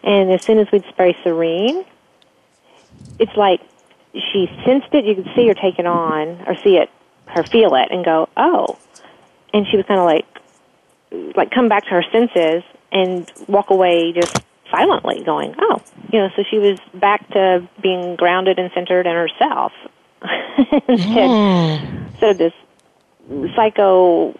And 0.03 0.33
as 0.33 0.43
soon 0.43 0.59
as 0.59 0.71
we'd 0.73 0.85
spray 0.89 1.17
Serene, 1.23 1.85
it's 3.19 3.37
like 3.37 3.61
she 4.15 4.51
sensed 4.65 4.93
it. 4.93 5.05
You 5.05 5.15
could 5.15 5.31
see 5.35 5.47
her 5.49 5.55
take 5.55 5.79
it 5.79 5.87
on, 5.87 6.43
or 6.47 6.57
see 6.57 6.77
it, 6.77 6.91
her 7.27 7.43
feel 7.43 7.75
it, 7.75 7.89
and 7.91 8.05
go, 8.05 8.29
"Oh!" 8.37 8.79
And 9.55 9.67
she 9.69 9.77
was 9.77 9.87
kind 9.87 10.01
of 10.01 10.07
like, 10.07 11.37
like 11.37 11.51
come 11.51 11.69
back 11.69 11.85
to 11.85 11.91
her 11.91 12.05
senses 12.11 12.63
and 12.91 13.31
walk 13.49 13.71
away 13.71 14.13
just 14.13 14.43
silently, 14.73 15.23
going, 15.23 15.55
"Oh," 15.61 15.81
you 16.13 16.19
know. 16.19 16.31
So 16.35 16.43
she 16.51 16.59
was 16.59 16.81
back 16.95 17.29
to 17.31 17.67
being 17.81 18.17
grounded 18.17 18.59
and 18.59 18.73
centered 18.75 19.07
in 19.07 19.15
herself 19.15 19.73
instead, 20.89 21.31
instead 22.11 22.31
of 22.31 22.39
this 22.39 22.53
psycho, 23.55 24.37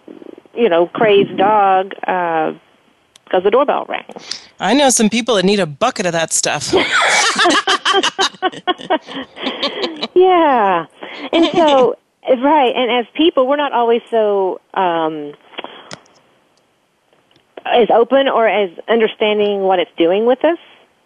you 0.53 0.67
know, 0.67 0.87
crazed 0.87 1.37
dog. 1.37 1.93
Uh, 2.05 2.53
because 3.25 3.43
the 3.45 3.51
doorbell 3.51 3.85
rang. 3.87 4.05
I 4.59 4.73
know 4.75 4.89
some 4.91 5.09
people 5.09 5.35
that 5.35 5.45
need 5.45 5.59
a 5.59 5.65
bucket 5.65 6.05
of 6.05 6.11
that 6.11 6.33
stuff. 6.33 6.71
Yeah. 10.15 10.85
And 11.31 11.45
so, 11.53 11.97
right, 12.29 12.73
and 12.75 12.91
as 12.91 13.05
people, 13.13 13.47
we're 13.47 13.57
not 13.57 13.73
always 13.73 14.01
so 14.09 14.61
um, 14.73 15.33
as 17.65 17.89
open 17.89 18.27
or 18.27 18.47
as 18.47 18.69
understanding 18.87 19.61
what 19.61 19.79
it's 19.79 19.91
doing 19.97 20.25
with 20.25 20.43
us, 20.43 20.57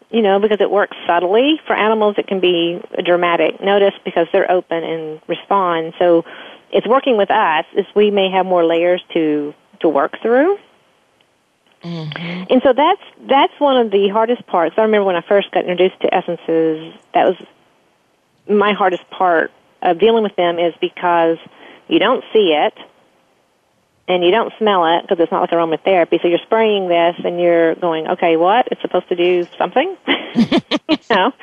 you 0.09 0.21
know, 0.21 0.39
because 0.39 0.61
it 0.61 0.71
works 0.71 0.95
subtly. 1.05 1.59
For 1.67 1.75
animals, 1.75 2.15
it 2.17 2.27
can 2.27 2.39
be 2.39 2.81
a 2.93 3.01
dramatic 3.01 3.61
notice 3.61 3.93
because 4.05 4.27
they're 4.31 4.49
open 4.49 4.83
and 4.83 5.21
respond. 5.27 5.93
So, 5.99 6.25
it's 6.71 6.85
working 6.85 7.17
with 7.17 7.31
us 7.31 7.65
is 7.75 7.85
we 7.95 8.11
may 8.11 8.29
have 8.29 8.45
more 8.45 8.65
layers 8.65 9.01
to 9.13 9.53
to 9.79 9.89
work 9.89 10.19
through. 10.21 10.57
Mm-hmm. 11.83 12.43
And 12.49 12.61
so 12.63 12.73
that's 12.73 13.01
that's 13.29 13.53
one 13.59 13.77
of 13.77 13.91
the 13.91 14.09
hardest 14.09 14.45
parts. 14.47 14.75
I 14.77 14.81
remember 14.81 15.05
when 15.05 15.15
I 15.15 15.21
first 15.21 15.51
got 15.51 15.65
introduced 15.65 16.01
to 16.01 16.13
essences, 16.13 16.93
that 17.13 17.25
was 17.27 17.37
my 18.49 18.73
hardest 18.73 19.09
part 19.09 19.51
of 19.81 19.99
dealing 19.99 20.23
with 20.23 20.35
them 20.35 20.57
is 20.57 20.73
because 20.81 21.37
you 21.87 21.99
don't 21.99 22.23
see 22.33 22.53
it 22.53 22.73
and 24.07 24.23
you 24.23 24.31
don't 24.31 24.53
smell 24.57 24.85
it 24.85 25.01
because 25.01 25.21
it's 25.21 25.31
not 25.31 25.41
like 25.41 25.51
aromatherapy. 25.51 26.21
So 26.21 26.27
you're 26.27 26.39
spraying 26.39 26.87
this 26.87 27.15
and 27.23 27.39
you're 27.39 27.75
going, 27.75 28.07
okay, 28.07 28.37
what? 28.37 28.67
It's 28.71 28.81
supposed 28.81 29.09
to 29.09 29.15
do 29.15 29.45
something, 29.57 29.97
you 30.35 30.97
know. 31.09 31.33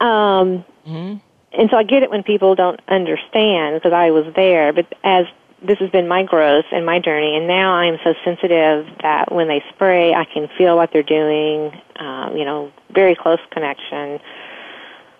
Um, 0.00 0.64
mm-hmm. 0.86 1.16
And 1.54 1.70
so 1.70 1.76
I 1.76 1.82
get 1.82 2.02
it 2.02 2.10
when 2.10 2.22
people 2.22 2.54
don't 2.54 2.80
understand 2.88 3.74
because 3.76 3.92
I 3.92 4.10
was 4.10 4.32
there. 4.34 4.72
But 4.72 4.86
as 5.02 5.26
this 5.62 5.78
has 5.78 5.90
been 5.90 6.08
my 6.08 6.22
growth 6.22 6.64
and 6.72 6.86
my 6.86 6.98
journey, 6.98 7.36
and 7.36 7.46
now 7.46 7.74
I 7.74 7.86
am 7.86 7.98
so 8.02 8.14
sensitive 8.24 8.86
that 9.02 9.30
when 9.32 9.48
they 9.48 9.62
spray, 9.74 10.14
I 10.14 10.24
can 10.24 10.48
feel 10.56 10.76
what 10.76 10.90
they're 10.92 11.02
doing. 11.02 11.72
Um, 11.96 12.36
you 12.36 12.44
know, 12.44 12.72
very 12.90 13.14
close 13.14 13.38
connection. 13.50 14.20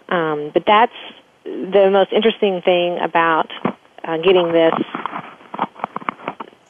Um, 0.08 0.50
but 0.54 0.64
that's 0.66 0.94
the 1.44 1.90
most 1.92 2.12
interesting 2.12 2.62
thing 2.62 2.98
about 2.98 3.50
uh, 4.04 4.18
getting 4.18 4.52
this 4.52 4.74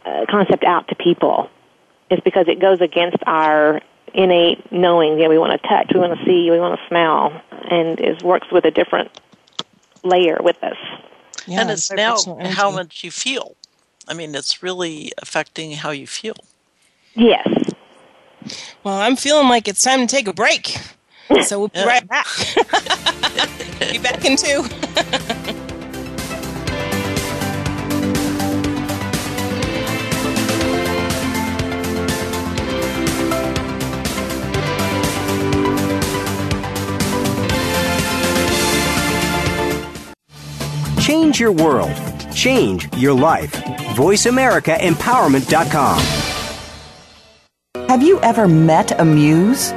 uh, 0.05 0.27
concept 0.29 0.65
out 0.65 0.89
to 0.89 0.95
people 0.95 1.51
is 2.11 2.21
because 2.25 2.49
it 2.49 2.61
goes 2.61 2.81
against 2.81 3.19
our 3.27 3.81
innate 4.15 4.71
knowing. 4.71 5.19
Yeah, 5.19 5.29
we 5.29 5.39
want 5.39 5.61
to 5.61 5.69
touch, 5.69 5.91
we 5.95 6.01
want 6.01 6.19
to 6.19 6.25
see, 6.25 6.51
we 6.51 6.59
want 6.59 6.79
to 6.79 6.87
smell, 6.89 7.41
and 7.71 7.99
it 8.01 8.23
works 8.23 8.49
with 8.53 8.65
a 8.65 8.71
different 8.71 9.11
layer 10.03 10.39
with 10.41 10.63
us. 10.63 10.77
Yeah, 11.47 11.63
and 11.63 11.71
it's 11.71 11.91
now 11.91 12.17
how 12.45 12.71
much 12.71 13.03
you 13.03 13.11
feel. 13.11 13.57
I 14.09 14.15
mean, 14.15 14.35
it's 14.35 14.63
really 14.63 15.13
affecting 15.19 15.73
how 15.73 15.91
you 15.91 16.07
feel. 16.07 16.37
Yes. 17.15 17.49
Well, 18.85 18.99
I'm 18.99 19.17
feeling 19.17 19.49
like 19.49 19.69
it's 19.69 19.83
time 19.83 20.01
to 20.01 20.07
take 20.07 20.29
a 20.29 20.33
break. 20.33 20.79
So 21.45 21.61
we'll 21.61 21.69
be 21.69 21.83
right 21.83 22.07
back. 22.07 22.27
be 23.91 23.97
back 23.97 24.23
in 24.27 24.37
two. 24.37 25.59
Change 41.03 41.39
your 41.41 41.51
world. 41.51 41.91
Change 42.33 42.89
your 42.97 43.13
life. 43.13 43.51
VoiceAmericaEmpowerment.com. 43.97 45.99
Have 47.89 48.05
you 48.05 48.21
ever 48.21 48.47
met 48.47 49.01
a 49.01 49.05
muse? 49.05 49.73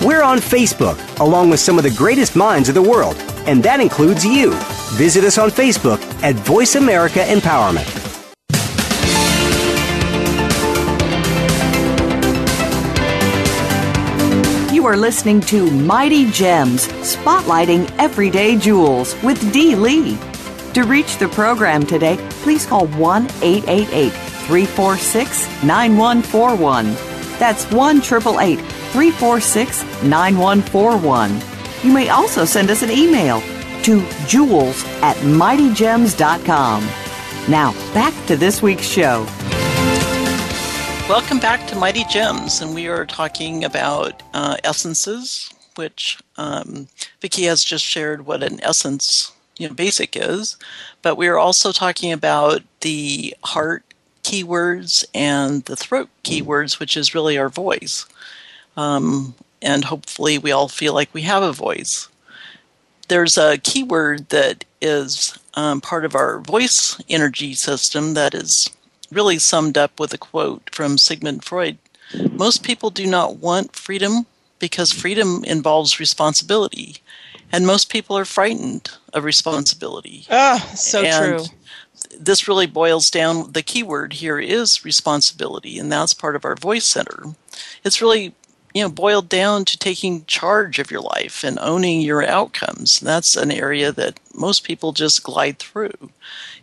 We're 0.02 0.24
on 0.24 0.38
Facebook, 0.38 1.20
along 1.20 1.50
with 1.50 1.60
some 1.60 1.78
of 1.78 1.84
the 1.84 1.92
greatest 1.92 2.38
minds 2.38 2.70
of 2.70 2.76
the 2.76 2.82
world 2.82 3.22
and 3.48 3.64
that 3.64 3.80
includes 3.80 4.26
you. 4.26 4.54
Visit 4.94 5.24
us 5.24 5.38
on 5.38 5.50
Facebook 5.50 6.02
at 6.24 6.36
Voice 6.36 6.76
America 6.76 7.20
Empowerment. 7.20 8.04
You 14.74 14.86
are 14.86 14.98
listening 14.98 15.42
to 15.42 15.70
Mighty 15.72 16.30
Gems, 16.32 16.88
spotlighting 16.88 17.92
everyday 17.98 18.58
jewels 18.58 19.16
with 19.24 19.52
Dee 19.52 19.76
Lee. 19.76 20.18
To 20.74 20.84
reach 20.84 21.18
the 21.18 21.30
program 21.30 21.86
today, 21.86 22.18
please 22.44 22.66
call 22.66 22.88
1 22.88 23.26
888 23.42 24.12
346 24.12 25.64
9141. 25.64 26.94
That's 27.40 27.66
1 27.72 28.02
346 28.02 29.84
9141. 30.04 31.55
You 31.86 31.94
may 31.94 32.10
also 32.10 32.46
send 32.46 32.72
us 32.72 32.82
an 32.82 32.90
email 32.90 33.42
to 33.84 34.04
jewels 34.26 34.84
at 35.04 35.16
mightygems.com. 35.18 36.84
Now, 37.48 37.74
back 37.94 38.12
to 38.26 38.36
this 38.36 38.60
week's 38.60 38.88
show. 38.88 39.24
Welcome 41.08 41.38
back 41.38 41.68
to 41.68 41.76
Mighty 41.76 42.04
Gems, 42.06 42.60
and 42.60 42.74
we 42.74 42.88
are 42.88 43.06
talking 43.06 43.64
about 43.64 44.24
uh, 44.34 44.58
essences, 44.64 45.54
which 45.76 46.18
um, 46.38 46.88
Vicki 47.22 47.44
has 47.44 47.64
just 47.64 47.86
shared 47.86 48.26
what 48.26 48.42
an 48.42 48.60
essence, 48.64 49.32
you 49.60 49.68
know, 49.68 49.76
basic 49.76 50.16
is. 50.16 50.58
But 51.04 51.18
we 51.18 51.28
are 51.28 51.38
also 51.38 51.72
talking 51.72 52.12
about 52.12 52.64
the 52.82 53.36
heart 53.44 53.84
keywords 54.24 55.06
and 55.14 55.64
the 55.66 55.76
throat 55.76 56.10
keywords, 56.24 56.80
which 56.80 56.98
is 56.98 57.14
really 57.14 57.38
our 57.38 57.50
voice. 57.50 58.08
Um, 58.76 59.36
and 59.62 59.86
hopefully 59.86 60.38
we 60.38 60.52
all 60.52 60.68
feel 60.68 60.94
like 60.94 61.14
we 61.14 61.24
have 61.24 61.44
a 61.44 61.54
voice. 61.54 62.08
There's 63.08 63.38
a 63.38 63.58
keyword 63.58 64.30
that 64.30 64.66
is 64.82 65.38
um, 65.54 65.82
part 65.82 66.06
of 66.06 66.16
our 66.16 66.40
voice 66.40 67.00
energy 67.10 67.54
system 67.54 68.14
that 68.14 68.34
is 68.34 68.70
really 69.12 69.40
summed 69.40 69.78
up 69.78 70.00
with 70.00 70.14
a 70.14 70.18
quote 70.18 70.70
from 70.74 70.98
Sigmund 70.98 71.44
Freud. 71.44 71.78
Most 72.32 72.64
people 72.64 72.90
do 72.90 73.08
not 73.08 73.38
want 73.38 73.76
freedom 73.76 74.26
because 74.60 74.92
freedom 74.92 75.44
involves 75.44 76.00
responsibility, 76.00 76.98
and 77.52 77.66
most 77.68 77.90
people 77.90 78.18
are 78.18 78.26
frightened 78.26 78.92
of 79.14 79.24
responsibility. 79.24 80.26
Ah, 80.30 80.72
so 80.76 81.04
and 81.04 81.40
true. 81.40 81.48
This 82.18 82.48
really 82.48 82.68
boils 82.68 83.10
down. 83.10 83.52
The 83.52 83.64
key 83.64 83.84
word 83.84 84.14
here 84.14 84.40
is 84.40 84.86
responsibility, 84.86 85.80
and 85.80 85.92
that's 85.92 86.14
part 86.14 86.36
of 86.36 86.46
our 86.46 86.56
voice 86.56 86.86
center. 86.86 87.36
It's 87.84 88.02
really 88.02 88.34
you 88.76 88.82
know 88.84 88.90
boiled 88.90 89.30
down 89.30 89.64
to 89.64 89.78
taking 89.78 90.26
charge 90.26 90.80
of 90.80 90.92
your 90.92 91.00
life 91.00 91.46
and 91.46 91.58
owning 91.62 92.02
your 92.02 92.22
outcomes. 92.24 93.00
That's 93.00 93.38
an 93.38 93.50
area 93.50 93.94
that 93.94 94.20
most 94.36 94.66
people 94.66 94.92
just 94.92 95.24
glide 95.24 95.60
through. 95.60 96.12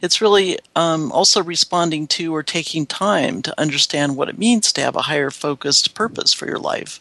It's 0.03 0.21
really 0.21 0.59
um, 0.77 1.11
also 1.11 1.43
responding 1.43 2.07
to 2.09 2.35
or 2.35 2.43
taking 2.43 2.85
time 2.85 3.41
to 3.43 3.59
understand 3.59 4.15
what 4.15 4.29
it 4.29 4.37
means 4.37 4.75
to 4.75 4.83
have 4.83 4.95
a 4.95 5.03
higher 5.03 5.31
focused 5.31 5.95
purpose 5.95 6.35
for 6.35 6.47
your 6.47 6.59
life. 6.59 7.01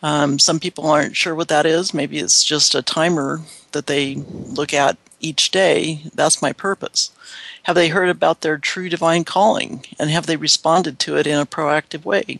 Um, 0.00 0.38
some 0.38 0.60
people 0.60 0.88
aren't 0.88 1.16
sure 1.16 1.34
what 1.34 1.48
that 1.48 1.66
is. 1.66 1.92
Maybe 1.92 2.18
it's 2.18 2.44
just 2.44 2.76
a 2.76 2.82
timer 2.82 3.40
that 3.72 3.88
they 3.88 4.14
look 4.14 4.72
at 4.72 4.96
each 5.18 5.50
day. 5.50 6.02
That's 6.14 6.40
my 6.40 6.52
purpose. 6.52 7.10
Have 7.64 7.74
they 7.74 7.88
heard 7.88 8.10
about 8.10 8.42
their 8.42 8.58
true 8.58 8.88
divine 8.88 9.24
calling 9.24 9.84
and 9.98 10.08
have 10.10 10.26
they 10.26 10.36
responded 10.36 11.00
to 11.00 11.16
it 11.16 11.26
in 11.26 11.36
a 11.36 11.46
proactive 11.46 12.04
way 12.04 12.38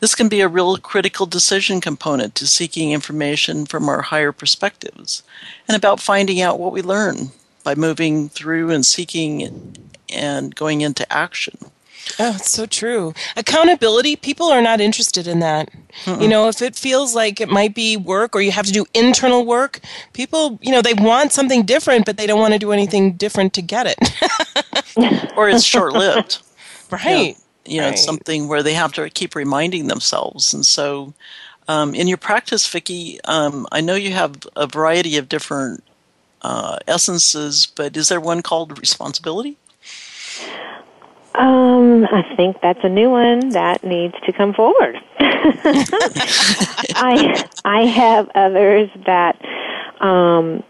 This 0.00 0.14
can 0.14 0.28
be 0.28 0.40
a 0.40 0.48
real 0.48 0.76
critical 0.76 1.26
decision 1.26 1.80
component 1.80 2.34
to 2.36 2.46
seeking 2.46 2.92
information 2.92 3.66
from 3.66 3.88
our 3.88 4.02
higher 4.02 4.32
perspectives 4.32 5.22
and 5.66 5.76
about 5.76 6.00
finding 6.00 6.40
out 6.40 6.60
what 6.60 6.72
we 6.72 6.82
learn 6.82 7.30
by 7.64 7.74
moving 7.74 8.28
through 8.28 8.70
and 8.70 8.86
seeking 8.86 9.76
and 10.08 10.54
going 10.54 10.80
into 10.80 11.10
action. 11.12 11.58
Oh, 12.18 12.34
it's 12.36 12.50
so 12.50 12.66
true. 12.66 13.12
Accountability, 13.36 14.16
people 14.16 14.48
are 14.48 14.62
not 14.62 14.80
interested 14.80 15.26
in 15.26 15.40
that. 15.40 15.70
Mm-mm. 16.04 16.22
You 16.22 16.28
know, 16.28 16.48
if 16.48 16.62
it 16.62 16.74
feels 16.74 17.14
like 17.14 17.40
it 17.40 17.48
might 17.48 17.74
be 17.74 17.96
work 17.96 18.34
or 18.34 18.40
you 18.40 18.50
have 18.50 18.66
to 18.66 18.72
do 18.72 18.86
internal 18.94 19.44
work, 19.44 19.80
people, 20.12 20.58
you 20.62 20.72
know, 20.72 20.80
they 20.80 20.94
want 20.94 21.32
something 21.32 21.64
different, 21.64 22.06
but 22.06 22.16
they 22.16 22.26
don't 22.26 22.40
want 22.40 22.54
to 22.54 22.58
do 22.58 22.72
anything 22.72 23.12
different 23.12 23.52
to 23.54 23.62
get 23.62 23.86
it. 23.86 23.98
or 25.36 25.48
it's 25.48 25.64
short 25.64 25.92
lived. 25.92 26.38
right. 26.90 27.36
Know, 27.36 27.42
you 27.68 27.78
know 27.78 27.84
right. 27.84 27.94
it's 27.94 28.04
something 28.04 28.48
where 28.48 28.62
they 28.62 28.74
have 28.74 28.92
to 28.94 29.08
keep 29.10 29.34
reminding 29.34 29.88
themselves. 29.88 30.54
And 30.54 30.64
so, 30.64 31.14
um, 31.68 31.94
in 31.94 32.08
your 32.08 32.18
practice, 32.18 32.66
Vicki, 32.66 33.20
um, 33.24 33.66
I 33.72 33.80
know 33.80 33.94
you 33.94 34.12
have 34.12 34.36
a 34.56 34.66
variety 34.66 35.16
of 35.16 35.28
different 35.28 35.84
uh, 36.42 36.78
essences, 36.86 37.66
but 37.66 37.96
is 37.96 38.08
there 38.08 38.20
one 38.20 38.42
called 38.42 38.78
responsibility? 38.78 39.58
Um, 41.34 42.04
I 42.06 42.22
think 42.36 42.60
that's 42.60 42.82
a 42.82 42.88
new 42.88 43.10
one 43.10 43.50
that 43.50 43.84
needs 43.84 44.14
to 44.26 44.32
come 44.32 44.52
forward. 44.52 44.96
I 46.96 47.44
I 47.64 47.86
have 47.86 48.28
others 48.34 48.90
that 49.06 49.40
um, 50.00 50.64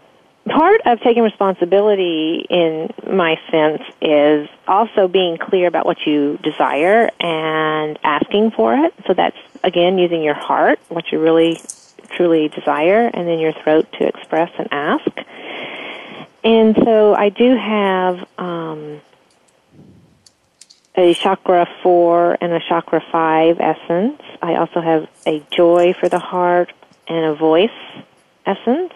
part 0.49 0.81
of 0.85 0.99
taking 1.01 1.23
responsibility 1.23 2.45
in 2.49 2.93
my 3.11 3.39
sense 3.51 3.81
is 4.01 4.49
also 4.67 5.07
being 5.07 5.37
clear 5.37 5.67
about 5.67 5.85
what 5.85 6.05
you 6.05 6.37
desire 6.43 7.09
and 7.19 7.97
asking 8.03 8.51
for 8.51 8.73
it. 8.73 8.93
So 9.07 9.13
that's 9.13 9.37
again 9.63 9.97
using 9.97 10.23
your 10.23 10.33
heart, 10.33 10.79
what 10.89 11.11
you 11.11 11.19
really 11.19 11.59
truly 12.11 12.47
desire, 12.49 13.09
and 13.13 13.27
then 13.27 13.39
your 13.39 13.53
throat 13.53 13.87
to 13.99 14.07
express 14.07 14.51
and 14.57 14.67
ask. 14.71 15.11
And 16.43 16.75
so 16.83 17.13
I 17.13 17.29
do 17.29 17.55
have 17.55 18.27
um, 18.37 19.01
a 20.95 21.13
chakra 21.13 21.67
4 21.83 22.37
and 22.41 22.53
a 22.53 22.59
chakra 22.67 23.03
5 23.11 23.59
essence. 23.59 24.21
I 24.41 24.55
also 24.55 24.81
have 24.81 25.07
a 25.25 25.45
joy 25.51 25.93
for 25.99 26.09
the 26.09 26.19
heart 26.19 26.71
and 27.07 27.25
a 27.25 27.35
voice 27.35 27.69
essence. 28.45 28.93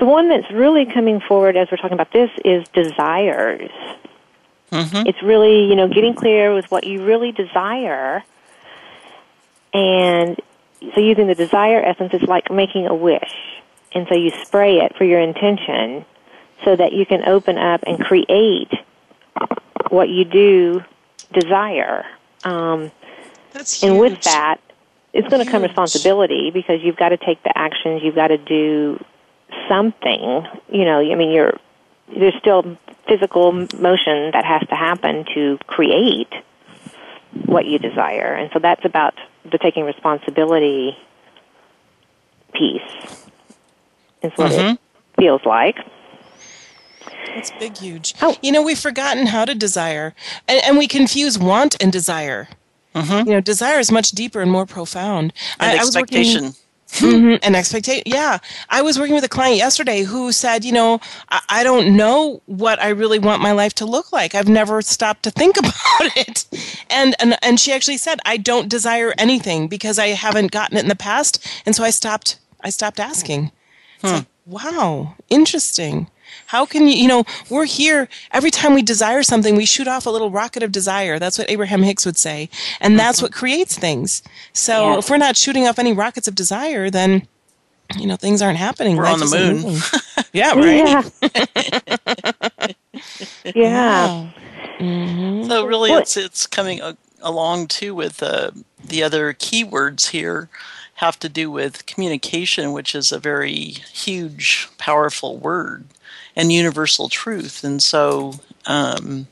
The 0.00 0.06
one 0.06 0.28
that's 0.30 0.50
really 0.50 0.86
coming 0.86 1.20
forward 1.20 1.56
as 1.56 1.68
we're 1.70 1.76
talking 1.76 1.92
about 1.92 2.12
this 2.12 2.30
is 2.42 2.66
desires. 2.68 3.70
Mm-hmm. 4.72 5.06
It's 5.06 5.22
really, 5.22 5.66
you 5.66 5.76
know, 5.76 5.88
getting 5.88 6.14
clear 6.14 6.54
with 6.54 6.70
what 6.70 6.84
you 6.84 7.04
really 7.04 7.32
desire. 7.32 8.24
And 9.74 10.40
so 10.94 11.00
using 11.00 11.26
the 11.26 11.34
desire 11.34 11.82
essence 11.84 12.14
is 12.14 12.22
like 12.22 12.50
making 12.50 12.86
a 12.86 12.94
wish. 12.94 13.34
And 13.92 14.06
so 14.08 14.14
you 14.14 14.30
spray 14.42 14.78
it 14.78 14.96
for 14.96 15.04
your 15.04 15.20
intention 15.20 16.06
so 16.64 16.76
that 16.76 16.94
you 16.94 17.04
can 17.04 17.28
open 17.28 17.58
up 17.58 17.82
and 17.86 18.00
create 18.00 18.72
what 19.90 20.08
you 20.08 20.24
do 20.24 20.82
desire. 21.32 22.06
Um, 22.44 22.90
That's 23.52 23.82
and 23.82 23.98
with 23.98 24.22
that, 24.22 24.60
it's 25.12 25.28
going 25.28 25.44
to 25.44 25.50
come 25.50 25.62
responsibility 25.62 26.50
because 26.50 26.80
you've 26.82 26.96
got 26.96 27.10
to 27.10 27.18
take 27.18 27.42
the 27.42 27.56
actions. 27.56 28.02
You've 28.02 28.14
got 28.14 28.28
to 28.28 28.38
do 28.38 29.04
something. 29.68 30.46
You 30.70 30.84
know, 30.84 31.00
I 31.00 31.14
mean, 31.14 31.30
you're 31.30 31.58
there's 32.16 32.34
still 32.38 32.76
physical 33.06 33.52
motion 33.52 34.30
that 34.32 34.44
has 34.44 34.62
to 34.68 34.74
happen 34.74 35.24
to 35.34 35.58
create 35.66 36.32
what 37.46 37.64
you 37.66 37.78
desire, 37.78 38.34
and 38.34 38.50
so 38.52 38.58
that's 38.58 38.84
about 38.84 39.14
the 39.50 39.58
taking 39.58 39.84
responsibility 39.84 40.96
piece. 42.52 42.82
Is 44.22 44.32
what 44.36 44.50
Mm-hmm. 44.52 44.74
it 44.74 44.80
feels 45.16 45.44
like. 45.46 45.78
It's 47.28 47.50
big, 47.52 47.76
huge. 47.78 48.14
Oh. 48.20 48.36
You 48.42 48.52
know, 48.52 48.60
we've 48.62 48.78
forgotten 48.78 49.26
how 49.26 49.44
to 49.44 49.54
desire, 49.54 50.14
and, 50.48 50.60
and 50.64 50.78
we 50.78 50.86
confuse 50.88 51.38
want 51.38 51.80
and 51.82 51.92
desire. 51.92 52.48
Mm-hmm. 52.94 53.28
You 53.28 53.34
know, 53.34 53.40
desire 53.40 53.78
is 53.78 53.90
much 53.92 54.10
deeper 54.10 54.40
and 54.40 54.50
more 54.50 54.66
profound. 54.66 55.32
And 55.60 55.78
I, 55.78 55.80
I 55.80 55.84
was 55.84 55.94
working- 55.96 56.54
expectation. 56.92 57.22
Mhm, 57.22 57.38
and 57.42 57.56
expectation. 57.56 58.02
Yeah, 58.06 58.38
I 58.68 58.82
was 58.82 58.98
working 58.98 59.14
with 59.14 59.24
a 59.24 59.28
client 59.28 59.56
yesterday 59.56 60.02
who 60.02 60.32
said, 60.32 60.64
you 60.64 60.72
know, 60.72 61.00
I, 61.30 61.40
I 61.48 61.64
don't 61.64 61.96
know 61.96 62.42
what 62.46 62.80
I 62.80 62.88
really 62.88 63.18
want 63.18 63.42
my 63.42 63.52
life 63.52 63.74
to 63.74 63.86
look 63.86 64.12
like. 64.12 64.34
I've 64.34 64.48
never 64.48 64.82
stopped 64.82 65.22
to 65.24 65.30
think 65.30 65.56
about 65.58 66.16
it, 66.16 66.46
and 66.90 67.14
and 67.20 67.36
and 67.42 67.58
she 67.60 67.72
actually 67.72 67.96
said, 67.98 68.18
I 68.24 68.36
don't 68.36 68.68
desire 68.68 69.14
anything 69.18 69.68
because 69.68 69.98
I 69.98 70.08
haven't 70.08 70.50
gotten 70.50 70.76
it 70.76 70.82
in 70.82 70.88
the 70.88 70.96
past, 70.96 71.44
and 71.66 71.74
so 71.74 71.84
I 71.84 71.90
stopped. 71.90 72.38
I 72.62 72.70
stopped 72.70 73.00
asking. 73.00 73.52
It's 74.02 74.12
like, 74.12 74.26
wow, 74.46 75.14
interesting. 75.30 76.08
How 76.46 76.66
can 76.66 76.86
you, 76.86 76.94
you 76.94 77.08
know, 77.08 77.24
we're 77.48 77.64
here 77.66 78.08
every 78.32 78.50
time 78.50 78.74
we 78.74 78.82
desire 78.82 79.22
something, 79.22 79.56
we 79.56 79.66
shoot 79.66 79.88
off 79.88 80.06
a 80.06 80.10
little 80.10 80.30
rocket 80.30 80.62
of 80.62 80.72
desire. 80.72 81.18
That's 81.18 81.38
what 81.38 81.50
Abraham 81.50 81.82
Hicks 81.82 82.04
would 82.06 82.18
say. 82.18 82.48
And 82.80 82.98
that's 82.98 83.22
what 83.22 83.32
creates 83.32 83.76
things. 83.78 84.22
So 84.52 84.92
Yeah. 84.92 84.98
if 84.98 85.10
we're 85.10 85.16
not 85.18 85.36
shooting 85.36 85.66
off 85.66 85.78
any 85.78 85.92
rockets 85.92 86.28
of 86.28 86.34
desire, 86.34 86.90
then, 86.90 87.26
you 87.96 88.06
know, 88.06 88.16
things 88.16 88.42
aren't 88.42 88.58
happening. 88.58 88.96
We're 88.96 89.04
Life 89.04 89.14
on 89.14 89.20
the 89.20 89.36
moon. 89.62 89.78
yeah, 90.32 90.54
right. 90.54 91.12
Yeah. 91.24 92.66
Yeah. 93.54 94.30
So 94.78 95.64
really, 95.66 95.90
it's 95.92 96.16
it's 96.16 96.46
coming 96.46 96.80
along 97.22 97.68
too 97.68 97.94
with 97.94 98.22
uh, 98.22 98.50
the 98.82 99.02
other 99.02 99.34
keywords 99.34 100.08
here 100.10 100.48
have 100.96 101.18
to 101.20 101.28
do 101.28 101.50
with 101.50 101.86
communication, 101.86 102.72
which 102.72 102.94
is 102.94 103.12
a 103.12 103.18
very 103.18 103.54
huge, 103.92 104.68
powerful 104.78 105.36
word, 105.38 105.84
and 106.40 106.50
universal 106.50 107.10
truth. 107.10 107.62
And 107.62 107.82
so, 107.82 108.32
um, 108.64 109.26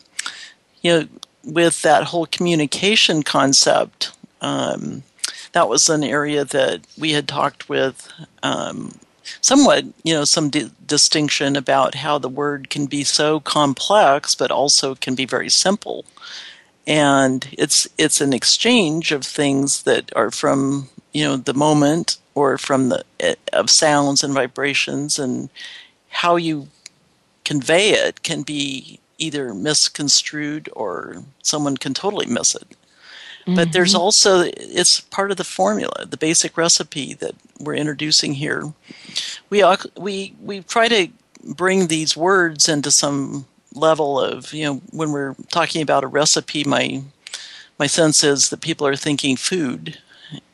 you 0.83 0.93
know, 0.93 1.09
with 1.43 1.81
that 1.81 2.05
whole 2.05 2.27
communication 2.27 3.23
concept, 3.23 4.13
um, 4.43 5.05
that 5.53 5.71
was 5.71 5.89
an 5.89 6.05
area 6.05 6.45
that 6.45 6.83
we 6.99 7.13
had 7.13 7.27
talked 7.27 7.71
with. 7.71 8.13
Um, 8.43 8.99
somewhat, 9.41 9.87
you 10.03 10.13
know, 10.13 10.25
some 10.25 10.51
di- 10.51 10.71
distinction 10.87 11.57
about 11.57 11.95
how 11.95 12.19
the 12.19 12.29
word 12.29 12.69
can 12.69 12.85
be 12.85 13.05
so 13.05 13.41
complex, 13.41 14.35
but 14.35 14.51
also 14.51 14.95
can 14.95 15.15
be 15.15 15.25
very 15.25 15.49
simple. 15.49 16.05
And 16.87 17.49
it's 17.53 17.89
it's 17.97 18.21
an 18.21 18.35
exchange 18.35 19.13
of 19.13 19.25
things 19.25 19.83
that 19.85 20.15
are 20.15 20.31
from 20.31 20.91
you 21.13 21.25
know 21.25 21.37
the 21.39 21.55
moment 21.55 22.19
or 22.35 22.59
from 22.59 22.91
the 22.91 23.05
eh, 23.21 23.35
of 23.53 23.71
sounds 23.71 24.23
and 24.23 24.35
vibrations, 24.35 25.19
and 25.19 25.49
how 26.11 26.37
you 26.37 26.69
convey 27.49 27.92
it 27.92 28.22
can 28.22 28.42
be 28.42 29.01
either 29.16 29.55
misconstrued 29.55 30.68
or 30.74 31.24
someone 31.42 31.78
can 31.78 31.94
totally 31.94 32.26
miss 32.26 32.55
it. 32.55 32.76
But 33.55 33.72
there's 33.72 33.94
mm-hmm. 33.94 34.03
also 34.03 34.42
it's 34.44 35.01
part 35.01 35.30
of 35.30 35.38
the 35.38 35.44
formula, 35.44 36.05
the 36.05 36.18
basic 36.18 36.59
recipe 36.59 37.14
that 37.14 37.34
we're 37.59 37.76
introducing 37.76 38.34
here. 38.34 38.74
We 39.49 39.64
we 39.96 40.34
we 40.42 40.61
try 40.61 40.88
to 40.88 41.09
bring 41.42 41.86
these 41.86 42.14
words 42.14 42.68
into 42.68 42.90
some 42.90 43.46
level 43.74 44.20
of 44.20 44.53
you 44.53 44.64
know 44.64 44.74
when 44.90 45.12
we're 45.12 45.34
talking 45.51 45.80
about 45.80 46.05
a 46.05 46.09
recipe. 46.09 46.62
My 46.64 47.03
my 47.78 47.86
sense 47.86 48.22
is 48.22 48.51
that 48.51 48.61
people 48.61 48.86
are 48.86 48.96
thinking 48.96 49.36
food 49.36 49.99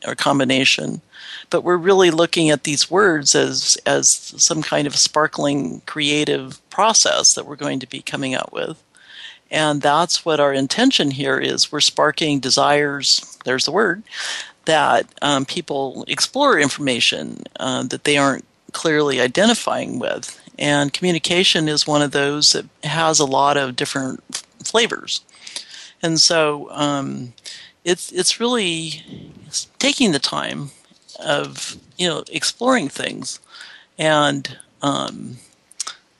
or 0.07 0.15
combination, 0.15 1.01
but 1.49 1.63
we're 1.63 1.77
really 1.77 2.11
looking 2.11 2.49
at 2.49 2.63
these 2.63 2.89
words 2.89 3.35
as 3.35 3.77
as 3.85 4.09
some 4.09 4.61
kind 4.61 4.87
of 4.87 4.95
sparkling 4.95 5.81
creative 5.85 6.61
process 6.69 7.33
that 7.33 7.45
we're 7.45 7.55
going 7.55 7.79
to 7.79 7.89
be 7.89 8.01
coming 8.01 8.33
out 8.33 8.51
with. 8.51 8.81
And 9.51 9.81
that's 9.81 10.25
what 10.25 10.39
our 10.39 10.53
intention 10.53 11.11
here 11.11 11.37
is. 11.37 11.71
We're 11.71 11.79
sparking 11.79 12.39
desires, 12.39 13.37
there's 13.45 13.65
the 13.65 13.71
word, 13.71 14.03
that 14.65 15.05
um, 15.21 15.45
people 15.45 16.03
explore 16.07 16.59
information 16.59 17.43
uh, 17.59 17.83
that 17.83 18.03
they 18.03 18.17
aren't 18.17 18.45
clearly 18.71 19.21
identifying 19.21 19.99
with. 19.99 20.41
And 20.57 20.93
communication 20.93 21.69
is 21.69 21.87
one 21.87 22.01
of 22.01 22.11
those 22.11 22.53
that 22.53 22.65
has 22.83 23.19
a 23.19 23.25
lot 23.25 23.57
of 23.57 23.75
different 23.75 24.23
f- 24.33 24.43
flavors. 24.63 25.21
And 26.01 26.19
so 26.19 26.69
um, 26.71 27.33
it's, 27.83 28.11
it's 28.11 28.39
really 28.39 29.03
taking 29.79 30.11
the 30.11 30.19
time 30.19 30.71
of, 31.19 31.77
you 31.97 32.07
know, 32.07 32.23
exploring 32.31 32.89
things. 32.89 33.39
And 33.97 34.57
um, 34.81 35.37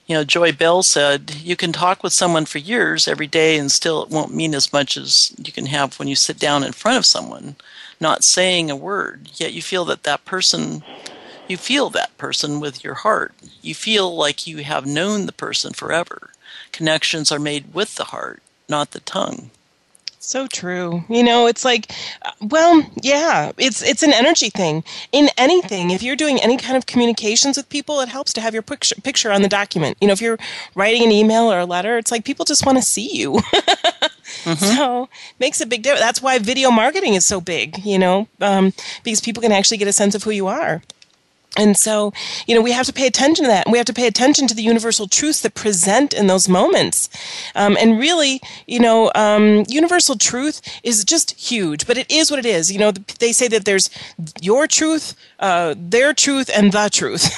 you 0.06 0.16
know, 0.16 0.24
Joybell 0.24 0.84
said, 0.84 1.36
you 1.36 1.56
can 1.56 1.72
talk 1.72 2.04
with 2.04 2.14
someone 2.14 2.46
for 2.46 2.60
years 2.60 3.08
every 3.08 3.26
day 3.26 3.58
and 3.58 3.72
still 3.72 4.04
it 4.04 4.10
won't 4.10 4.36
mean 4.36 4.54
as 4.54 4.72
much 4.72 4.98
as 4.98 5.34
you 5.38 5.52
can 5.52 5.66
have 5.66 5.98
when 5.98 6.08
you 6.08 6.16
sit 6.16 6.38
down 6.38 6.64
in 6.64 6.74
front 6.74 6.98
of 6.98 7.06
someone, 7.06 7.56
not 8.00 8.24
saying 8.24 8.70
a 8.70 8.76
word, 8.76 9.30
yet 9.36 9.54
you 9.54 9.64
feel 9.64 9.84
that 9.86 10.04
that 10.04 10.24
person, 10.24 10.84
you 11.48 11.58
feel 11.58 11.89
that 11.89 12.16
person 12.20 12.60
with 12.60 12.84
your 12.84 12.93
heart. 12.93 13.34
You 13.64 13.74
feel 13.74 14.16
like 14.16 14.46
you 14.46 14.60
have 14.60 14.86
known 14.86 15.26
the 15.26 15.32
person 15.32 15.74
forever. 15.74 16.30
Connections 16.72 17.32
are 17.32 17.39
made 17.39 17.74
with 17.74 17.96
the 17.96 18.06
heart, 18.06 18.43
not 18.70 18.91
the 18.91 19.00
tongue. 19.00 19.50
So 20.26 20.47
true. 20.47 21.03
You 21.07 21.23
know, 21.23 21.45
it's 21.45 21.63
like, 21.63 21.91
uh, 22.23 22.32
well, 22.41 22.84
yeah, 23.01 23.51
it's 23.59 23.84
it's 23.84 24.01
an 24.01 24.11
energy 24.11 24.49
thing. 24.49 24.84
In 25.11 25.30
anything, 25.38 25.91
if 25.91 26.01
you're 26.01 26.15
doing 26.15 26.39
any 26.41 26.57
kind 26.57 26.76
of 26.76 26.88
communications 26.88 27.57
with 27.57 27.69
people, 27.69 27.99
it 27.99 28.09
helps 28.09 28.34
to 28.34 28.41
have 28.41 28.51
your 28.51 28.63
picture 28.63 28.95
picture 29.01 29.32
on 29.32 29.43
the 29.43 29.47
document. 29.47 29.97
You 30.01 30.07
know, 30.07 30.13
if 30.13 30.21
you're 30.21 30.39
writing 30.73 31.03
an 31.03 31.11
email 31.11 31.43
or 31.43 31.59
a 31.59 31.65
letter, 31.65 31.99
it's 31.99 32.11
like 32.11 32.26
people 32.26 32.43
just 32.43 32.65
want 32.65 32.80
to 32.80 32.84
see 32.84 33.15
you. 33.15 33.34
mm-hmm. 34.43 34.53
So 34.53 35.09
makes 35.39 35.61
a 35.61 35.67
big 35.67 35.84
difference. 35.84 36.01
That's 36.01 36.23
why 36.23 36.39
video 36.39 36.71
marketing 36.71 37.13
is 37.13 37.26
so 37.26 37.39
big. 37.39 37.86
You 37.86 37.99
know, 37.99 38.28
um, 38.41 38.73
because 39.03 39.21
people 39.21 39.43
can 39.43 39.51
actually 39.51 39.78
get 39.78 39.88
a 39.88 39.93
sense 39.93 40.15
of 40.15 40.23
who 40.23 40.32
you 40.32 40.47
are. 40.47 40.82
And 41.58 41.78
so, 41.78 42.14
you 42.47 42.56
know, 42.56 42.62
we 42.62 42.72
have 42.72 42.86
to 42.86 42.93
pay 42.93 43.08
attention 43.08 43.45
to 43.45 43.49
that. 43.49 43.66
And 43.66 43.72
we 43.72 43.78
have 43.78 43.86
to 43.88 43.93
pay 43.93 44.08
attention 44.08 44.47
to 44.47 44.56
the 44.56 44.62
universal 44.62 45.08
truths 45.08 45.41
that 45.41 45.53
present 45.56 46.14
in 46.14 46.28
those 46.28 46.49
moments. 46.49 47.10
Um, 47.56 47.78
and 47.80 47.99
really, 47.99 48.41
you 48.68 48.80
know, 48.80 49.12
um, 49.16 49.64
universal 49.68 50.16
truth 50.16 50.62
is 50.84 51.03
just 51.06 51.32
huge, 51.39 51.88
but 51.88 51.97
it 51.97 52.10
is 52.12 52.30
what 52.30 52.39
it 52.39 52.45
is. 52.45 52.72
You 52.72 52.80
know, 52.80 52.91
they 52.91 53.32
say 53.32 53.47
that 53.47 53.66
there's 53.66 53.89
your 54.41 54.68
truth, 54.68 55.16
uh, 55.40 55.76
their 55.78 56.14
truth, 56.14 56.50
and 56.54 56.72
the 56.72 56.90
truth. 56.92 57.30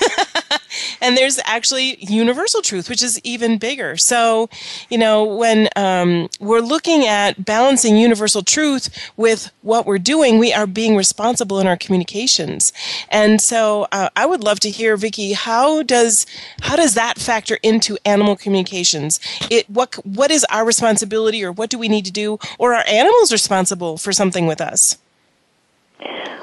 and 1.02 1.18
there's 1.18 1.40
actually 1.46 1.98
universal 2.04 2.62
truth, 2.62 2.90
which 2.90 3.04
is 3.04 3.20
even 3.24 3.58
bigger. 3.58 3.98
So, 3.98 4.50
you 4.90 4.98
know, 4.98 5.24
when 5.24 5.70
um, 5.76 6.30
we're 6.40 6.60
looking 6.60 7.06
at 7.06 7.44
balancing 7.44 7.98
universal 7.98 8.44
truth 8.44 8.90
with 9.16 9.52
what 9.62 9.86
we're 9.86 9.98
doing, 9.98 10.38
we 10.38 10.54
are 10.54 10.68
being 10.68 10.96
responsible 10.96 11.60
in 11.60 11.68
our 11.68 11.78
communications. 11.78 12.74
And 13.10 13.42
so, 13.42 13.88
uh, 13.92 14.10
I 14.16 14.26
would 14.26 14.44
love 14.44 14.60
to 14.62 14.70
hear, 14.70 14.98
Vicki, 14.98 15.34
how 15.34 15.84
does 15.84 16.26
how 16.62 16.76
does 16.76 16.94
that 16.96 17.18
factor 17.18 17.58
into 17.64 17.98
animal 18.06 18.36
communications? 18.36 19.20
It 19.50 19.70
what 19.70 19.96
what 20.06 20.32
is 20.32 20.46
our 20.50 20.66
responsibility, 20.66 21.44
or 21.44 21.52
what 21.52 21.70
do 21.70 21.78
we 21.78 21.88
need 21.88 22.06
to 22.06 22.12
do, 22.12 22.40
or 22.58 22.74
are 22.74 22.84
animals 22.88 23.32
responsible 23.32 23.98
for 23.98 24.12
something 24.12 24.48
with 24.48 24.62
us? 24.62 24.98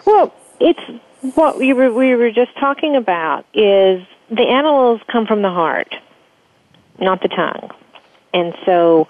Well, 0.07 0.35
it's 0.61 0.81
what 1.35 1.59
we 1.59 1.72
were 1.72 1.93
we 1.93 2.14
were 2.14 2.31
just 2.31 2.55
talking 2.59 2.97
about 2.97 3.47
is 3.55 4.07
the 4.31 4.43
animals 4.43 5.01
come 5.11 5.27
from 5.27 5.41
the 5.41 5.51
heart, 5.51 5.95
not 7.01 7.22
the 7.22 7.29
tongue. 7.29 7.70
And 8.35 8.55
so 8.66 9.09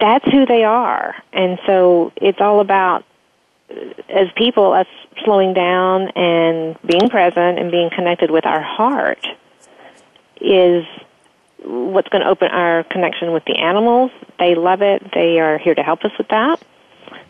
that's 0.00 0.24
who 0.30 0.46
they 0.46 0.64
are. 0.64 1.14
And 1.32 1.58
so 1.66 2.12
it's 2.16 2.40
all 2.40 2.60
about, 2.60 3.04
as 4.08 4.28
people, 4.36 4.72
us 4.72 4.86
slowing 5.24 5.52
down 5.52 6.08
and 6.10 6.78
being 6.86 7.10
present 7.10 7.58
and 7.58 7.70
being 7.70 7.90
connected 7.90 8.30
with 8.30 8.46
our 8.46 8.62
heart 8.62 9.26
is 10.40 10.86
what's 11.64 12.08
going 12.08 12.22
to 12.22 12.28
open 12.28 12.48
our 12.48 12.84
connection 12.84 13.32
with 13.32 13.44
the 13.44 13.56
animals. 13.56 14.10
They 14.38 14.54
love 14.54 14.82
it. 14.82 15.12
They 15.12 15.40
are 15.40 15.58
here 15.58 15.74
to 15.74 15.82
help 15.82 16.04
us 16.04 16.12
with 16.16 16.28
that, 16.28 16.62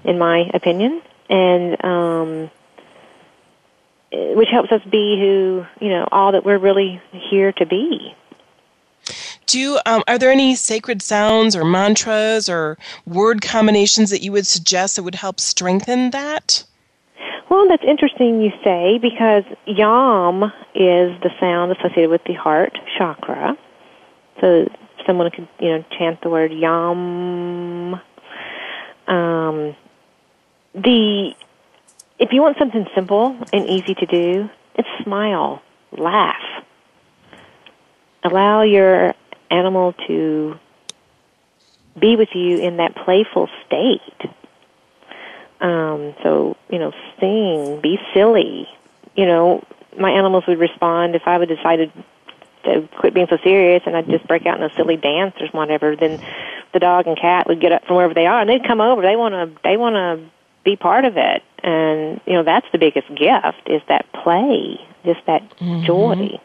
in 0.04 0.18
my 0.18 0.50
opinion. 0.54 1.02
And 1.28 1.84
um, 1.84 2.50
which 4.12 4.48
helps 4.50 4.70
us 4.72 4.82
be 4.90 5.18
who 5.18 5.64
you 5.80 5.90
know 5.90 6.06
all 6.12 6.32
that 6.32 6.44
we're 6.44 6.58
really 6.58 7.00
here 7.12 7.52
to 7.52 7.66
be. 7.66 8.14
Do 9.46 9.58
you, 9.58 9.80
um, 9.84 10.02
are 10.06 10.18
there 10.18 10.30
any 10.30 10.54
sacred 10.54 11.02
sounds 11.02 11.56
or 11.56 11.64
mantras 11.64 12.48
or 12.48 12.78
word 13.04 13.42
combinations 13.42 14.10
that 14.10 14.22
you 14.22 14.32
would 14.32 14.46
suggest 14.46 14.96
that 14.96 15.02
would 15.02 15.16
help 15.16 15.40
strengthen 15.40 16.10
that? 16.10 16.64
Well, 17.50 17.68
that's 17.68 17.82
interesting 17.86 18.40
you 18.40 18.50
say 18.64 18.98
because 18.98 19.44
yam 19.66 20.44
is 20.74 21.20
the 21.20 21.30
sound 21.38 21.72
associated 21.72 22.08
with 22.08 22.24
the 22.24 22.32
heart 22.32 22.78
chakra. 22.96 23.58
So 24.40 24.68
someone 25.06 25.30
could 25.30 25.48
you 25.58 25.68
know 25.68 25.84
chant 25.98 26.20
the 26.22 26.30
word 26.30 26.52
yam. 26.52 28.00
Um, 29.06 29.76
the 30.74 31.34
if 32.18 32.32
you 32.32 32.42
want 32.42 32.58
something 32.58 32.86
simple 32.94 33.36
and 33.52 33.68
easy 33.68 33.94
to 33.94 34.06
do, 34.06 34.50
it's 34.74 34.88
smile, 35.02 35.62
laugh. 35.96 36.42
Allow 38.22 38.62
your 38.62 39.14
animal 39.50 39.94
to 40.06 40.58
be 41.98 42.16
with 42.16 42.30
you 42.34 42.58
in 42.58 42.78
that 42.78 42.94
playful 42.94 43.48
state. 43.66 44.30
Um, 45.60 46.14
so, 46.22 46.56
you 46.70 46.78
know, 46.78 46.92
sing, 47.20 47.80
be 47.80 47.98
silly. 48.14 48.68
You 49.14 49.26
know, 49.26 49.64
my 49.98 50.10
animals 50.10 50.44
would 50.46 50.58
respond 50.58 51.14
if 51.14 51.22
I 51.26 51.38
would 51.38 51.48
decided 51.48 51.92
to 52.64 52.88
quit 52.98 53.14
being 53.14 53.26
so 53.28 53.38
serious 53.42 53.82
and 53.86 53.96
I'd 53.96 54.08
just 54.08 54.26
break 54.26 54.46
out 54.46 54.58
in 54.58 54.62
a 54.62 54.74
silly 54.74 54.96
dance 54.96 55.34
or 55.40 55.48
whatever, 55.48 55.96
then 55.96 56.24
the 56.72 56.78
dog 56.78 57.06
and 57.06 57.16
cat 57.16 57.46
would 57.48 57.60
get 57.60 57.72
up 57.72 57.84
from 57.86 57.96
wherever 57.96 58.14
they 58.14 58.26
are 58.26 58.40
and 58.40 58.48
they'd 58.48 58.66
come 58.66 58.80
over. 58.80 59.02
They 59.02 59.16
want 59.16 59.34
to, 59.34 59.60
they 59.62 59.76
want 59.76 59.94
to 59.94 60.30
be 60.64 60.76
part 60.76 61.04
of 61.04 61.16
it. 61.16 61.42
And, 61.62 62.20
you 62.26 62.34
know, 62.34 62.42
that's 62.42 62.66
the 62.72 62.78
biggest 62.78 63.08
gift 63.08 63.66
is 63.66 63.82
that 63.88 64.10
play, 64.12 64.80
just 65.04 65.24
that 65.26 65.42
mm-hmm. 65.58 65.84
joy. 65.84 66.40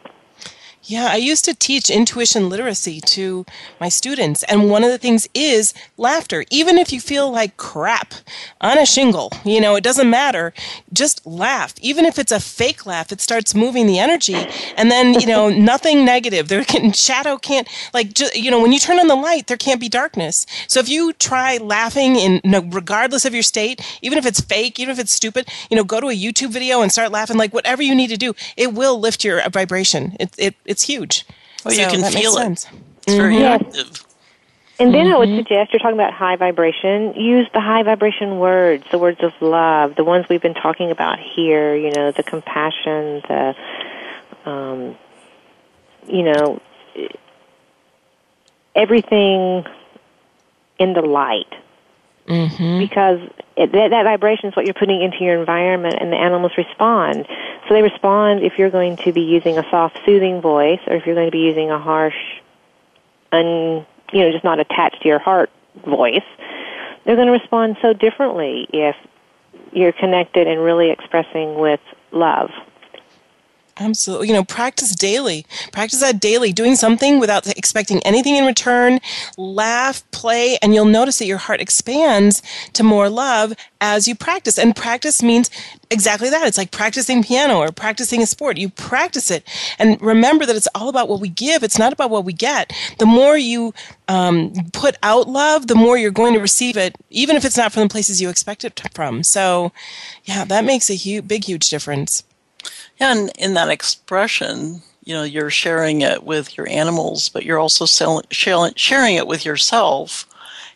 Yeah, 0.88 1.08
I 1.10 1.16
used 1.16 1.44
to 1.44 1.54
teach 1.54 1.90
intuition 1.90 2.48
literacy 2.48 3.02
to 3.02 3.44
my 3.78 3.90
students, 3.90 4.42
and 4.44 4.70
one 4.70 4.82
of 4.82 4.90
the 4.90 4.96
things 4.96 5.28
is 5.34 5.74
laughter. 5.98 6.46
Even 6.50 6.78
if 6.78 6.94
you 6.94 6.98
feel 6.98 7.30
like 7.30 7.58
crap 7.58 8.14
on 8.62 8.78
a 8.78 8.86
shingle, 8.86 9.30
you 9.44 9.60
know, 9.60 9.76
it 9.76 9.84
doesn't 9.84 10.08
matter. 10.08 10.54
Just 10.90 11.26
laugh. 11.26 11.74
Even 11.82 12.06
if 12.06 12.18
it's 12.18 12.32
a 12.32 12.40
fake 12.40 12.86
laugh, 12.86 13.12
it 13.12 13.20
starts 13.20 13.54
moving 13.54 13.86
the 13.86 13.98
energy, 13.98 14.46
and 14.78 14.90
then, 14.90 15.12
you 15.20 15.26
know, 15.26 15.50
nothing 15.72 16.06
negative. 16.06 16.48
There 16.48 16.64
can, 16.64 16.92
shadow 16.92 17.36
can't, 17.36 17.68
like, 17.92 18.14
just, 18.14 18.34
you 18.34 18.50
know, 18.50 18.62
when 18.62 18.72
you 18.72 18.78
turn 18.78 18.98
on 18.98 19.08
the 19.08 19.14
light, 19.14 19.46
there 19.46 19.58
can't 19.58 19.80
be 19.80 19.90
darkness. 19.90 20.46
So 20.68 20.80
if 20.80 20.88
you 20.88 21.12
try 21.12 21.58
laughing 21.58 22.16
in, 22.16 22.40
regardless 22.70 23.26
of 23.26 23.34
your 23.34 23.42
state, 23.42 23.82
even 24.00 24.16
if 24.16 24.24
it's 24.24 24.40
fake, 24.40 24.80
even 24.80 24.92
if 24.92 24.98
it's 24.98 25.12
stupid, 25.12 25.50
you 25.70 25.76
know, 25.76 25.84
go 25.84 26.00
to 26.00 26.08
a 26.08 26.16
YouTube 26.16 26.48
video 26.48 26.80
and 26.80 26.90
start 26.90 27.12
laughing, 27.12 27.36
like, 27.36 27.52
whatever 27.52 27.82
you 27.82 27.94
need 27.94 28.08
to 28.08 28.16
do, 28.16 28.32
it 28.56 28.72
will 28.72 28.98
lift 28.98 29.22
your 29.22 29.46
vibration. 29.50 30.16
It, 30.18 30.30
It, 30.38 30.54
it, 30.64 30.77
it's 30.78 30.84
huge. 30.84 31.26
Well, 31.64 31.74
so 31.74 31.82
you 31.82 31.88
can 31.88 32.12
feel 32.12 32.36
it. 32.36 32.40
Sense. 32.40 32.68
It's 33.04 33.16
very 33.16 33.34
mm-hmm. 33.34 33.66
active. 33.66 34.04
And 34.78 34.94
then 34.94 35.06
mm-hmm. 35.06 35.14
I 35.14 35.18
would 35.18 35.28
mm-hmm. 35.28 35.38
suggest 35.38 35.72
you're 35.72 35.80
talking 35.80 35.96
about 35.96 36.12
high 36.12 36.36
vibration. 36.36 37.14
Use 37.14 37.48
the 37.52 37.60
high 37.60 37.82
vibration 37.82 38.38
words, 38.38 38.84
the 38.92 38.98
words 38.98 39.18
of 39.22 39.32
love, 39.40 39.96
the 39.96 40.04
ones 40.04 40.26
we've 40.28 40.40
been 40.40 40.54
talking 40.54 40.92
about 40.92 41.18
here. 41.18 41.74
You 41.74 41.90
know, 41.90 42.12
the 42.12 42.22
compassion, 42.22 43.22
the, 43.26 43.56
um, 44.44 44.96
you 46.06 46.22
know, 46.22 46.62
everything 48.76 49.66
in 50.78 50.92
the 50.92 51.02
light. 51.02 51.52
Mm-hmm. 52.28 52.78
Because 52.78 53.20
it, 53.56 53.72
that, 53.72 53.90
that 53.90 54.04
vibration 54.04 54.50
is 54.50 54.56
what 54.56 54.66
you're 54.66 54.74
putting 54.74 55.02
into 55.02 55.24
your 55.24 55.40
environment, 55.40 55.96
and 55.98 56.12
the 56.12 56.16
animals 56.16 56.52
respond. 56.56 57.26
So 57.66 57.74
they 57.74 57.82
respond 57.82 58.42
if 58.42 58.58
you're 58.58 58.70
going 58.70 58.96
to 58.98 59.12
be 59.12 59.22
using 59.22 59.58
a 59.58 59.68
soft, 59.70 59.98
soothing 60.04 60.40
voice, 60.40 60.80
or 60.86 60.96
if 60.96 61.06
you're 61.06 61.14
going 61.14 61.26
to 61.28 61.32
be 61.32 61.38
using 61.38 61.70
a 61.70 61.78
harsh, 61.78 62.16
un, 63.32 63.86
you 64.12 64.20
know, 64.20 64.30
just 64.30 64.44
not 64.44 64.60
attached 64.60 65.02
to 65.02 65.08
your 65.08 65.18
heart 65.18 65.50
voice. 65.86 66.22
They're 67.04 67.16
going 67.16 67.28
to 67.28 67.32
respond 67.32 67.78
so 67.80 67.92
differently 67.94 68.68
if 68.72 68.96
you're 69.72 69.92
connected 69.92 70.46
and 70.46 70.62
really 70.62 70.90
expressing 70.90 71.58
with 71.58 71.80
love. 72.12 72.50
Absolutely. 73.80 74.28
You 74.28 74.34
know, 74.34 74.44
practice 74.44 74.94
daily. 74.94 75.46
Practice 75.72 76.00
that 76.00 76.20
daily, 76.20 76.52
doing 76.52 76.74
something 76.74 77.20
without 77.20 77.46
expecting 77.56 78.00
anything 78.00 78.34
in 78.34 78.44
return. 78.44 78.98
Laugh, 79.36 80.08
play, 80.10 80.58
and 80.60 80.74
you'll 80.74 80.84
notice 80.84 81.18
that 81.20 81.26
your 81.26 81.38
heart 81.38 81.60
expands 81.60 82.42
to 82.72 82.82
more 82.82 83.08
love 83.08 83.54
as 83.80 84.08
you 84.08 84.16
practice. 84.16 84.58
And 84.58 84.74
practice 84.74 85.22
means 85.22 85.48
exactly 85.90 86.28
that. 86.28 86.48
It's 86.48 86.58
like 86.58 86.72
practicing 86.72 87.22
piano 87.22 87.58
or 87.58 87.70
practicing 87.70 88.20
a 88.20 88.26
sport. 88.26 88.58
You 88.58 88.68
practice 88.68 89.30
it. 89.30 89.44
And 89.78 90.00
remember 90.02 90.44
that 90.44 90.56
it's 90.56 90.68
all 90.74 90.88
about 90.88 91.08
what 91.08 91.20
we 91.20 91.28
give, 91.28 91.62
it's 91.62 91.78
not 91.78 91.92
about 91.92 92.10
what 92.10 92.24
we 92.24 92.32
get. 92.32 92.72
The 92.98 93.06
more 93.06 93.38
you 93.38 93.74
um, 94.08 94.52
put 94.72 94.96
out 95.04 95.28
love, 95.28 95.68
the 95.68 95.76
more 95.76 95.96
you're 95.96 96.10
going 96.10 96.34
to 96.34 96.40
receive 96.40 96.76
it, 96.76 96.96
even 97.10 97.36
if 97.36 97.44
it's 97.44 97.56
not 97.56 97.72
from 97.72 97.84
the 97.84 97.88
places 97.88 98.20
you 98.20 98.28
expect 98.28 98.64
it 98.64 98.80
from. 98.92 99.22
So, 99.22 99.72
yeah, 100.24 100.44
that 100.44 100.64
makes 100.64 100.90
a 100.90 100.94
huge, 100.94 101.28
big, 101.28 101.44
huge 101.44 101.70
difference. 101.70 102.24
And 103.00 103.30
in 103.38 103.54
that 103.54 103.68
expression, 103.68 104.82
you 105.04 105.14
know, 105.14 105.22
you're 105.22 105.50
sharing 105.50 106.02
it 106.02 106.24
with 106.24 106.56
your 106.56 106.68
animals, 106.68 107.28
but 107.28 107.44
you're 107.44 107.58
also 107.58 107.86
sharing 107.86 109.14
it 109.14 109.26
with 109.26 109.44
yourself. 109.44 110.26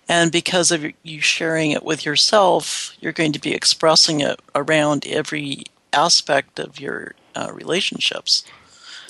And 0.08 0.32
because 0.32 0.70
of 0.70 0.84
you 1.02 1.20
sharing 1.20 1.70
it 1.70 1.82
with 1.82 2.04
yourself, 2.04 2.96
you're 3.00 3.12
going 3.12 3.32
to 3.32 3.40
be 3.40 3.52
expressing 3.52 4.20
it 4.20 4.40
around 4.54 5.06
every 5.06 5.64
aspect 5.92 6.58
of 6.58 6.80
your 6.80 7.14
uh, 7.34 7.50
relationships. 7.52 8.44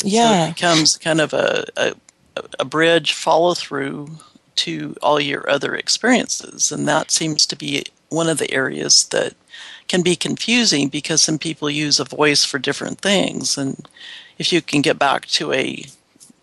Yeah. 0.05 0.47
So 0.47 0.51
it 0.51 0.55
becomes 0.55 0.97
kind 0.99 1.21
of 1.21 1.33
a, 1.33 1.67
a, 1.77 1.95
a 2.59 2.65
bridge 2.65 3.13
follow 3.13 3.55
through 3.55 4.11
to 4.55 4.97
all 5.03 5.21
your 5.21 5.49
other 5.49 5.75
experiences. 5.75 6.73
And 6.73 6.87
that 6.89 7.11
seems 7.11 7.47
to 7.47 7.57
be 7.57 7.85
one 8.13 8.29
of 8.29 8.39
the 8.39 8.51
areas 8.53 9.05
that 9.11 9.35
can 9.89 10.03
be 10.03 10.17
confusing 10.17 10.89
because 10.89 11.23
some 11.23 11.39
people 11.39 11.69
use 11.69 11.99
a 11.99 12.05
voice 12.05 12.45
for 12.45 12.59
different 12.59 13.01
things 13.01 13.59
and 13.59 13.89
if 14.39 14.53
you 14.53 14.63
can 14.63 14.81
get 14.81 14.99
back 14.99 15.27
to 15.27 15.53
a 15.53 15.85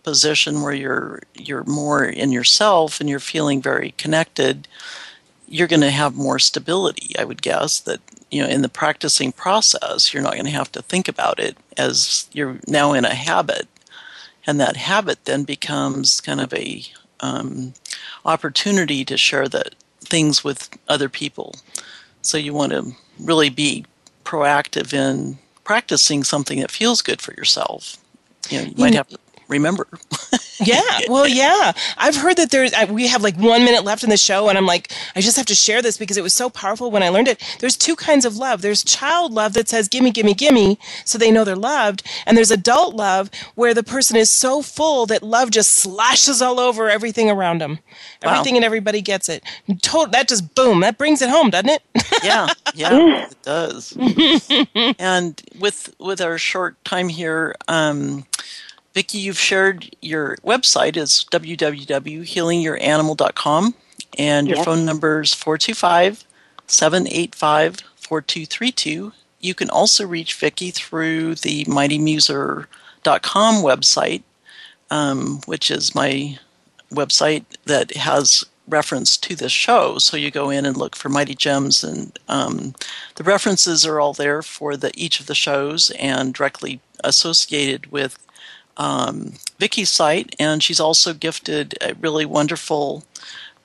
position 0.04 0.62
where 0.62 0.74
you're 0.74 1.22
you're 1.36 1.64
more 1.66 2.04
in 2.06 2.32
yourself 2.32 3.00
and 3.00 3.10
you're 3.10 3.20
feeling 3.20 3.62
very 3.62 3.92
connected 3.92 4.68
you're 5.50 5.68
going 5.68 5.82
to 5.82 5.90
have 5.90 6.16
more 6.16 6.40
stability. 6.40 7.18
I 7.18 7.24
would 7.24 7.42
guess 7.42 7.80
that 7.82 8.00
you 8.32 8.42
know 8.42 8.48
in 8.48 8.62
the 8.62 8.70
practicing 8.70 9.32
process, 9.32 10.14
you're 10.14 10.24
not 10.24 10.34
going 10.34 10.46
to 10.46 10.52
have 10.52 10.72
to 10.74 10.82
think 10.82 11.08
about 11.08 11.40
it 11.40 11.58
as 11.76 12.28
you're 12.32 12.60
now 12.68 12.94
in 12.94 13.04
a 13.04 13.16
habit, 13.16 13.68
and 14.46 14.60
that 14.60 14.78
habit 14.78 15.26
then 15.26 15.44
becomes 15.44 16.22
kind 16.22 16.40
of 16.40 16.54
a 16.54 16.84
um, 17.20 17.74
opportunity 18.24 19.04
to 19.04 19.18
share 19.18 19.50
that 19.50 19.76
things 20.02 20.44
with 20.44 20.70
other 20.88 21.10
people. 21.10 21.56
So 22.22 22.38
you 22.38 22.54
want 22.54 22.72
to 22.72 22.92
really 23.20 23.50
be 23.50 23.86
proactive 24.26 24.94
in 24.94 25.38
practicing 25.64 26.24
something 26.24 26.60
that 26.60 26.72
feels 26.72 27.02
good 27.02 27.22
for 27.22 27.34
yourself. 27.34 27.98
You 28.50 28.60
know, 28.60 28.66
you 28.66 28.74
might 28.78 28.94
mm. 28.94 28.98
have 28.98 29.08
to 29.10 29.20
remember. 29.50 29.88
yeah, 30.60 31.00
well, 31.10 31.28
yeah. 31.28 31.74
I've 31.98 32.16
heard 32.16 32.38
that 32.38 32.52
there's, 32.52 32.74
I, 32.74 32.86
we 32.86 33.08
have 33.08 33.24
like 33.24 33.36
one 33.38 33.66
minute 33.66 33.84
left 33.84 34.04
in 34.04 34.10
the 34.10 34.18
show, 34.18 34.48
and 34.48 34.58
I'm 34.58 34.66
like, 34.66 34.92
I 35.16 35.22
just 35.22 35.38
have 35.38 35.46
to 35.48 35.56
share 35.56 35.82
this 35.82 35.98
because 35.98 36.18
it 36.18 36.24
was 36.24 36.34
so 36.34 36.50
powerful 36.50 36.92
when 36.92 37.04
I 37.04 37.10
learned 37.10 37.28
it. 37.28 37.44
There's 37.60 37.76
two 37.76 37.96
kinds 37.96 38.26
of 38.26 38.38
love 38.38 38.62
there's 38.62 38.84
child 38.84 39.34
love 39.34 39.54
that 39.54 39.68
says, 39.68 39.88
gimme, 39.88 40.12
gimme, 40.12 40.34
gimme, 40.34 40.80
so 41.06 41.18
they 41.18 41.32
know 41.32 41.44
they're 41.44 41.56
loved. 41.56 42.04
And 42.26 42.38
there's 42.38 42.52
adult 42.52 42.96
love 42.96 43.30
where 43.56 43.74
the 43.74 43.84
person 43.84 44.16
is 44.16 44.30
so 44.30 44.62
full 44.62 45.06
that 45.08 45.24
love 45.24 45.52
just 45.52 45.72
slashes 45.72 46.42
all 46.42 46.60
over 46.60 46.90
everything 46.90 47.30
around 47.30 47.62
them. 47.62 47.80
Wow. 48.24 48.34
Everything 48.34 48.56
and 48.56 48.66
everybody 48.66 49.02
gets 49.02 49.30
it. 49.30 49.44
Total, 49.82 50.12
that 50.12 50.28
just 50.28 50.56
boom, 50.56 50.82
that 50.82 50.98
brings 50.98 51.22
it 51.22 51.30
home, 51.30 51.50
doesn't 51.50 51.70
it? 51.70 51.84
yeah, 52.24 52.48
yeah, 52.76 53.28
it 53.30 53.42
does. 53.44 53.98
and 55.00 55.42
with 55.60 55.94
with 56.00 56.22
our 56.22 56.38
short 56.38 56.84
time 56.86 57.10
here, 57.10 57.56
um, 57.68 58.26
Vicki, 59.00 59.20
you've 59.20 59.40
shared 59.40 59.96
your 60.02 60.36
website 60.44 60.98
is 60.98 61.26
www.healingyouranimal.com 61.32 63.76
and 64.18 64.48
your 64.50 64.62
phone 64.66 64.84
number 64.84 65.22
is 65.22 65.34
425 65.34 66.26
785 66.68 67.78
4232. 67.96 69.14
You 69.40 69.54
can 69.54 69.70
also 69.70 70.06
reach 70.06 70.36
Vicki 70.36 70.72
through 70.72 71.36
the 71.36 71.64
mightymuser.com 71.64 73.64
website, 73.64 74.24
um, 74.92 75.40
which 75.46 75.72
is 75.72 75.96
my 75.96 76.38
website 76.92 77.46
that 77.68 77.96
has 77.96 78.44
reference 78.68 79.16
to 79.16 79.34
this 79.34 79.54
show. 79.54 79.98
So 80.00 80.18
you 80.18 80.30
go 80.30 80.50
in 80.50 80.66
and 80.66 80.76
look 80.76 80.98
for 80.98 81.08
Mighty 81.08 81.36
Gems, 81.36 81.86
and 81.86 82.20
um, 82.28 82.76
the 83.16 83.24
references 83.24 83.86
are 83.86 84.02
all 84.02 84.12
there 84.12 84.42
for 84.42 84.76
the 84.76 84.92
each 84.94 85.22
of 85.22 85.28
the 85.28 85.36
shows 85.36 85.90
and 85.92 86.34
directly 86.34 86.82
associated 87.02 87.94
with 87.94 88.18
um, 88.80 89.34
Vicki's 89.60 89.92
site, 89.92 90.36
and 90.40 90.64
she's 90.64 90.80
also 90.80 91.14
gifted 91.14 91.78
a 91.82 91.94
really 91.96 92.26
wonderful 92.26 93.04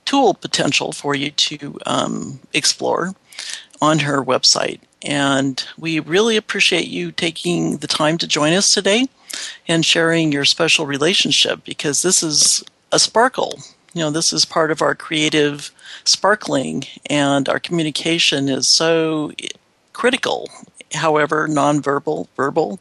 tool 0.04 0.34
potential 0.34 0.92
for 0.92 1.14
you 1.14 1.30
to 1.30 1.78
um, 1.86 2.40
explore 2.52 3.14
on 3.80 4.00
her 4.00 4.22
website. 4.22 4.80
And 5.02 5.64
we 5.78 6.00
really 6.00 6.36
appreciate 6.36 6.88
you 6.88 7.12
taking 7.12 7.78
the 7.78 7.86
time 7.86 8.18
to 8.18 8.26
join 8.26 8.52
us 8.52 8.74
today 8.74 9.06
and 9.68 9.84
sharing 9.84 10.32
your 10.32 10.44
special 10.44 10.84
relationship 10.84 11.64
because 11.64 12.02
this 12.02 12.22
is 12.22 12.64
a 12.90 12.98
sparkle. 12.98 13.60
You 13.92 14.02
know, 14.02 14.10
this 14.10 14.32
is 14.32 14.44
part 14.44 14.70
of 14.70 14.82
our 14.82 14.94
creative 14.94 15.70
sparkling, 16.04 16.84
and 17.06 17.48
our 17.48 17.60
communication 17.60 18.48
is 18.48 18.66
so 18.66 19.32
critical, 19.92 20.50
however, 20.92 21.46
nonverbal, 21.46 22.26
verbal. 22.34 22.80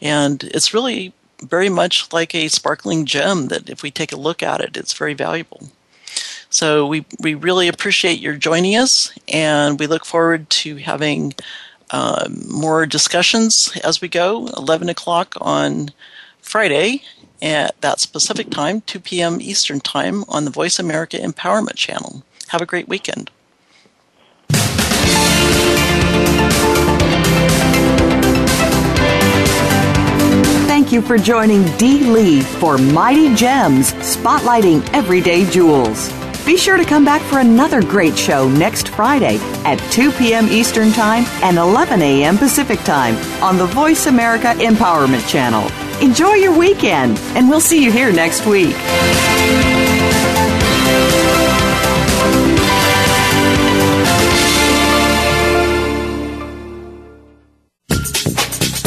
And 0.00 0.44
it's 0.44 0.72
really 0.72 1.12
very 1.44 1.68
much 1.68 2.12
like 2.12 2.34
a 2.34 2.48
sparkling 2.48 3.06
gem 3.06 3.48
that 3.48 3.68
if 3.68 3.82
we 3.82 3.90
take 3.90 4.12
a 4.12 4.16
look 4.16 4.42
at 4.42 4.60
it, 4.60 4.76
it's 4.76 4.92
very 4.92 5.14
valuable. 5.14 5.68
So 6.50 6.86
we, 6.86 7.04
we 7.18 7.34
really 7.34 7.68
appreciate 7.68 8.20
your 8.20 8.34
joining 8.34 8.76
us, 8.76 9.12
and 9.28 9.78
we 9.78 9.86
look 9.86 10.04
forward 10.04 10.48
to 10.50 10.76
having 10.76 11.34
uh, 11.90 12.28
more 12.48 12.86
discussions 12.86 13.76
as 13.82 14.00
we 14.00 14.08
go. 14.08 14.46
11 14.56 14.88
o'clock 14.88 15.34
on 15.40 15.90
Friday 16.40 17.02
at 17.42 17.80
that 17.80 18.00
specific 18.00 18.50
time, 18.50 18.80
2 18.82 19.00
p.m. 19.00 19.40
Eastern 19.40 19.80
Time 19.80 20.24
on 20.28 20.44
the 20.44 20.50
Voice 20.50 20.78
America 20.78 21.16
Empowerment 21.16 21.76
Channel. 21.76 22.22
Have 22.48 22.62
a 22.62 22.66
great 22.66 22.88
weekend. 22.88 23.30
Thank 30.84 30.92
you 30.92 31.00
for 31.00 31.16
joining 31.16 31.64
Dee 31.78 32.00
Lee 32.00 32.42
for 32.42 32.76
Mighty 32.76 33.34
Gems, 33.34 33.94
spotlighting 33.94 34.86
everyday 34.92 35.48
jewels. 35.48 36.12
Be 36.44 36.58
sure 36.58 36.76
to 36.76 36.84
come 36.84 37.06
back 37.06 37.22
for 37.22 37.38
another 37.38 37.80
great 37.80 38.18
show 38.18 38.50
next 38.50 38.90
Friday 38.90 39.38
at 39.64 39.78
2 39.92 40.12
p.m. 40.12 40.46
Eastern 40.48 40.92
Time 40.92 41.24
and 41.42 41.56
11 41.56 42.02
a.m. 42.02 42.36
Pacific 42.36 42.78
Time 42.80 43.16
on 43.42 43.56
the 43.56 43.64
Voice 43.64 44.08
America 44.08 44.48
Empowerment 44.58 45.26
Channel. 45.26 45.66
Enjoy 46.06 46.34
your 46.34 46.54
weekend, 46.54 47.16
and 47.34 47.48
we'll 47.48 47.60
see 47.62 47.82
you 47.82 47.90
here 47.90 48.12
next 48.12 48.44
week. 48.44 48.76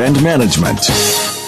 and 0.00 0.22
management. 0.22 1.43